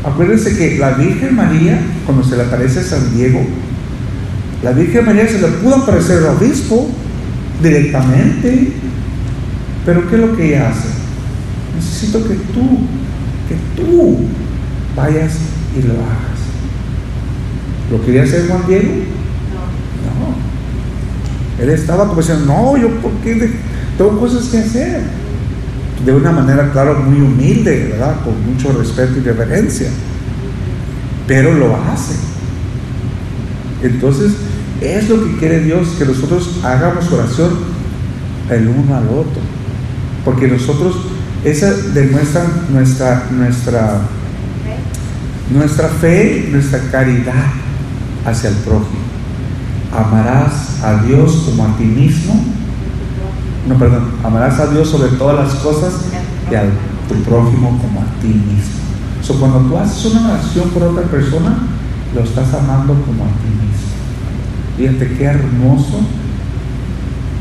Acuérdense 0.04 0.56
que 0.56 0.78
la 0.78 0.90
Virgen 0.92 1.34
María, 1.34 1.80
cuando 2.04 2.22
se 2.24 2.36
le 2.36 2.42
aparece 2.42 2.80
a 2.80 2.82
San 2.82 3.14
Diego, 3.14 3.40
la 4.62 4.72
Virgen 4.72 5.04
María 5.06 5.26
se 5.26 5.40
le 5.40 5.48
pudo 5.48 5.76
aparecer 5.76 6.18
al 6.18 6.36
obispo 6.36 6.88
directamente, 7.62 8.72
pero 9.86 10.08
¿qué 10.08 10.14
es 10.16 10.20
lo 10.20 10.36
que 10.36 10.48
ella 10.48 10.70
hace? 10.70 10.88
Necesito 11.76 12.22
que 12.26 12.34
tú, 12.34 12.80
que 13.48 13.56
tú 13.82 14.18
vayas 14.96 15.32
y 15.76 15.82
lo 15.86 15.94
hagas. 15.94 16.34
¿Lo 17.90 18.04
quería 18.04 18.22
hacer 18.24 18.46
Juan 18.48 18.62
Diego? 18.66 18.88
No. 20.04 21.62
Él 21.62 21.70
estaba 21.70 22.06
como 22.08 22.20
diciendo, 22.20 22.46
no, 22.46 22.76
yo 22.76 22.88
por 23.00 23.12
qué 23.22 23.34
de- 23.34 23.50
tengo 23.98 24.18
cosas 24.18 24.46
que 24.48 24.58
hacer. 24.58 25.00
De 26.04 26.12
una 26.12 26.32
manera, 26.32 26.70
claro, 26.70 27.00
muy 27.00 27.20
humilde, 27.20 27.88
¿verdad? 27.92 28.16
Con 28.22 28.34
mucho 28.46 28.72
respeto 28.72 29.18
y 29.18 29.22
reverencia. 29.22 29.88
Pero 31.26 31.54
lo 31.54 31.74
hace. 31.76 32.14
Entonces, 33.82 34.32
es 34.80 35.08
lo 35.08 35.24
que 35.24 35.38
quiere 35.38 35.60
Dios, 35.60 35.88
que 35.98 36.04
nosotros 36.04 36.60
hagamos 36.62 37.10
oración 37.10 37.50
el 38.50 38.68
uno 38.68 38.96
al 38.96 39.08
otro. 39.08 39.40
Porque 40.24 40.46
nosotros, 40.46 40.96
esa 41.44 41.72
demuestra 41.72 42.44
nuestra, 42.70 43.26
nuestra, 43.30 44.00
nuestra 45.50 45.88
fe, 45.88 46.48
nuestra 46.50 46.80
caridad 46.90 47.46
hacia 48.26 48.50
el 48.50 48.56
prójimo. 48.56 49.04
Amarás 49.96 50.82
a 50.82 51.02
Dios 51.02 51.44
como 51.46 51.64
a 51.64 51.76
ti 51.76 51.84
mismo. 51.84 52.44
No, 53.68 53.76
perdón, 53.78 54.12
amarás 54.22 54.60
a 54.60 54.66
Dios 54.66 54.88
sobre 54.88 55.10
todas 55.16 55.36
las 55.36 55.54
cosas 55.62 55.92
y 56.50 56.54
a 56.54 56.64
tu 57.08 57.14
prójimo 57.22 57.78
como 57.80 58.00
a 58.00 58.20
ti 58.20 58.28
mismo. 58.28 58.84
So, 59.22 59.40
cuando 59.40 59.60
tú 59.60 59.78
haces 59.78 60.12
una 60.12 60.32
oración 60.32 60.68
por 60.68 60.82
otra 60.82 61.04
persona, 61.04 61.56
lo 62.14 62.22
estás 62.22 62.52
amando 62.52 62.92
como 62.92 63.24
a 63.24 63.28
ti 63.28 63.48
mismo. 63.48 63.74
Fíjate 64.76 65.16
qué 65.16 65.24
hermoso 65.24 66.00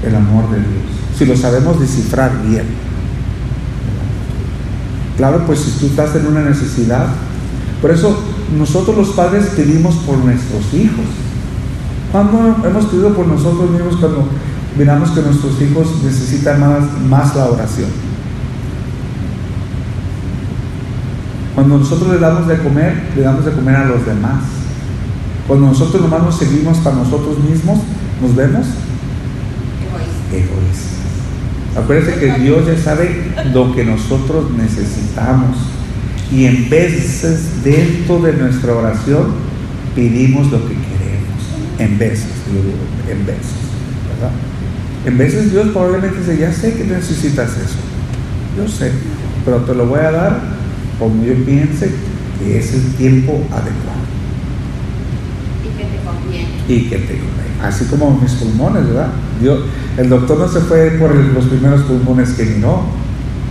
el 0.06 0.16
amor 0.16 0.50
de 0.50 0.58
Dios. 0.58 0.84
Si 1.18 1.26
lo 1.26 1.36
sabemos 1.36 1.80
descifrar 1.80 2.32
bien. 2.48 2.66
Claro, 5.18 5.44
pues 5.46 5.60
si 5.60 5.72
tú 5.72 5.88
estás 5.88 6.16
en 6.16 6.28
una 6.28 6.42
necesidad, 6.42 7.08
por 7.82 7.92
eso 7.92 8.18
nosotros 8.58 8.96
los 8.96 9.10
padres 9.10 9.48
pedimos 9.56 9.96
por 9.96 10.18
nuestros 10.18 10.74
hijos. 10.74 11.06
Cuando 12.12 12.56
hemos 12.66 12.86
pedido 12.86 13.14
por 13.14 13.28
nosotros 13.28 13.70
mismos 13.72 13.98
cuando 13.98 14.28
miramos 14.78 15.12
que 15.12 15.22
nuestros 15.22 15.62
hijos 15.62 16.04
necesitan 16.04 16.60
más, 16.60 17.02
más 17.08 17.36
la 17.36 17.46
oración? 17.46 17.90
Cuando 21.56 21.78
nosotros 21.78 22.14
le 22.14 22.20
damos 22.20 22.48
de 22.48 22.58
comer, 22.58 23.10
le 23.16 23.22
damos 23.22 23.46
de 23.46 23.52
comer 23.52 23.76
a 23.76 23.86
los 23.86 24.06
demás. 24.06 24.42
Cuando 25.48 25.68
nosotros 25.68 26.02
nomás 26.02 26.24
nos 26.24 26.38
seguimos 26.38 26.80
para 26.80 26.96
nosotros 26.96 27.38
mismos, 27.40 27.80
nos 28.22 28.36
vemos 28.36 28.66
egoístas. 30.32 30.94
Acuérdense 31.76 32.20
que 32.20 32.40
Dios 32.40 32.66
ya 32.66 32.78
sabe 32.78 33.34
lo 33.54 33.74
que 33.76 33.84
nosotros 33.84 34.52
necesitamos. 34.52 35.58
Y 36.32 36.46
en 36.46 36.70
veces, 36.70 37.64
dentro 37.64 38.20
de 38.20 38.34
nuestra 38.34 38.74
oración, 38.74 39.34
pedimos 39.94 40.52
lo 40.52 40.60
que 40.62 40.74
queremos. 40.74 41.44
En 41.80 42.00
veces, 42.00 42.30
yo 42.48 42.62
digo, 42.62 42.78
en 43.12 43.26
veces. 43.26 43.54
¿verdad? 44.10 44.32
En 45.06 45.18
veces 45.18 45.52
Dios 45.52 45.68
probablemente 45.70 46.20
dice, 46.20 46.38
ya 46.38 46.52
sé 46.52 46.74
que 46.76 46.86
necesitas 46.86 47.52
eso. 47.52 47.80
Yo 48.58 48.68
sé, 48.68 48.92
pero 49.44 49.58
te 49.58 49.74
lo 49.74 49.88
voy 49.88 50.00
a 50.00 50.12
dar 50.12 50.40
como 51.00 51.24
yo 51.24 51.34
piense 51.46 51.92
que 52.40 52.60
es 52.60 52.74
el 52.74 52.94
tiempo 52.96 53.34
adecuado 53.52 54.00
Y 55.64 55.78
que 55.78 55.84
te 55.86 55.98
conviene. 56.06 56.48
y 56.68 56.90
que 56.90 56.98
te 56.98 57.20
convenga. 57.20 57.68
Así 57.68 57.86
como 57.86 58.18
mis 58.20 58.32
pulmones, 58.34 58.86
¿verdad? 58.86 59.10
Dios, 59.42 59.60
el 59.98 60.10
doctor 60.10 60.40
no 60.40 60.48
se 60.48 60.60
fue 60.62 60.92
por 60.92 61.14
los 61.14 61.46
primeros 61.46 61.82
pulmones 61.82 62.30
que 62.32 62.46
miró. 62.46 62.84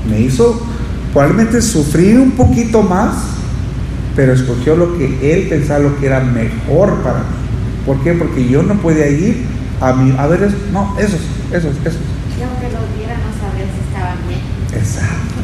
Me 0.09 0.21
hizo 0.21 0.61
probablemente 1.13 1.61
sufrir 1.61 2.19
un 2.19 2.33
poquito 2.33 2.83
más, 2.83 3.15
pero 4.17 4.33
escogió 4.33 4.77
lo 4.77 4.97
que 4.97 5.35
él 5.35 5.49
pensaba 5.49 5.81
lo 5.81 5.99
que 5.99 6.07
era 6.07 6.21
mejor 6.21 7.03
para 7.03 7.19
mí. 7.21 7.25
¿Por 7.87 7.99
qué? 8.03 8.13
Porque 8.15 8.49
yo 8.49 8.63
no 8.63 8.75
podía 8.81 9.09
ir 9.09 9.45
a 9.81 9.93
mi, 9.95 10.17
a 10.17 10.27
ver, 10.27 10.49
no, 10.73 10.95
esos, 10.99 11.21
esos, 11.53 11.77
esos. 11.85 12.01
Y 12.39 12.43
aunque 12.43 12.69
los 12.73 12.97
viera, 12.97 13.17
no 13.17 13.31
sabía 13.39 13.67
si 13.71 13.81
estaban 13.89 14.19
bien. 14.27 14.41
Exacto. 14.75 15.43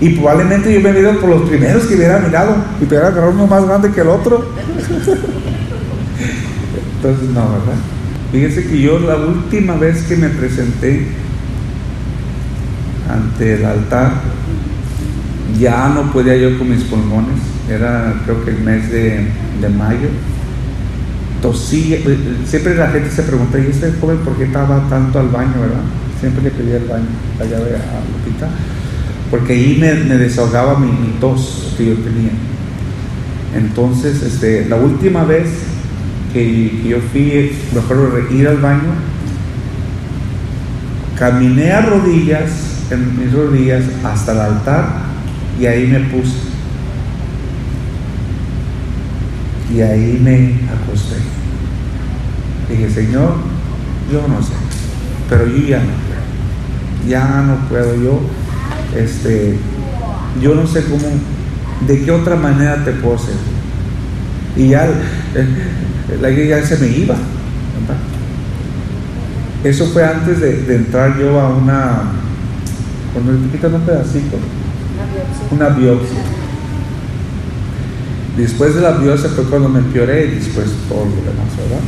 Y 0.00 0.10
probablemente 0.10 0.72
yo 0.72 0.80
hubiera 0.80 0.98
ido 0.98 1.20
por 1.20 1.30
los 1.30 1.48
primeros 1.48 1.84
que 1.86 1.96
hubiera 1.96 2.20
mirado 2.20 2.56
y 2.80 2.84
hubiera 2.84 3.08
agarrado 3.08 3.32
uno 3.32 3.46
más 3.48 3.66
grande 3.66 3.90
que 3.90 4.00
el 4.00 4.08
otro. 4.08 4.52
Entonces, 6.96 7.28
no, 7.30 7.40
¿verdad? 7.40 7.74
Fíjense 8.30 8.68
que 8.68 8.80
yo 8.80 8.98
la 9.00 9.16
última 9.16 9.74
vez 9.76 10.02
que 10.02 10.16
me 10.16 10.28
presenté 10.28 11.06
ante 13.10 13.54
el 13.54 13.64
altar, 13.64 14.12
ya 15.58 15.88
no 15.88 16.12
podía 16.12 16.36
yo 16.36 16.58
con 16.58 16.70
mis 16.70 16.84
pulmones. 16.84 17.40
Era 17.68 18.20
creo 18.24 18.44
que 18.44 18.50
el 18.50 18.60
mes 18.60 18.90
de, 18.90 19.26
de 19.60 19.68
mayo. 19.68 20.08
Tosí, 21.42 21.94
eh, 21.94 22.18
siempre 22.46 22.74
la 22.74 22.88
gente 22.88 23.10
se 23.10 23.22
pregunta, 23.22 23.58
¿y 23.58 23.70
este 23.70 23.92
joven 24.00 24.18
por 24.18 24.36
qué 24.36 24.44
estaba 24.44 24.88
tanto 24.88 25.20
al 25.20 25.28
baño, 25.28 25.60
verdad? 25.60 25.82
Siempre 26.20 26.42
le 26.42 26.50
pedía 26.50 26.76
el 26.78 26.84
baño, 26.84 27.06
la 27.38 27.44
llave 27.44 27.76
a 27.76 28.26
Lupita, 28.26 28.48
porque 29.30 29.52
ahí 29.52 29.78
me, 29.80 29.92
desahogaba 30.16 30.78
mi, 30.78 30.90
tos 31.20 31.74
que 31.76 31.86
yo 31.86 31.94
tenía. 31.94 32.32
Entonces, 33.56 34.22
este, 34.22 34.68
la 34.68 34.76
última 34.76 35.24
vez 35.24 35.46
que, 36.32 36.80
que 36.82 36.88
yo 36.88 36.98
fui, 37.12 37.52
me 37.72 37.80
acuerdo 37.80 38.10
ir 38.30 38.48
al 38.48 38.58
baño, 38.58 38.92
caminé 41.18 41.72
a 41.72 41.82
rodillas, 41.82 42.50
en 42.90 43.18
mis 43.18 43.32
rodillas, 43.32 43.84
hasta 44.04 44.32
el 44.32 44.40
altar 44.40 45.08
y 45.60 45.66
ahí 45.66 45.86
me 45.86 46.00
puse. 46.00 46.47
Y 49.74 49.80
ahí 49.80 50.18
me 50.22 50.54
acosté. 50.72 51.16
Dije, 52.68 52.90
Señor, 52.90 53.34
yo 54.12 54.26
no 54.28 54.42
sé, 54.42 54.52
pero 55.28 55.46
yo 55.46 55.66
ya 55.66 55.78
no 55.78 55.86
puedo. 55.86 57.08
Ya 57.08 57.42
no 57.42 57.68
puedo 57.68 57.94
yo. 58.02 58.20
Este, 58.96 59.58
yo 60.40 60.54
no 60.54 60.66
sé 60.66 60.84
cómo 60.84 61.06
¿de 61.86 62.04
qué 62.04 62.10
otra 62.10 62.36
manera 62.36 62.84
te 62.84 62.92
puedo 62.92 63.18
servir? 63.18 63.38
Y 64.56 64.68
ya 64.70 64.88
la 66.20 66.30
ya 66.30 66.64
se 66.64 66.76
me 66.78 66.88
iba. 66.88 67.14
¿verdad? 67.14 68.00
Eso 69.64 69.86
fue 69.86 70.04
antes 70.04 70.40
de, 70.40 70.62
de 70.62 70.76
entrar 70.76 71.18
yo 71.18 71.40
a 71.40 71.50
una, 71.50 72.02
cuando 73.12 73.32
te 73.46 73.52
quitan 73.52 73.74
un 73.74 73.82
pedacito, 73.82 74.36
una 75.50 75.68
biopsia. 75.68 76.37
Después 78.38 78.76
de 78.76 78.82
la 78.82 78.92
biopsia 78.92 79.30
fue 79.30 79.44
cuando 79.46 79.68
me 79.68 79.80
empeoré 79.80 80.26
y 80.26 80.36
después 80.36 80.66
todo 80.88 81.00
lo 81.00 81.10
demás, 81.10 81.56
¿verdad? 81.56 81.82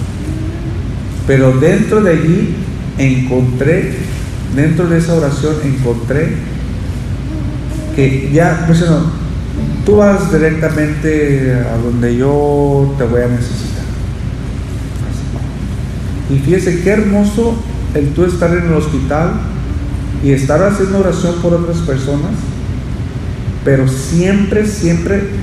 Pero 1.29 1.53
dentro 1.61 2.01
de 2.01 2.11
allí 2.11 2.57
encontré, 2.99 3.95
dentro 4.57 4.89
de 4.89 4.99
esa 4.99 5.15
oración 5.15 5.55
encontré 5.63 6.35
que 7.95 8.31
ya, 8.33 8.65
pues 8.67 8.81
no, 8.81 9.13
tú 9.87 9.97
vas 9.97 10.33
directamente 10.33 11.55
a 11.55 11.77
donde 11.77 12.17
yo 12.17 12.97
te 12.99 13.05
voy 13.05 13.23
a 13.23 13.29
necesitar. 13.29 13.85
Y 16.31 16.39
fíjese 16.41 16.83
qué 16.83 16.91
hermoso 16.91 17.55
el 17.95 18.09
tú 18.09 18.25
estar 18.25 18.53
en 18.57 18.65
el 18.65 18.73
hospital 18.73 19.35
y 20.25 20.33
estar 20.33 20.61
haciendo 20.65 20.99
oración 20.99 21.37
por 21.43 21.55
otras 21.55 21.79
personas, 21.79 22.33
pero 23.65 23.87
siempre, 23.87 24.67
siempre 24.67 25.40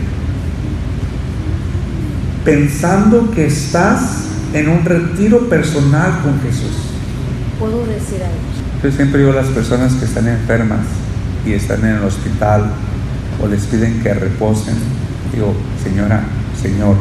pensando 2.48 3.30
que 3.32 3.46
estás 3.46 4.22
en 4.54 4.70
un 4.70 4.86
retiro 4.86 5.50
personal 5.50 6.22
con 6.24 6.40
Jesús. 6.40 6.78
¿Puedo 7.60 7.86
decir 7.86 8.24
algo? 8.24 8.38
Yo 8.82 8.90
siempre 8.90 9.20
digo 9.20 9.34
a 9.34 9.36
las 9.36 9.48
personas 9.48 9.92
que 9.96 10.06
están 10.06 10.30
enfermas 10.30 10.80
y 11.46 11.52
están 11.52 11.82
en 11.82 11.98
el 11.98 12.04
hospital 12.04 12.72
o 13.44 13.48
les 13.48 13.66
piden 13.66 14.02
que 14.02 14.14
reposen, 14.14 14.76
digo, 15.34 15.54
señora, 15.84 16.24
Señor, 16.62 16.96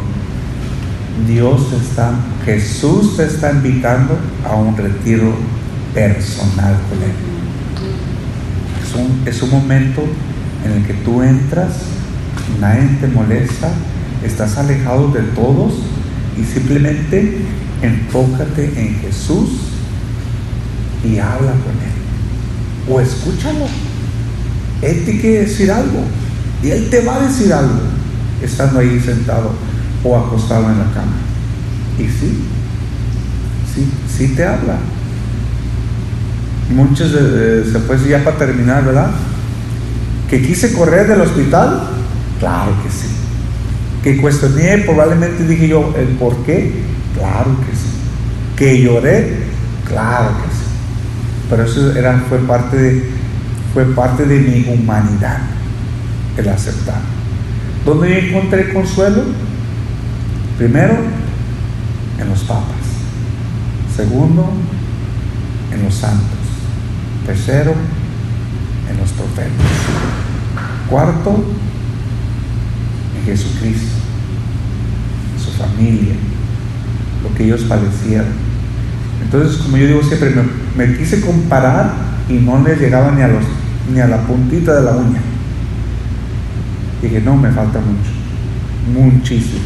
Dios 1.28 1.70
te 1.70 1.76
está, 1.76 2.10
Jesús 2.44 3.16
te 3.16 3.26
está 3.26 3.52
invitando 3.52 4.18
a 4.44 4.56
un 4.56 4.76
retiro 4.76 5.32
personal 5.94 6.74
con 6.88 6.98
Él. 7.04 7.14
Es 8.84 8.94
un, 8.96 9.22
es 9.28 9.42
un 9.44 9.50
momento 9.50 10.02
en 10.64 10.72
el 10.72 10.84
que 10.84 10.94
tú 11.04 11.22
entras, 11.22 11.82
nadie 12.60 12.88
te 13.00 13.06
molesta, 13.06 13.68
estás 14.26 14.56
alejado 14.58 15.08
de 15.08 15.22
todos 15.22 15.72
y 16.38 16.44
simplemente 16.44 17.38
enfócate 17.82 18.64
en 18.76 18.96
Jesús 19.00 19.50
y 21.04 21.18
habla 21.18 21.52
con 21.52 21.72
Él. 21.72 22.88
O 22.88 23.00
escúchalo. 23.00 23.66
Él 24.82 25.04
te 25.04 25.20
quiere 25.20 25.40
decir 25.46 25.70
algo 25.70 26.00
y 26.62 26.70
Él 26.70 26.90
te 26.90 27.02
va 27.04 27.16
a 27.16 27.20
decir 27.26 27.52
algo 27.52 27.80
estando 28.42 28.80
ahí 28.80 29.00
sentado 29.00 29.52
o 30.04 30.16
acostado 30.16 30.70
en 30.70 30.78
la 30.78 30.92
cama. 30.92 31.16
Y 31.98 32.02
sí, 32.04 32.44
sí, 33.74 33.88
sí 34.16 34.28
te 34.34 34.44
habla. 34.44 34.76
Muchos, 36.74 37.12
de, 37.12 37.64
se 37.70 37.78
puede 37.80 38.08
ya 38.08 38.24
para 38.24 38.36
terminar, 38.36 38.84
¿verdad? 38.84 39.10
Que 40.28 40.42
quise 40.42 40.72
correr 40.72 41.06
del 41.06 41.20
hospital, 41.20 41.88
claro 42.40 42.72
que 42.82 42.90
sí. 42.90 43.15
Que 44.06 44.16
cuestioné, 44.18 44.78
probablemente 44.84 45.42
dije 45.48 45.66
yo, 45.66 45.92
¿el 45.98 46.06
por 46.10 46.36
qué? 46.44 46.70
Claro 47.18 47.56
que 47.58 47.74
sí. 47.74 47.90
Que 48.54 48.80
lloré, 48.80 49.36
claro 49.84 50.28
que 50.28 50.54
sí. 50.54 50.62
Pero 51.50 51.64
eso 51.64 51.90
era, 51.90 52.16
fue, 52.28 52.38
parte 52.38 52.76
de, 52.76 53.10
fue 53.74 53.84
parte 53.96 54.24
de 54.24 54.38
mi 54.38 54.72
humanidad, 54.72 55.38
el 56.36 56.48
aceptar. 56.48 57.00
¿Dónde 57.84 58.08
yo 58.10 58.28
encontré 58.28 58.72
consuelo? 58.72 59.24
Primero, 60.56 60.94
en 62.20 62.28
los 62.28 62.44
papas. 62.44 62.86
Segundo, 63.96 64.48
en 65.72 65.84
los 65.84 65.94
santos. 65.96 66.38
Tercero, 67.26 67.74
en 68.88 68.98
los 68.98 69.10
profetas. 69.10 69.50
Cuarto, 70.88 71.44
Jesucristo, 73.26 73.96
su 75.36 75.50
familia, 75.50 76.14
lo 77.22 77.36
que 77.36 77.44
ellos 77.44 77.62
padecieron. 77.62 78.46
Entonces, 79.22 79.56
como 79.58 79.76
yo 79.76 79.86
digo 79.88 80.02
siempre, 80.02 80.30
me, 80.30 80.86
me 80.86 80.96
quise 80.96 81.20
comparar 81.20 81.92
y 82.28 82.34
no 82.34 82.62
le 82.62 82.76
llegaba 82.76 83.10
ni 83.10 83.22
a, 83.22 83.28
los, 83.28 83.44
ni 83.92 84.00
a 84.00 84.06
la 84.06 84.22
puntita 84.22 84.76
de 84.76 84.82
la 84.84 84.92
uña. 84.92 85.20
Dije, 87.02 87.20
no, 87.20 87.36
me 87.36 87.50
falta 87.50 87.80
mucho, 87.80 88.10
muchísimo. 88.92 89.60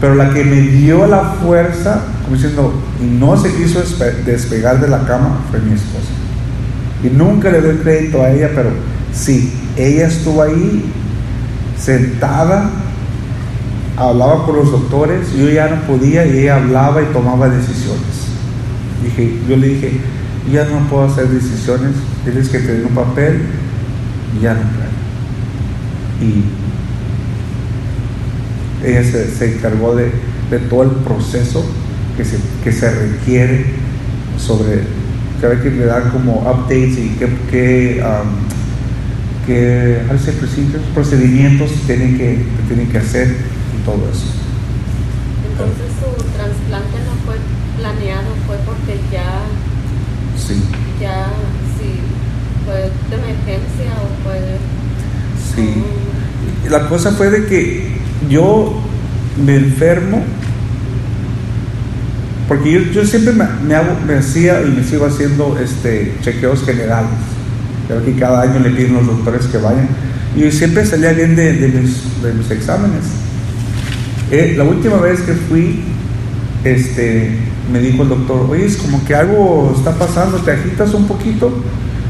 Pero 0.00 0.16
la 0.16 0.30
que 0.34 0.44
me 0.44 0.60
dio 0.60 1.06
la 1.06 1.20
fuerza, 1.40 2.02
como 2.24 2.34
diciendo, 2.34 2.74
y 3.00 3.04
no 3.04 3.36
se 3.36 3.54
quiso 3.54 3.80
despegar 4.26 4.80
de 4.80 4.88
la 4.88 5.06
cama, 5.06 5.42
fue 5.48 5.60
mi 5.60 5.74
esposa. 5.74 6.10
Y 7.04 7.08
nunca 7.08 7.50
le 7.50 7.60
doy 7.60 7.76
crédito 7.76 8.20
a 8.20 8.30
ella, 8.30 8.50
pero 8.52 8.70
sí, 9.12 9.52
ella 9.76 10.08
estuvo 10.08 10.42
ahí 10.42 10.84
sentada, 11.82 12.70
hablaba 13.96 14.46
con 14.46 14.56
los 14.56 14.70
doctores, 14.70 15.32
yo 15.36 15.50
ya 15.50 15.68
no 15.68 15.82
podía 15.82 16.26
y 16.26 16.38
ella 16.38 16.56
hablaba 16.56 17.02
y 17.02 17.06
tomaba 17.06 17.48
decisiones. 17.48 18.30
Dije, 19.02 19.38
yo 19.48 19.56
le 19.56 19.68
dije, 19.68 20.00
ya 20.52 20.64
no 20.64 20.88
puedo 20.88 21.04
hacer 21.04 21.28
decisiones, 21.28 21.92
tienes 22.24 22.48
que 22.48 22.60
tener 22.60 22.86
un 22.86 22.94
papel 22.94 23.42
ya 24.40 24.54
no 24.54 24.60
puedo. 24.60 24.92
Y 26.22 26.44
ella 28.86 29.02
se, 29.04 29.30
se 29.30 29.56
encargó 29.56 29.94
de, 29.94 30.10
de, 30.50 30.58
todo 30.68 30.84
el 30.84 30.90
proceso 30.90 31.64
que 32.16 32.24
se, 32.24 32.38
que 32.62 32.72
se 32.72 32.90
requiere 32.90 33.66
sobre, 34.38 34.82
cada 35.40 35.60
que 35.60 35.70
le 35.70 35.84
dan 35.86 36.10
como 36.10 36.38
updates 36.40 36.98
y 36.98 37.16
qué, 37.18 37.28
qué, 37.50 38.04
um, 38.04 38.51
qué 39.46 40.00
procedimientos 40.94 41.70
tienen 41.86 42.18
que, 42.18 42.36
que, 42.36 42.62
tienen 42.68 42.88
que 42.88 42.98
hacer 42.98 43.28
y 43.28 43.84
todo 43.84 44.08
eso. 44.10 44.26
Entonces 45.50 45.86
su 45.98 46.22
trasplante 46.36 46.98
no 47.06 47.14
fue 47.26 47.36
planeado, 47.78 48.28
fue 48.46 48.56
porque 48.64 49.00
ya, 49.12 49.42
sí. 50.36 50.62
ya, 51.00 51.26
sí, 51.78 52.00
fue 52.64 52.90
de 53.10 53.16
emergencia 53.16 53.92
o 54.00 54.24
fue 54.24 54.40
de... 54.40 54.58
Sí. 55.54 55.84
La 56.70 56.88
cosa 56.88 57.12
fue 57.12 57.30
de 57.30 57.46
que 57.46 57.88
yo 58.28 58.80
me 59.44 59.56
enfermo 59.56 60.22
porque 62.48 62.70
yo, 62.70 62.80
yo 62.92 63.06
siempre 63.06 63.32
me, 63.32 63.46
me, 63.66 63.74
hago, 63.74 63.96
me, 64.06 64.14
hacía 64.14 64.62
y 64.62 64.70
me 64.70 64.84
sigo 64.84 65.06
haciendo 65.06 65.58
este, 65.58 66.14
chequeos 66.22 66.64
generales. 66.64 67.10
Que 68.04 68.14
cada 68.18 68.42
año 68.42 68.60
le 68.60 68.70
piden 68.70 68.94
los 68.94 69.06
doctores 69.06 69.46
que 69.46 69.58
vayan. 69.58 69.88
Y 70.34 70.50
siempre 70.50 70.84
salía 70.86 71.12
bien 71.12 71.36
de, 71.36 71.52
de, 71.52 71.68
mis, 71.68 72.22
de 72.22 72.32
mis, 72.32 72.50
exámenes. 72.50 73.04
Eh, 74.30 74.54
la 74.56 74.64
última 74.64 74.96
vez 74.96 75.20
que 75.20 75.34
fui, 75.34 75.82
este, 76.64 77.36
me 77.70 77.80
dijo 77.80 78.02
el 78.02 78.08
doctor, 78.08 78.46
oye, 78.48 78.64
es 78.64 78.76
como 78.76 79.04
que 79.04 79.14
algo 79.14 79.74
está 79.76 79.92
pasando, 79.92 80.38
¿te 80.38 80.52
agitas 80.52 80.94
un 80.94 81.06
poquito? 81.06 81.52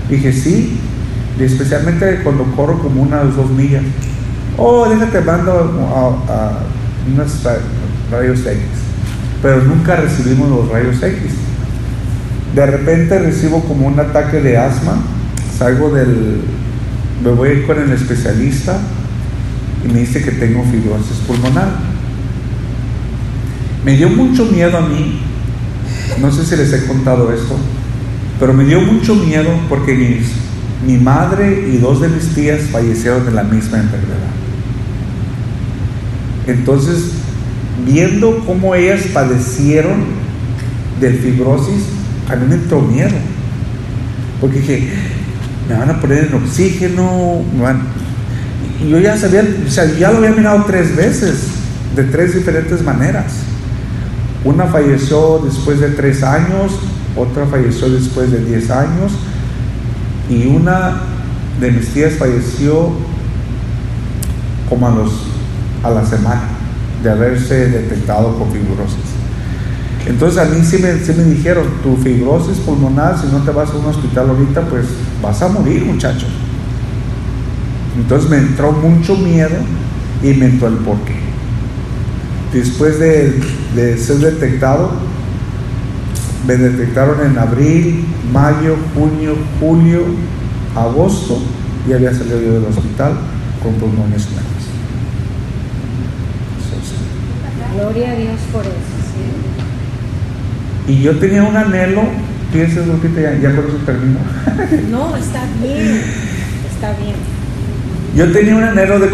Dije, 0.09 0.33
sí, 0.33 0.79
y 1.39 1.43
especialmente 1.43 2.21
cuando 2.23 2.45
corro 2.55 2.79
como 2.79 3.03
unas 3.03 3.35
dos 3.35 3.51
millas. 3.51 3.83
Oh, 4.57 4.89
déjate, 4.89 5.21
mando 5.23 5.53
a, 5.53 6.33
a, 6.33 6.47
a 6.49 6.59
unos 7.13 7.43
rayos 8.11 8.41
X. 8.41 8.63
Pero 9.43 9.63
nunca 9.63 9.97
recibimos 9.97 10.49
los 10.49 10.69
rayos 10.69 11.03
X. 11.03 11.19
De 12.55 12.67
repente 12.67 13.19
recibo 13.19 13.61
como 13.65 13.87
un 13.87 13.99
ataque 13.99 14.41
de 14.41 14.59
asma, 14.59 15.03
salgo 15.63 15.91
del. 15.91 16.41
Me 17.23 17.31
voy 17.31 17.63
con 17.63 17.79
el 17.79 17.93
especialista 17.93 18.81
y 19.85 19.93
me 19.93 20.01
dice 20.01 20.21
que 20.25 20.33
tengo 20.33 20.65
fibrosis 20.65 21.19
pulmonar. 21.25 21.69
Me 23.85 23.97
dio 23.97 24.09
mucho 24.09 24.47
miedo 24.47 24.77
a 24.77 24.81
mí, 24.81 25.21
no 26.21 26.33
sé 26.33 26.45
si 26.45 26.57
les 26.57 26.73
he 26.73 26.87
contado 26.87 27.33
esto, 27.33 27.57
pero 28.41 28.53
me 28.53 28.65
dio 28.65 28.81
mucho 28.81 29.15
miedo 29.15 29.51
porque 29.69 30.21
mi 30.85 30.97
madre 30.99 31.69
y 31.73 31.79
dos 31.79 32.01
de 32.01 32.09
mis 32.09 32.35
tías 32.35 32.63
fallecieron 32.73 33.25
de 33.25 33.31
la 33.31 33.45
misma 33.45 33.79
enfermedad. 33.79 34.33
Entonces, 36.49 37.13
viendo 37.87 38.45
cómo 38.47 38.75
ellas 38.75 39.03
padecieron 39.15 40.07
de 41.01 41.11
fibrosis, 41.13 41.85
a 42.29 42.35
mí 42.35 42.47
me 42.49 42.55
entró 42.57 42.81
miedo. 42.81 43.15
Porque 44.41 44.59
dije, 44.59 44.89
me 45.69 45.79
van 45.79 45.91
a 45.91 46.01
poner 46.01 46.25
en 46.25 46.35
oxígeno, 46.35 47.43
me 47.57 47.63
van... 47.63 47.83
y 48.81 48.91
yo 48.91 48.99
ya 48.99 49.17
sabía, 49.17 49.45
o 49.67 49.71
sea, 49.71 49.87
ya 49.87 50.11
lo 50.11 50.19
había 50.19 50.33
mirado 50.33 50.65
tres 50.67 50.95
veces, 50.97 51.45
de 51.95 52.05
tres 52.05 52.35
diferentes 52.35 52.83
maneras. 52.83 53.33
Una 54.45 54.67
falleció 54.67 55.41
después 55.45 55.81
de 55.81 55.91
tres 55.91 56.23
años, 56.23 56.73
otra 57.17 57.47
falleció 57.47 57.89
después 57.89 58.31
de 58.33 58.45
diez 58.45 58.71
años, 58.71 59.13
y 60.29 60.47
una 60.47 61.03
de 61.61 61.71
mis 61.71 61.89
tías 61.89 62.15
falleció 62.15 62.91
como 64.69 64.89
a, 64.89 64.91
los, 64.91 65.13
a 65.83 65.91
la 65.91 66.05
semana 66.05 66.43
de 67.03 67.11
haberse 67.11 67.69
detectado 67.69 68.39
con 68.39 68.51
fibrosis. 68.51 69.13
Entonces 70.07 70.39
a 70.41 70.45
mí 70.47 70.65
sí 70.65 70.79
me, 70.79 70.99
sí 70.99 71.13
me 71.17 71.25
dijeron, 71.25 71.65
tu 71.83 71.97
fibrosis 71.97 72.59
pulmonar, 72.59 73.21
si 73.21 73.27
no 73.29 73.39
te 73.43 73.51
vas 73.51 73.71
a 73.71 73.77
un 73.77 73.87
hospital 73.87 74.31
ahorita, 74.31 74.63
pues 74.63 74.87
vas 75.23 75.41
a 75.43 75.49
morir 75.49 75.85
muchacho. 75.85 76.27
Entonces 77.97 78.29
me 78.29 78.39
entró 78.39 78.73
mucho 78.73 79.17
miedo 79.17 79.57
y 80.23 80.35
me 80.35 80.47
entró 80.47 80.69
el 80.69 80.77
porqué. 80.77 81.15
Después 82.53 82.99
de, 82.99 83.41
de 83.75 83.97
ser 83.97 84.19
detectado, 84.19 84.93
me 86.47 86.57
detectaron 86.57 87.25
en 87.25 87.39
abril, 87.39 88.05
mayo, 88.33 88.77
junio, 88.95 89.37
julio, 89.61 90.03
agosto 90.75 91.39
y 91.89 91.93
había 91.93 92.13
salido 92.13 92.41
yo 92.41 92.53
del 92.55 92.65
hospital 92.65 93.13
con 93.63 93.75
pulmones 93.75 94.29
negros. 94.31 94.47
Gloria 97.75 98.13
a 98.13 98.17
Dios 98.17 98.41
por 98.53 98.63
eso. 98.63 98.93
Y 100.89 101.01
yo 101.01 101.17
tenía 101.19 101.45
un 101.45 101.57
anhelo, 101.57 102.03
fíjense 102.53 102.87
Lupita, 102.87 103.21
ya, 103.21 103.39
ya 103.41 103.57
con 103.57 103.67
eso 103.67 103.79
termino. 103.87 104.19
No, 104.91 105.17
está 105.17 105.45
bien, 105.63 106.03
está 106.73 106.93
bien. 107.01 107.17
Yo 108.15 108.31
tenía 108.31 108.57
un 108.57 108.63
anhelo 108.65 108.99
de, 108.99 109.09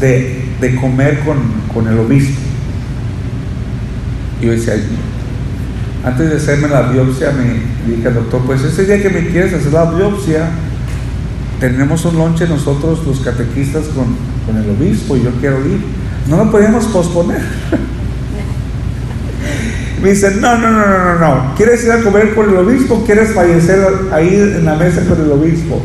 de, 0.00 0.44
de 0.60 0.74
comer 0.76 1.20
con, 1.20 1.36
con 1.72 1.86
el 1.86 1.98
obispo. 1.98 2.40
Y 4.40 4.46
yo 4.46 4.52
decía, 4.52 4.74
antes 6.04 6.30
de 6.30 6.36
hacerme 6.36 6.68
la 6.68 6.82
biopsia, 6.82 7.32
me 7.32 7.94
dije 7.94 8.08
al 8.08 8.14
doctor, 8.14 8.40
pues 8.46 8.62
ese 8.62 8.86
día 8.86 9.02
que 9.02 9.10
me 9.10 9.26
quieres 9.28 9.52
hacer 9.52 9.72
la 9.72 9.90
biopsia, 9.90 10.48
tenemos 11.60 12.04
un 12.04 12.16
lonche 12.16 12.46
nosotros 12.48 13.04
los 13.06 13.20
catequistas 13.20 13.84
con, 13.88 14.16
con 14.46 14.56
el 14.56 14.70
obispo 14.70 15.16
y 15.16 15.24
yo 15.24 15.30
quiero 15.40 15.58
ir. 15.66 15.80
No 16.28 16.36
lo 16.36 16.50
podíamos 16.50 16.84
posponer. 16.86 17.42
Me 20.02 20.10
dice, 20.10 20.30
no, 20.36 20.56
no, 20.58 20.70
no, 20.70 20.86
no, 20.86 21.04
no, 21.04 21.18
no. 21.18 21.54
¿Quieres 21.56 21.84
ir 21.84 21.90
a 21.92 22.02
comer 22.02 22.34
con 22.34 22.48
el 22.50 22.56
obispo? 22.56 23.02
¿Quieres 23.04 23.32
fallecer 23.34 23.80
ahí 24.12 24.34
en 24.34 24.64
la 24.64 24.76
mesa 24.76 25.04
con 25.08 25.20
el 25.20 25.30
obispo? 25.32 25.80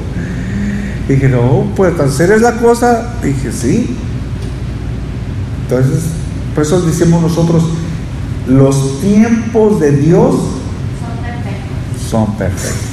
Dije, 1.07 1.27
no, 1.29 1.67
pues 1.75 1.97
tan 1.97 2.11
seria 2.11 2.35
es 2.35 2.41
la 2.41 2.53
cosa. 2.57 3.15
Dije, 3.23 3.51
sí. 3.51 3.97
Entonces, 5.63 6.03
por 6.53 6.63
eso 6.63 6.81
decimos 6.81 7.21
nosotros, 7.21 7.63
los 8.47 9.01
tiempos 9.01 9.79
de 9.79 9.91
Dios 9.91 10.35
Son 10.35 11.17
perfectos. 11.23 12.09
son 12.09 12.35
perfectos. 12.37 12.92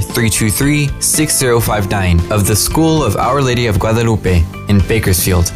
323 0.00 1.00
6059 1.00 2.32
of 2.32 2.46
the 2.46 2.56
School 2.56 3.04
of 3.04 3.16
Our 3.16 3.40
Lady 3.42 3.66
of 3.66 3.78
Guadalupe 3.78 4.44
in 4.68 4.78
Bakersfield. 4.88 5.52